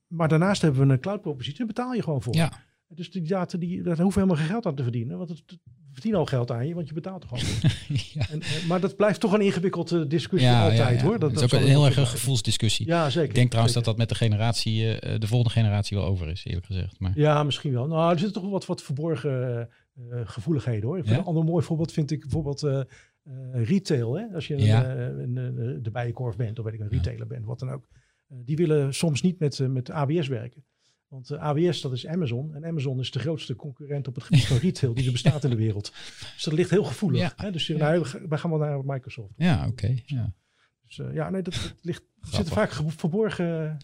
Maar 0.07 0.27
daarnaast 0.27 0.61
hebben 0.61 0.87
we 0.87 0.93
een 0.93 0.99
cloud 0.99 1.21
propositie, 1.21 1.57
daar 1.57 1.67
betaal 1.67 1.93
je 1.93 2.03
gewoon 2.03 2.21
voor. 2.21 2.35
Ja, 2.35 2.51
Dus 2.95 3.11
die 3.11 3.21
data, 3.21 3.57
die, 3.57 3.81
daar 3.81 3.99
hoeven 3.99 4.21
helemaal 4.21 4.41
geen 4.43 4.51
geld 4.53 4.65
aan 4.65 4.75
te 4.75 4.83
verdienen. 4.83 5.17
Want 5.17 5.29
het, 5.29 5.41
het 5.45 5.59
verdienen 5.91 6.19
al 6.19 6.25
geld 6.25 6.51
aan 6.51 6.67
je, 6.67 6.73
want 6.75 6.87
je 6.87 6.93
betaalt 6.93 7.23
er 7.23 7.29
gewoon 7.29 7.43
ja. 8.13 8.29
En, 8.29 8.41
eh, 8.41 8.65
maar 8.67 8.79
dat 8.79 8.95
blijft 8.95 9.19
toch 9.19 9.33
een 9.33 9.41
ingewikkelde 9.41 10.07
discussie 10.07 10.49
Ja, 10.49 10.61
altijd 10.61 10.77
ja, 10.79 10.89
ja. 10.89 11.01
hoor. 11.03 11.11
Het 11.11 11.21
Dat, 11.21 11.31
is 11.31 11.41
ook 11.43 11.51
een 11.51 11.67
heel 11.67 11.85
erg 11.85 11.97
een 11.97 12.07
gevoelsdiscussie. 12.07 12.85
Ja, 12.85 13.09
zeker. 13.09 13.29
Ik 13.29 13.35
denk 13.35 13.47
trouwens 13.49 13.75
dat 13.75 13.85
zeker. 13.85 13.99
dat 13.99 14.09
met 14.09 14.17
de 14.19 14.25
generatie, 14.25 14.99
eh, 14.99 15.19
de 15.19 15.27
volgende 15.27 15.53
generatie 15.53 15.97
wel 15.97 16.05
over 16.05 16.27
is, 16.29 16.45
eerlijk 16.45 16.65
gezegd. 16.65 16.99
Maar 16.99 17.11
Ja, 17.15 17.43
misschien 17.43 17.73
wel. 17.73 17.87
Nou, 17.87 18.11
er 18.13 18.19
zitten 18.19 18.41
toch 18.41 18.51
wat, 18.51 18.65
wat 18.65 18.81
verborgen 18.83 19.57
eh, 19.57 19.61
eh, 20.19 20.27
gevoeligheden 20.27 20.83
hoor. 20.89 20.97
Een 21.05 21.23
ander 21.23 21.43
mooi 21.43 21.65
voorbeeld 21.65 21.91
vind 21.91 22.11
ik 22.11 22.19
bijvoorbeeld 22.21 22.63
eh, 22.63 22.79
eh, 22.79 22.85
retail. 23.65 24.13
Hè? 24.17 24.25
Als 24.33 24.47
je 24.47 24.53
een, 24.53 24.63
Ja. 24.63 24.95
eh, 24.95 25.05
een, 25.05 25.37
eh, 25.37 25.83
de 25.83 25.91
bijenkorf 25.91 26.35
bent 26.35 26.59
of 26.59 26.65
weet 26.65 26.73
ik 26.73 26.79
een 26.79 26.87
Ja. 26.89 26.95
retailer 26.97 27.27
bent, 27.27 27.45
wat 27.45 27.59
dan 27.59 27.69
ook. 27.71 27.87
Eh, 28.27 28.37
die 28.45 28.55
willen 28.55 28.93
soms 28.93 29.21
niet 29.21 29.39
met, 29.39 29.59
eh, 29.59 29.67
met 29.67 29.91
AWS 29.91 30.27
werken. 30.27 30.63
Want 31.07 31.29
eh, 31.31 31.39
AWS 31.41 31.81
dat 31.81 31.91
is 31.93 32.07
Amazon. 32.07 32.55
En 32.55 32.65
Amazon 32.65 32.99
is 32.99 33.11
de 33.11 33.19
grootste 33.19 33.55
concurrent 33.55 34.07
op 34.07 34.15
het 34.15 34.23
gebied 34.23 34.45
van 34.45 34.57
retail 34.57 34.93
die 34.93 35.05
er 35.05 35.11
bestaat 35.11 35.43
in 35.43 35.49
de 35.49 35.55
wereld. 35.55 35.91
Dus 36.33 36.43
dat 36.43 36.53
ligt 36.53 36.69
heel 36.69 36.83
gevoelig. 36.83 37.19
Ja. 37.21 37.33
Hè? 37.35 37.51
Dus 37.51 37.67
nou, 37.67 38.05
wij 38.29 38.37
gaan 38.37 38.49
wel 38.49 38.59
naar 38.59 38.85
Microsoft. 38.85 39.33
ja, 39.37 39.67
oké. 39.67 39.95
ja. 40.05 40.33
Dus 40.85 40.99
eh, 40.99 41.13
ja, 41.13 41.29
nee, 41.29 41.41
dat, 41.41 41.53
dat 41.53 41.75
ligt, 41.81 42.01
er 42.21 42.27
zitten 42.27 42.53
vaak 42.53 42.71
ge- 42.71 42.83
verborgen... 42.89 43.45
eh, 43.45 43.65
eh, 43.65 43.75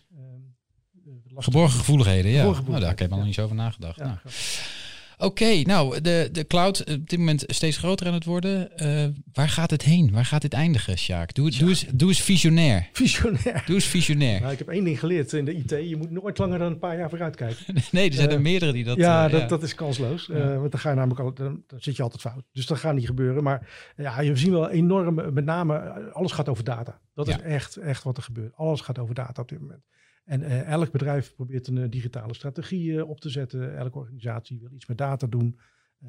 lastige- 1.06 1.42
Geborgen 1.44 1.78
gevoeligheden, 1.80 2.32
ja. 2.32 2.40
Geborgen 2.40 2.64
Nou, 2.64 2.74
daar 2.80 2.84
heb 2.84 2.92
ik 2.94 2.98
helemaal 3.00 3.20
ja. 3.20 3.26
niet 3.26 3.36
zo 3.36 3.44
over 3.44 3.56
nagedacht. 3.56 3.98
Ja, 3.98 4.06
Nou. 4.06 4.18
Oké, 5.24 5.62
nou, 5.62 6.02
de, 6.02 6.30
de 6.32 6.48
cloud 6.48 6.80
op 6.80 7.10
dit 7.10 7.20
moment 7.20 7.44
steeds 7.48 7.78
groter 7.78 8.08
aan 8.08 8.14
het 8.14 8.26
worden. 8.26 8.78
Eh, 8.78 9.06
waar 9.34 9.50
gaat 9.50 9.72
het 9.72 9.82
heen? 9.84 10.12
Waar 10.12 10.26
gaat 10.26 10.42
dit 10.42 10.54
eindigen, 10.54 10.98
Sjaak? 10.98 11.34
Doe, 11.34 11.52
doe, 11.52 11.70
eens, 11.70 11.86
doe 11.94 12.08
eens 12.08 12.22
visionair. 12.22 12.90
Visionair. 12.92 13.64
Doe 13.66 13.76
eens 13.76 13.86
visionair. 13.86 14.40
Nou, 14.42 14.52
ik 14.52 14.58
heb 14.58 14.68
één 14.70 14.84
ding 14.84 15.00
geleerd 15.00 15.34
in 15.34 15.46
de 15.46 15.54
IT. 15.56 15.70
Je 15.70 15.96
moet 15.98 16.12
nooit 16.12 16.38
langer 16.38 16.60
dan 16.60 16.72
een 16.72 16.80
paar 16.80 16.98
jaar 16.98 17.10
vooruit 17.10 17.36
kijken. 17.36 17.66
Nee, 17.92 18.08
er 18.10 18.14
zijn 18.16 18.30
er 18.30 18.36
Eh, 18.36 18.42
meerdere 18.42 18.72
die 18.72 18.84
dat... 18.84 18.98
ja, 18.98 19.26
eh, 19.26 19.32
dat, 19.32 19.50
dat 19.50 19.64
is 19.64 19.76
kansloos. 19.76 20.26
Ja. 20.26 20.58
Want 20.58 20.72
dan 20.72 20.80
ga 20.80 20.90
je 20.90 20.96
namelijk 20.96 21.20
al, 21.20 21.34
dan, 21.34 21.64
dan 21.68 21.80
zit 21.82 21.96
je 21.96 22.04
altijd 22.04 22.22
fout. 22.22 22.44
Dus 22.52 22.66
dat 22.66 22.78
gaat 22.78 22.96
niet 22.96 23.06
gebeuren. 23.06 23.44
Maar 23.44 23.92
ja, 23.96 24.22
je 24.22 24.36
zien 24.36 24.52
wel 24.52 24.70
enorm, 24.70 25.16
met 25.34 25.46
name, 25.46 25.80
alles 26.14 26.32
gaat 26.32 26.50
over 26.50 26.64
data. 26.64 27.00
Dat 27.14 27.28
Ja. 27.28 27.36
is 27.38 27.42
echt, 27.42 27.76
echt 27.78 28.04
wat 28.04 28.18
er 28.18 28.24
gebeurt. 28.24 28.54
Alles 28.56 28.82
gaat 28.82 29.00
over 29.00 29.16
data 29.16 29.42
op 29.42 29.50
dit 29.50 29.60
moment. 29.60 29.82
En 30.24 30.44
eh, 30.44 30.68
elk 30.68 30.92
bedrijf 30.92 31.36
probeert 31.36 31.68
een 31.68 31.78
eh, 31.78 31.90
digitale 31.90 32.34
strategie 32.34 32.98
eh, 32.98 33.10
op 33.10 33.20
te 33.20 33.30
zetten. 33.30 33.78
Elke 33.78 33.98
organisatie 33.98 34.60
wil 34.60 34.72
iets 34.72 34.86
met 34.86 34.98
data 34.98 35.28
doen. 35.28 35.60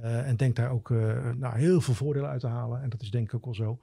en 0.01 0.37
denkt 0.37 0.57
daar 0.57 0.71
ook 0.71 0.89
nou, 1.37 1.59
heel 1.59 1.81
veel 1.81 1.95
voordelen 1.95 2.29
uit 2.29 2.41
te 2.41 2.47
halen. 2.47 2.83
En 2.83 2.89
dat 2.89 3.03
is 3.03 3.11
denk 3.11 3.27
ik 3.27 3.35
ook 3.35 3.45
wel 3.45 3.55
zo. 3.55 3.81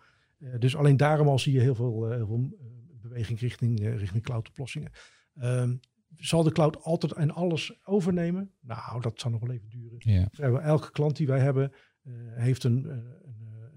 Dus 0.59 0.75
alleen 0.75 0.97
daarom 0.97 1.27
al 1.27 1.39
zie 1.39 1.53
je 1.53 1.59
heel 1.59 1.75
veel, 1.75 2.11
heel 2.11 2.27
veel 2.27 2.57
beweging 3.01 3.39
richting, 3.39 3.79
richting 3.79 4.23
cloud-oplossingen. 4.23 4.91
Ehm, 5.35 5.75
zal 6.15 6.43
de 6.43 6.51
cloud 6.51 6.83
altijd 6.83 7.11
en 7.13 7.31
alles 7.31 7.79
overnemen? 7.83 8.51
Nou, 8.59 9.01
dat 9.01 9.19
zal 9.19 9.31
nog 9.31 9.39
wel 9.39 9.51
even 9.51 9.69
duren. 9.69 10.61
elke 10.61 10.91
klant 10.91 11.15
die 11.15 11.27
wij 11.27 11.39
hebben, 11.39 11.71
heeft 12.35 12.63
een, 12.63 12.89
een, 12.89 13.05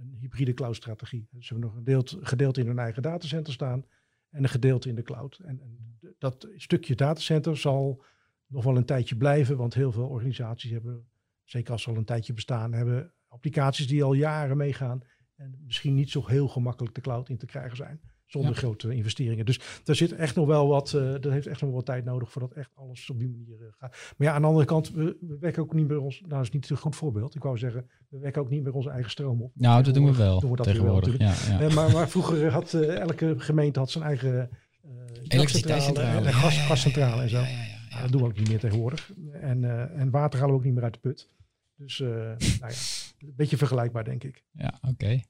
een 0.01 0.17
hybride 0.21 0.55
cloud-strategie. 0.55 1.29
Dus 1.31 1.47
ze 1.47 1.53
hebben 1.53 1.71
nog 1.71 1.79
een 1.79 1.85
deelt, 1.85 2.17
gedeelte 2.21 2.61
in 2.61 2.67
hun 2.67 2.79
eigen 2.79 3.03
datacenter 3.03 3.53
staan 3.53 3.85
en 4.31 4.43
een 4.43 4.49
gedeelte 4.49 4.88
in 4.88 4.95
de 4.95 5.03
cloud. 5.03 5.38
En, 5.38 5.61
en 5.61 5.84
dat 6.25 6.49
stukje 6.57 6.95
datacenter 6.95 7.57
zal 7.57 8.05
nog 8.47 8.65
wel 8.65 8.77
een 8.77 8.85
tijdje 8.85 9.17
blijven, 9.17 9.57
want 9.57 9.75
heel 9.75 9.93
veel 9.93 10.07
organisaties 10.09 10.71
hebben, 10.71 11.07
zeker 11.45 11.73
als 11.73 11.83
ze 11.83 11.91
al 11.91 11.97
een 11.97 12.05
tijdje 12.05 12.33
bestaan, 12.33 12.73
hebben 12.73 13.13
applicaties 13.29 13.87
die 13.87 14.05
al 14.05 14.13
jaren 14.13 14.57
meegaan 14.57 15.03
en 15.37 15.61
misschien 15.65 15.95
niet 15.95 16.11
zo 16.11 16.27
heel 16.27 16.49
gemakkelijk 16.49 16.95
de 16.95 17.01
cloud 17.01 17.29
in 17.29 17.39
te 17.39 17.47
krijgen 17.47 17.77
zijn. 17.77 18.01
Zonder 18.27 18.51
Ja. 18.51 18.57
grote 18.57 18.95
investeringen. 18.95 19.47
Dus 19.47 19.81
daar 19.85 19.97
zit 19.97 20.13
echt 20.13 20.35
nog 20.37 20.47
wel 20.47 20.69
wat, 20.69 20.93
eh 20.93 21.13
dat 21.21 21.25
heeft 21.33 21.47
echt 21.47 21.61
nog 21.61 21.69
wel 21.71 21.79
wat 21.79 21.87
tijd 21.87 22.05
nodig 22.05 22.31
voordat 22.31 22.53
echt 22.53 22.71
alles 22.75 23.11
op 23.11 23.19
die 23.19 23.29
manier 23.29 23.61
eh, 23.61 23.67
gaat. 23.79 24.15
Maar 24.17 24.29
ja, 24.29 24.35
aan 24.35 24.41
de 24.41 24.47
andere 24.47 24.67
kant, 24.67 24.91
we, 24.91 25.17
we 25.21 25.37
wekken 25.41 25.63
ook 25.63 25.75
niet 25.75 25.89
meer 25.89 26.01
ons, 26.01 26.21
nou 26.21 26.33
dat 26.33 26.43
is 26.43 26.51
niet 26.51 26.71
een 26.71 26.77
goed 26.77 26.97
voorbeeld. 26.97 27.35
Ik 27.35 27.43
wou 27.43 27.59
zeggen, 27.59 27.91
we 28.09 28.19
wekken 28.19 28.43
ook 28.43 28.51
niet 28.51 28.63
meer 28.63 28.73
onze 28.75 28.91
eigen 28.91 29.11
stroom 29.11 29.43
op. 29.43 29.53
Nou, 29.55 29.83
dat 29.83 29.95
doen 29.95 30.05
we 30.05 30.17
wel 30.17 30.41
Doen 30.41 30.51
we 30.51 30.57
dat 30.57 30.67
weer 30.67 30.83
wel 30.85 31.01
tegenwoordig. 31.01 31.47
ja, 31.49 31.59
ja. 31.59 31.61
Eh, 31.69 31.75
maar, 31.75 31.93
maar 31.93 32.09
vroeger 32.09 32.51
had 32.51 32.75
elke 32.75 33.35
gemeente 33.39 33.79
had 33.79 33.91
zijn 33.91 34.05
eigen 34.05 34.51
Elektriciteitscentrale. 35.29 36.17
en 36.19 36.23
Ja, 36.25 36.31
gas, 36.31 36.57
gascentrale 36.59 37.23
en 37.23 37.29
zo. 37.29 37.41
Ja, 37.41 37.47
ja, 37.47 37.57
ja, 37.57 37.63
ja. 37.65 37.89
Nou, 37.91 38.03
dat 38.03 38.13
doen 38.13 38.21
we 38.21 38.27
ook 38.27 38.39
niet 38.39 38.49
meer 38.49 38.59
tegenwoordig. 38.59 39.13
En, 39.33 39.65
eh, 39.65 40.01
en 40.01 40.11
water 40.11 40.39
halen 40.39 40.55
we 40.55 40.61
ook 40.61 40.65
niet 40.67 40.75
meer 40.75 40.83
uit 40.83 40.93
de 40.95 40.99
put. 41.01 41.29
Dus 41.77 42.01
eh, 42.01 42.09
nou 42.09 42.37
ja, 42.61 42.69
een 43.19 43.33
beetje 43.37 43.57
vergelijkbaar 43.57 44.05
denk 44.05 44.25
ik. 44.25 44.43
Ja, 44.53 44.79
oké. 44.89 45.21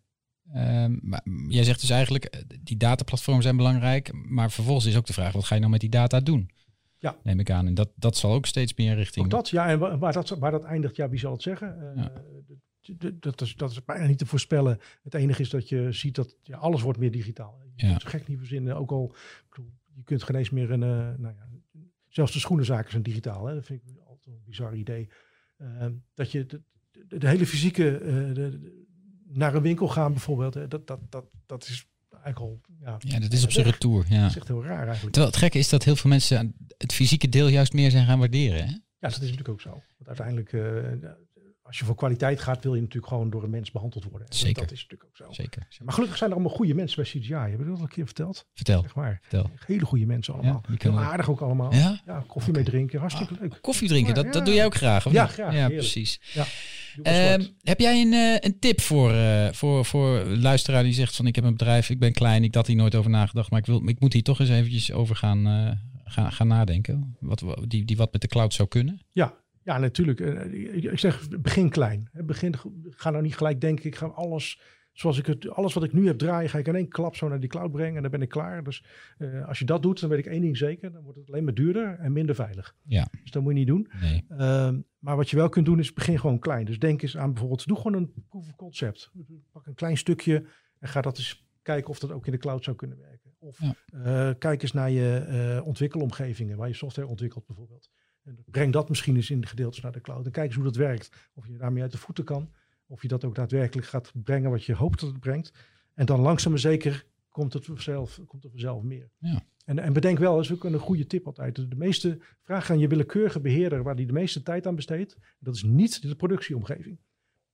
Ehm, 0.52 0.96
maar 1.02 1.22
jij 1.48 1.64
zegt 1.64 1.80
dus 1.80 1.90
eigenlijk, 1.90 2.24
eh, 2.24 2.40
die 2.62 2.76
dataplatformen 2.76 3.42
zijn 3.42 3.56
belangrijk, 3.56 4.12
maar 4.12 4.50
vervolgens 4.50 4.86
is 4.86 4.96
ook 4.96 5.06
de 5.06 5.12
vraag, 5.12 5.32
wat 5.32 5.44
ga 5.44 5.54
je 5.54 5.60
nou 5.60 5.72
met 5.72 5.80
die 5.80 5.90
data 5.90 6.20
doen? 6.20 6.50
Ja. 6.98 7.16
Neem 7.22 7.40
ik 7.40 7.50
aan. 7.50 7.66
En 7.66 7.74
dat, 7.74 7.90
dat 7.96 8.16
zal 8.16 8.32
ook 8.32 8.46
steeds 8.46 8.74
meer 8.74 8.94
richting... 8.94 9.24
Ook 9.24 9.30
dat, 9.30 9.48
ja, 9.48 9.66
en 9.68 9.78
wa- 9.78 9.98
waar 9.98 10.12
dat, 10.12 10.28
waar 10.28 10.50
dat 10.50 10.64
eindigt, 10.64 10.96
ja, 10.96 11.08
wie 11.08 11.18
zal 11.18 11.32
het 11.32 11.42
zeggen? 11.42 11.94
Eh, 11.96 12.02
Ja. 12.02 12.12
dat, 13.20 13.40
is, 13.40 13.54
dat 13.56 13.70
is 13.70 13.84
bijna 13.84 14.06
niet 14.06 14.18
te 14.18 14.26
voorspellen. 14.26 14.78
Het 15.02 15.14
enige 15.14 15.40
is 15.42 15.50
dat 15.50 15.68
je 15.68 15.92
ziet 15.92 16.14
dat 16.14 16.36
ja, 16.42 16.56
alles 16.56 16.82
wordt 16.82 16.98
meer 16.98 17.10
digitaal. 17.10 17.58
Je 17.76 17.86
Ja. 17.86 17.92
het 17.92 18.04
gek 18.04 18.28
niet 18.28 18.38
verzinnen. 18.38 18.76
Ook 18.76 18.90
al, 18.90 19.14
ik 19.14 19.46
bedoel, 19.50 19.70
je 19.96 20.02
kunt 20.04 20.22
geen 20.22 20.36
eens 20.36 20.50
meer 20.50 20.70
een, 20.70 20.82
eh, 20.82 20.88
nou 21.18 21.34
ja, 21.34 21.48
zelfs 22.08 22.32
de 22.32 22.38
schoenenzaken 22.38 22.90
zijn 22.90 23.02
digitaal. 23.02 23.46
Hè? 23.46 23.54
Dat 23.54 23.64
vind 23.64 23.80
ik 23.82 23.96
altijd 24.06 24.26
een 24.36 24.42
bizar 24.44 24.74
idee. 24.76 25.08
Eh, 25.56 25.86
dat 26.14 26.32
je 26.32 26.46
de, 26.46 26.62
de, 27.08 27.18
de 27.18 27.28
hele 27.28 27.46
fysieke, 27.46 27.98
eh, 27.98 28.34
de- 28.34 28.82
naar 29.26 29.54
een 29.54 29.62
winkel 29.62 29.88
gaan 29.88 30.12
bijvoorbeeld, 30.12 30.54
hè, 30.54 30.68
dat, 30.68 30.86
dat, 30.86 31.00
dat, 31.08 31.24
dat 31.46 31.62
is 31.62 31.86
eigenlijk 32.22 32.38
al... 32.38 32.60
Ja, 32.80 32.96
Ja, 32.98 33.18
dat 33.20 33.32
is 33.32 33.44
op 33.44 33.50
zijn 33.50 33.66
retour. 33.66 34.04
Ja. 34.08 34.20
Dat 34.20 34.30
is 34.30 34.36
echt 34.36 34.48
heel 34.48 34.64
raar 34.64 34.86
eigenlijk. 34.86 35.12
Terwijl 35.12 35.26
het 35.26 35.36
gekke 35.36 35.58
is 35.58 35.68
dat 35.68 35.84
heel 35.84 35.96
veel 35.96 36.10
mensen 36.10 36.54
het 36.78 36.92
fysieke 36.92 37.28
deel 37.28 37.48
juist 37.48 37.72
meer 37.72 37.90
zijn 37.90 38.06
gaan 38.06 38.18
waarderen. 38.18 38.58
Hè? 38.66 38.70
Ja, 38.72 39.10
dat 39.10 39.10
is 39.10 39.18
natuurlijk 39.20 39.48
ook 39.48 39.60
zo. 39.60 39.70
Want 39.70 40.06
uiteindelijk, 40.06 40.52
eh, 40.52 40.92
als 41.66 41.78
je 41.78 41.84
voor 41.84 41.94
kwaliteit 41.94 42.40
gaat, 42.40 42.62
wil 42.62 42.74
je 42.74 42.80
natuurlijk 42.80 43.06
gewoon 43.12 43.30
door 43.30 43.42
een 43.42 43.50
mens 43.50 43.70
behandeld 43.70 44.04
worden. 44.04 44.28
En 44.28 44.36
Zeker. 44.36 44.62
Dat 44.62 44.72
is 44.72 44.82
natuurlijk 44.82 45.10
ook 45.10 45.16
zo. 45.16 45.42
Zeker. 45.42 45.66
Maar 45.84 45.94
gelukkig 45.94 46.18
zijn 46.18 46.30
er 46.30 46.36
allemaal 46.36 46.56
goede 46.56 46.74
mensen 46.74 47.02
bij 47.02 47.10
CGI. 47.10 47.34
Heb 47.34 47.58
je 47.58 47.64
dat 47.64 47.76
al 47.76 47.82
een 47.82 47.88
keer 47.88 48.04
verteld? 48.04 48.46
Vertel. 48.54 48.84
Echt 48.84 48.94
waar. 48.94 49.18
Vertel. 49.22 49.50
Hele 49.66 49.84
goede 49.84 50.06
mensen 50.06 50.34
allemaal. 50.34 50.62
Ja, 50.68 50.74
Heel 50.78 50.98
aardig 51.00 51.30
ook 51.30 51.40
allemaal. 51.40 51.74
Ja? 51.74 52.00
Ja, 52.06 52.24
koffie 52.26 52.52
mee 52.52 52.64
drinken. 52.64 53.00
Hartstikke 53.00 53.36
leuk. 53.40 53.58
Koffie 53.60 53.88
drinken, 53.88 54.14
dat, 54.14 54.24
Ja, 54.24 54.30
dat 54.30 54.44
doe 54.44 54.54
jij 54.54 54.64
ook 54.64 54.74
graag, 54.74 55.06
of 55.06 55.12
Ja, 55.12 55.26
graag. 55.26 55.52
Ja, 55.52 55.58
Heerlijk. 55.58 55.78
precies. 55.78 56.20
Maar 56.34 56.48
Ehm, 57.02 57.46
heb 57.62 57.80
jij 57.80 58.00
een, 58.00 58.12
eh, 58.12 58.36
een 58.40 58.58
tip 58.58 58.80
voor, 58.80 59.12
eh, 59.12 59.48
voor, 59.52 59.84
voor 59.84 60.24
luisteraar 60.26 60.82
die 60.82 60.92
zegt 60.92 61.16
van 61.16 61.26
ik 61.26 61.34
heb 61.34 61.44
een 61.44 61.52
bedrijf, 61.56 61.90
ik 61.90 61.98
ben 61.98 62.12
klein, 62.12 62.44
ik 62.44 62.54
had 62.54 62.66
hier 62.66 62.76
nooit 62.76 62.94
over 62.94 63.10
nagedacht, 63.10 63.50
maar 63.50 63.58
ik, 63.60 63.66
wil, 63.66 63.88
ik 63.88 64.00
moet 64.00 64.12
hier 64.12 64.22
toch 64.22 64.40
eens 64.40 64.48
eventjes 64.48 64.92
over 64.92 65.16
gaan, 65.16 65.46
eh, 65.46 65.70
gaan, 66.04 66.32
gaan 66.32 66.46
nadenken. 66.46 67.16
Wat, 67.20 67.44
die, 67.68 67.84
die 67.84 67.96
wat 67.96 68.12
met 68.12 68.20
de 68.20 68.28
cloud 68.28 68.54
zou 68.54 68.68
kunnen? 68.68 69.00
Ja, 69.12 69.34
ja, 69.64 69.78
natuurlijk. 69.78 70.20
Eh, 70.20 70.74
Ik 70.74 70.84
ik 70.84 70.98
zeg, 70.98 71.28
begin 71.40 71.68
klein. 71.70 72.08
Begin, 72.12 72.54
ga 72.90 73.10
nou 73.10 73.22
niet 73.22 73.36
gelijk 73.36 73.60
denken, 73.60 73.84
ik 73.86 73.96
ga 73.96 74.06
alles 74.06 74.60
zoals 74.92 75.18
ik 75.18 75.26
het, 75.26 75.48
alles 75.48 75.74
wat 75.74 75.84
ik 75.84 75.92
nu 75.92 76.06
heb 76.06 76.18
draaien, 76.18 76.50
ga 76.50 76.58
ik 76.58 76.66
in 76.66 76.74
één 76.74 76.88
klap 76.88 77.16
zo 77.16 77.28
naar 77.28 77.40
die 77.40 77.48
cloud 77.48 77.72
brengen 77.72 77.96
en 77.96 78.02
dan 78.02 78.10
ben 78.10 78.22
ik 78.22 78.28
klaar. 78.28 78.64
Dus 78.64 78.84
eh, 79.18 79.48
als 79.48 79.58
je 79.58 79.64
dat 79.64 79.82
doet, 79.82 80.00
dan 80.00 80.08
weet 80.10 80.18
ik 80.18 80.26
één 80.26 80.40
ding 80.40 80.56
zeker, 80.56 80.92
dan 80.92 81.02
wordt 81.02 81.18
het 81.18 81.28
alleen 81.28 81.44
maar 81.44 81.54
duurder 81.54 81.98
en 81.98 82.12
minder 82.12 82.34
veilig. 82.34 82.74
Ja. 82.82 83.08
Dus 83.22 83.30
dat 83.30 83.42
moet 83.42 83.52
je 83.52 83.58
niet 83.58 83.66
doen. 83.66 83.88
Nee. 84.00 84.24
Ehm, 84.28 84.80
maar 84.98 85.16
wat 85.16 85.30
je 85.30 85.36
wel 85.36 85.48
kunt 85.48 85.66
doen, 85.66 85.78
is 85.78 85.92
begin 85.92 86.18
gewoon 86.18 86.38
klein. 86.38 86.64
Dus 86.64 86.78
denk 86.78 87.02
eens 87.02 87.16
aan 87.16 87.30
bijvoorbeeld, 87.30 87.66
doe 87.66 87.76
gewoon 87.76 87.94
een 87.94 88.12
proof 88.28 88.48
of 88.48 88.56
concept. 88.56 89.10
Pak 89.52 89.66
een 89.66 89.74
klein 89.74 89.96
stukje 89.96 90.44
en 90.78 90.88
ga 90.88 91.00
dat 91.00 91.18
eens 91.18 91.46
kijken 91.62 91.90
of 91.90 91.98
dat 91.98 92.12
ook 92.12 92.26
in 92.26 92.32
de 92.32 92.38
cloud 92.38 92.64
zou 92.64 92.76
kunnen 92.76 92.98
werken. 92.98 93.30
Of 93.38 93.58
Ja. 93.60 93.74
eh, 94.04 94.34
kijk 94.38 94.62
eens 94.62 94.72
naar 94.72 94.90
je 94.90 95.16
eh, 95.16 95.66
ontwikkelomgevingen, 95.66 96.56
waar 96.56 96.68
je 96.68 96.74
software 96.74 97.08
ontwikkelt 97.08 97.46
bijvoorbeeld. 97.46 97.90
En 98.24 98.44
breng 98.50 98.72
dat 98.72 98.88
misschien 98.88 99.16
eens 99.16 99.30
in 99.30 99.40
de 99.40 99.46
gedeeltes 99.46 99.80
naar 99.80 99.92
de 99.92 100.00
cloud. 100.00 100.26
En 100.26 100.32
kijk 100.32 100.46
eens 100.46 100.54
hoe 100.54 100.64
dat 100.64 100.76
werkt. 100.76 101.30
Of 101.34 101.46
je 101.46 101.56
daarmee 101.56 101.82
uit 101.82 101.92
de 101.92 101.98
voeten 101.98 102.24
kan. 102.24 102.52
Of 102.86 103.02
je 103.02 103.08
dat 103.08 103.24
ook 103.24 103.34
daadwerkelijk 103.34 103.86
gaat 103.86 104.12
brengen 104.14 104.50
wat 104.50 104.64
je 104.64 104.74
hoopt 104.74 105.00
dat 105.00 105.08
het 105.08 105.20
brengt. 105.20 105.52
En 105.94 106.06
dan 106.06 106.20
langzaam 106.20 106.50
maar 106.50 106.60
zeker 106.60 107.06
komt 107.28 107.52
het 107.52 107.64
vanzelf, 107.64 108.20
komt 108.26 108.44
er 108.44 108.50
vanzelf 108.50 108.82
meer. 108.82 109.10
Ja. 109.18 109.42
En, 109.64 109.78
en 109.78 109.92
bedenk 109.92 110.18
wel, 110.18 110.34
dat 110.34 110.44
is 110.44 110.52
ook 110.52 110.64
een 110.64 110.78
goede 110.78 111.06
tip 111.06 111.26
altijd. 111.26 111.56
De 111.56 111.76
meeste 111.76 112.18
vraag 112.42 112.70
aan 112.70 112.78
je 112.78 112.88
willekeurige 112.88 113.40
beheerder 113.40 113.82
waar 113.82 113.96
die 113.96 114.06
de 114.06 114.12
meeste 114.12 114.42
tijd 114.42 114.66
aan 114.66 114.74
besteedt. 114.74 115.16
Dat 115.38 115.54
is 115.54 115.62
niet 115.62 116.02
de 116.02 116.16
productieomgeving. 116.16 116.98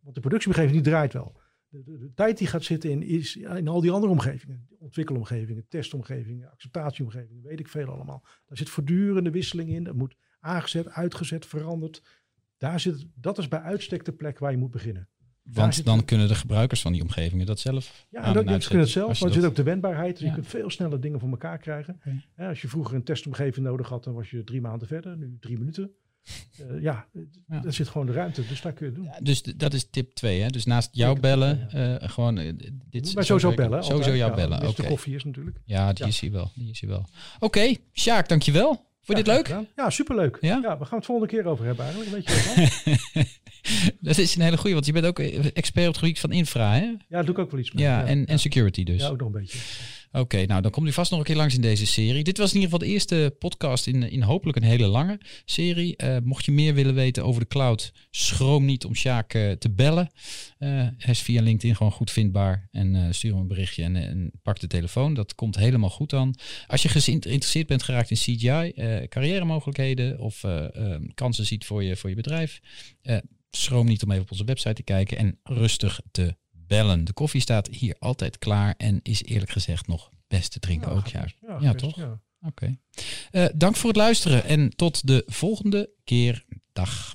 Want 0.00 0.14
de 0.14 0.20
productieomgeving 0.20 0.72
die 0.72 0.82
draait 0.82 1.12
wel. 1.12 1.40
De, 1.68 1.82
de, 1.82 1.98
de 1.98 2.12
tijd 2.14 2.38
die 2.38 2.46
gaat 2.46 2.62
zitten 2.62 2.90
in, 2.90 3.02
is 3.02 3.36
in 3.36 3.68
al 3.68 3.80
die 3.80 3.90
andere 3.90 4.12
omgevingen. 4.12 4.66
Ontwikkelomgevingen, 4.78 5.66
testomgevingen, 5.68 6.50
acceptatieomgevingen, 6.50 7.42
weet 7.42 7.60
ik 7.60 7.68
veel 7.68 7.88
allemaal. 7.88 8.22
Daar 8.46 8.56
zit 8.56 8.68
voortdurende 8.68 9.30
wisseling 9.30 9.70
in. 9.70 9.84
Dat 9.84 9.94
moet 9.94 10.16
aangezet, 10.40 10.88
uitgezet, 10.88 11.46
veranderd. 11.46 12.02
Daar 12.58 12.80
zit, 12.80 13.06
dat 13.14 13.38
is 13.38 13.48
bij 13.48 13.60
uitstek 13.60 14.04
de 14.04 14.12
plek 14.12 14.38
waar 14.38 14.50
je 14.50 14.56
moet 14.56 14.70
beginnen. 14.70 15.08
Want 15.42 15.74
zit 15.74 15.84
dan 15.84 15.96
het- 15.96 16.06
kunnen 16.06 16.28
de 16.28 16.34
gebruikers 16.34 16.80
van 16.82 16.92
die 16.92 17.02
omgevingen 17.02 17.46
dat 17.46 17.60
zelf 17.60 18.06
Ja, 18.10 18.18
en 18.24 18.32
dat, 18.32 18.42
en 18.42 18.48
je 18.48 18.50
uitzetten. 18.54 18.68
kunt 18.70 18.82
het 18.82 18.90
zelf, 18.92 19.06
maar 19.20 19.28
er 19.28 19.34
zit 19.34 19.42
dat- 19.42 19.50
ook 19.50 19.56
de 19.56 19.62
wendbaarheid. 19.62 20.12
Dus 20.12 20.20
Ja. 20.20 20.26
je 20.26 20.34
kunt 20.34 20.46
veel 20.46 20.70
sneller 20.70 21.00
dingen 21.00 21.20
voor 21.20 21.28
elkaar 21.30 21.58
krijgen. 21.58 22.00
Hè, 22.34 22.48
als 22.48 22.60
je 22.62 22.68
vroeger 22.68 22.94
een 22.94 23.04
testomgeving 23.04 23.66
nodig 23.66 23.88
had, 23.88 24.04
dan 24.04 24.14
was 24.14 24.30
je 24.30 24.44
drie 24.44 24.60
maanden 24.60 24.88
verder. 24.88 25.16
Nu 25.16 25.36
drie 25.40 25.58
minuten. 25.58 25.90
Eh, 26.58 26.82
ja, 26.82 27.06
Ja. 27.48 27.60
daar 27.60 27.72
zit 27.72 27.88
gewoon 27.88 28.06
de 28.06 28.12
ruimte. 28.12 28.46
Dus 28.46 28.60
daar 28.62 28.72
kun 28.72 28.86
je 28.86 28.92
het 28.92 29.00
doen. 29.02 29.10
Ja, 29.12 29.20
dus 29.22 29.42
dat 29.42 29.74
is 29.74 29.90
tip 29.90 30.12
2. 30.12 30.50
Dus 30.50 30.64
naast 30.64 30.88
jou 30.92 31.20
bellen, 31.20 31.70
eh, 31.70 32.08
gewoon 32.08 32.38
eh, 32.38 32.52
dit 32.90 33.14
maar 33.14 33.24
sowieso 33.24 33.54
bellen. 33.54 33.84
Sowieso 33.84 34.16
jou 34.16 34.30
Ja, 34.30 34.36
bellen. 34.36 34.68
Oké. 34.68 34.82
de 34.82 34.88
koffie 34.88 35.14
is 35.14 35.24
natuurlijk. 35.24 35.60
Ja, 35.64 35.92
die 35.92 36.04
Ja. 36.04 36.10
is 36.10 36.20
hier 36.20 36.32
wel. 36.32 36.50
Die 36.54 36.70
is 36.70 36.80
hier 36.80 36.90
wel. 36.90 37.04
Oké, 37.38 37.74
Sjaak, 37.92 38.28
dankjewel. 38.28 38.88
Vond 39.12 39.26
je 39.26 39.32
dit 39.32 39.34
leuk? 39.34 39.46
gedaan. 39.46 39.66
Ja, 39.76 39.90
superleuk. 39.90 40.38
Ja? 40.40 40.58
Ja? 40.62 40.78
we 40.78 40.84
gaan 40.84 40.98
het 40.98 41.06
volgende 41.06 41.32
keer 41.32 41.44
over 41.46 41.64
hebben 41.64 41.84
eigenlijk. 41.84 42.14
Weet 42.14 42.28
je 42.28 42.68
wel? 43.14 43.24
dat 44.08 44.18
is 44.18 44.36
een 44.36 44.42
hele 44.42 44.56
goeie, 44.56 44.74
want 44.74 44.86
je 44.86 44.92
bent 44.92 45.06
ook 45.06 45.18
expert 45.18 45.86
op 45.86 45.92
het 45.92 46.02
gebied 46.02 46.20
van 46.20 46.32
infra, 46.32 46.72
hè? 46.72 46.80
ja, 46.84 46.96
daar 47.08 47.24
doe 47.24 47.34
ik 47.34 47.40
ook 47.40 47.50
wel 47.50 47.60
iets 47.60 47.72
mee. 47.72 47.84
Ja, 47.84 48.04
en, 48.04 48.26
en 48.26 48.38
security 48.38 48.84
dus. 48.84 49.00
ja, 49.00 49.08
ook 49.08 49.18
nog 49.18 49.26
een 49.26 49.40
beetje. 49.40 49.58
Oké, 50.12 50.46
nou 50.46 50.62
dan 50.62 50.70
komt 50.70 50.88
u 50.88 50.92
vast 50.92 51.10
nog 51.10 51.20
een 51.20 51.26
keer 51.26 51.36
langs 51.36 51.54
in 51.54 51.60
deze 51.60 51.86
serie. 51.86 52.24
Dit 52.24 52.38
was 52.38 52.48
in 52.48 52.60
ieder 52.60 52.70
geval 52.70 52.86
de 52.86 52.92
eerste 52.92 53.36
podcast 53.38 53.86
in, 53.86 54.02
in 54.02 54.22
hopelijk 54.22 54.56
een 54.56 54.62
hele 54.64 54.86
lange 54.86 55.20
serie. 55.44 55.96
Eh, 55.96 56.16
mocht 56.22 56.44
je 56.44 56.52
meer 56.52 56.74
willen 56.74 56.94
weten 56.94 57.24
over 57.24 57.40
de 57.40 57.48
cloud, 57.48 57.92
schroom 58.10 58.64
niet 58.64 58.84
om 58.84 58.94
Sjaak 58.94 59.34
eh, 59.34 59.50
te 59.50 59.70
bellen. 59.70 60.10
Eh, 60.58 60.68
hij 60.96 61.10
is 61.10 61.20
via 61.20 61.42
LinkedIn 61.42 61.76
gewoon 61.76 61.92
goed 61.92 62.10
vindbaar. 62.10 62.68
En 62.70 63.14
stuur 63.14 63.30
hem 63.30 63.40
een 63.40 63.46
berichtje 63.46 63.82
en, 63.82 63.96
en 63.96 64.30
pak 64.42 64.60
de 64.60 64.66
telefoon. 64.66 65.14
Dat 65.14 65.34
komt 65.34 65.56
helemaal 65.56 65.90
goed 65.90 66.10
dan. 66.10 66.34
Als 66.66 66.82
je 66.82 66.88
geïnteresseerd 66.88 67.66
bent 67.66 67.82
geraakt 67.82 68.10
in 68.10 68.16
CGI, 68.16 68.72
eh 68.74 69.08
carrière 69.08 69.44
mogelijkheden 69.44 70.18
of 70.18 70.44
eh, 70.44 70.94
eh, 70.94 71.00
kansen 71.14 71.46
ziet 71.46 71.64
voor 71.64 71.84
je, 71.84 71.96
voor 71.96 72.10
je 72.10 72.16
bedrijf, 72.16 72.60
schroom 73.50 73.86
niet 73.86 74.02
om 74.02 74.10
even 74.10 74.22
op 74.22 74.30
onze 74.30 74.44
website 74.44 74.74
te 74.74 74.82
kijken 74.82 75.16
en 75.16 75.38
rustig 75.42 76.00
te 76.10 76.36
bellen. 76.70 77.04
De 77.04 77.12
koffie 77.12 77.40
staat 77.40 77.68
hier 77.68 77.96
altijd 77.98 78.38
klaar 78.38 78.74
en 78.76 79.00
is 79.02 79.22
eerlijk 79.24 79.50
gezegd 79.50 79.86
nog 79.86 80.10
best 80.28 80.52
te 80.52 80.58
drinken 80.58 80.90
ook. 80.90 81.06
Ja, 81.06 81.26
Ja, 81.60 81.74
toch? 81.74 81.98
Oké. 82.42 82.76
Eh, 83.30 83.44
dank 83.54 83.76
voor 83.76 83.88
het 83.88 83.98
luisteren 83.98 84.44
en 84.44 84.76
tot 84.76 85.06
de 85.06 85.22
volgende 85.26 85.90
keer. 86.04 86.44
Dag. 86.72 87.14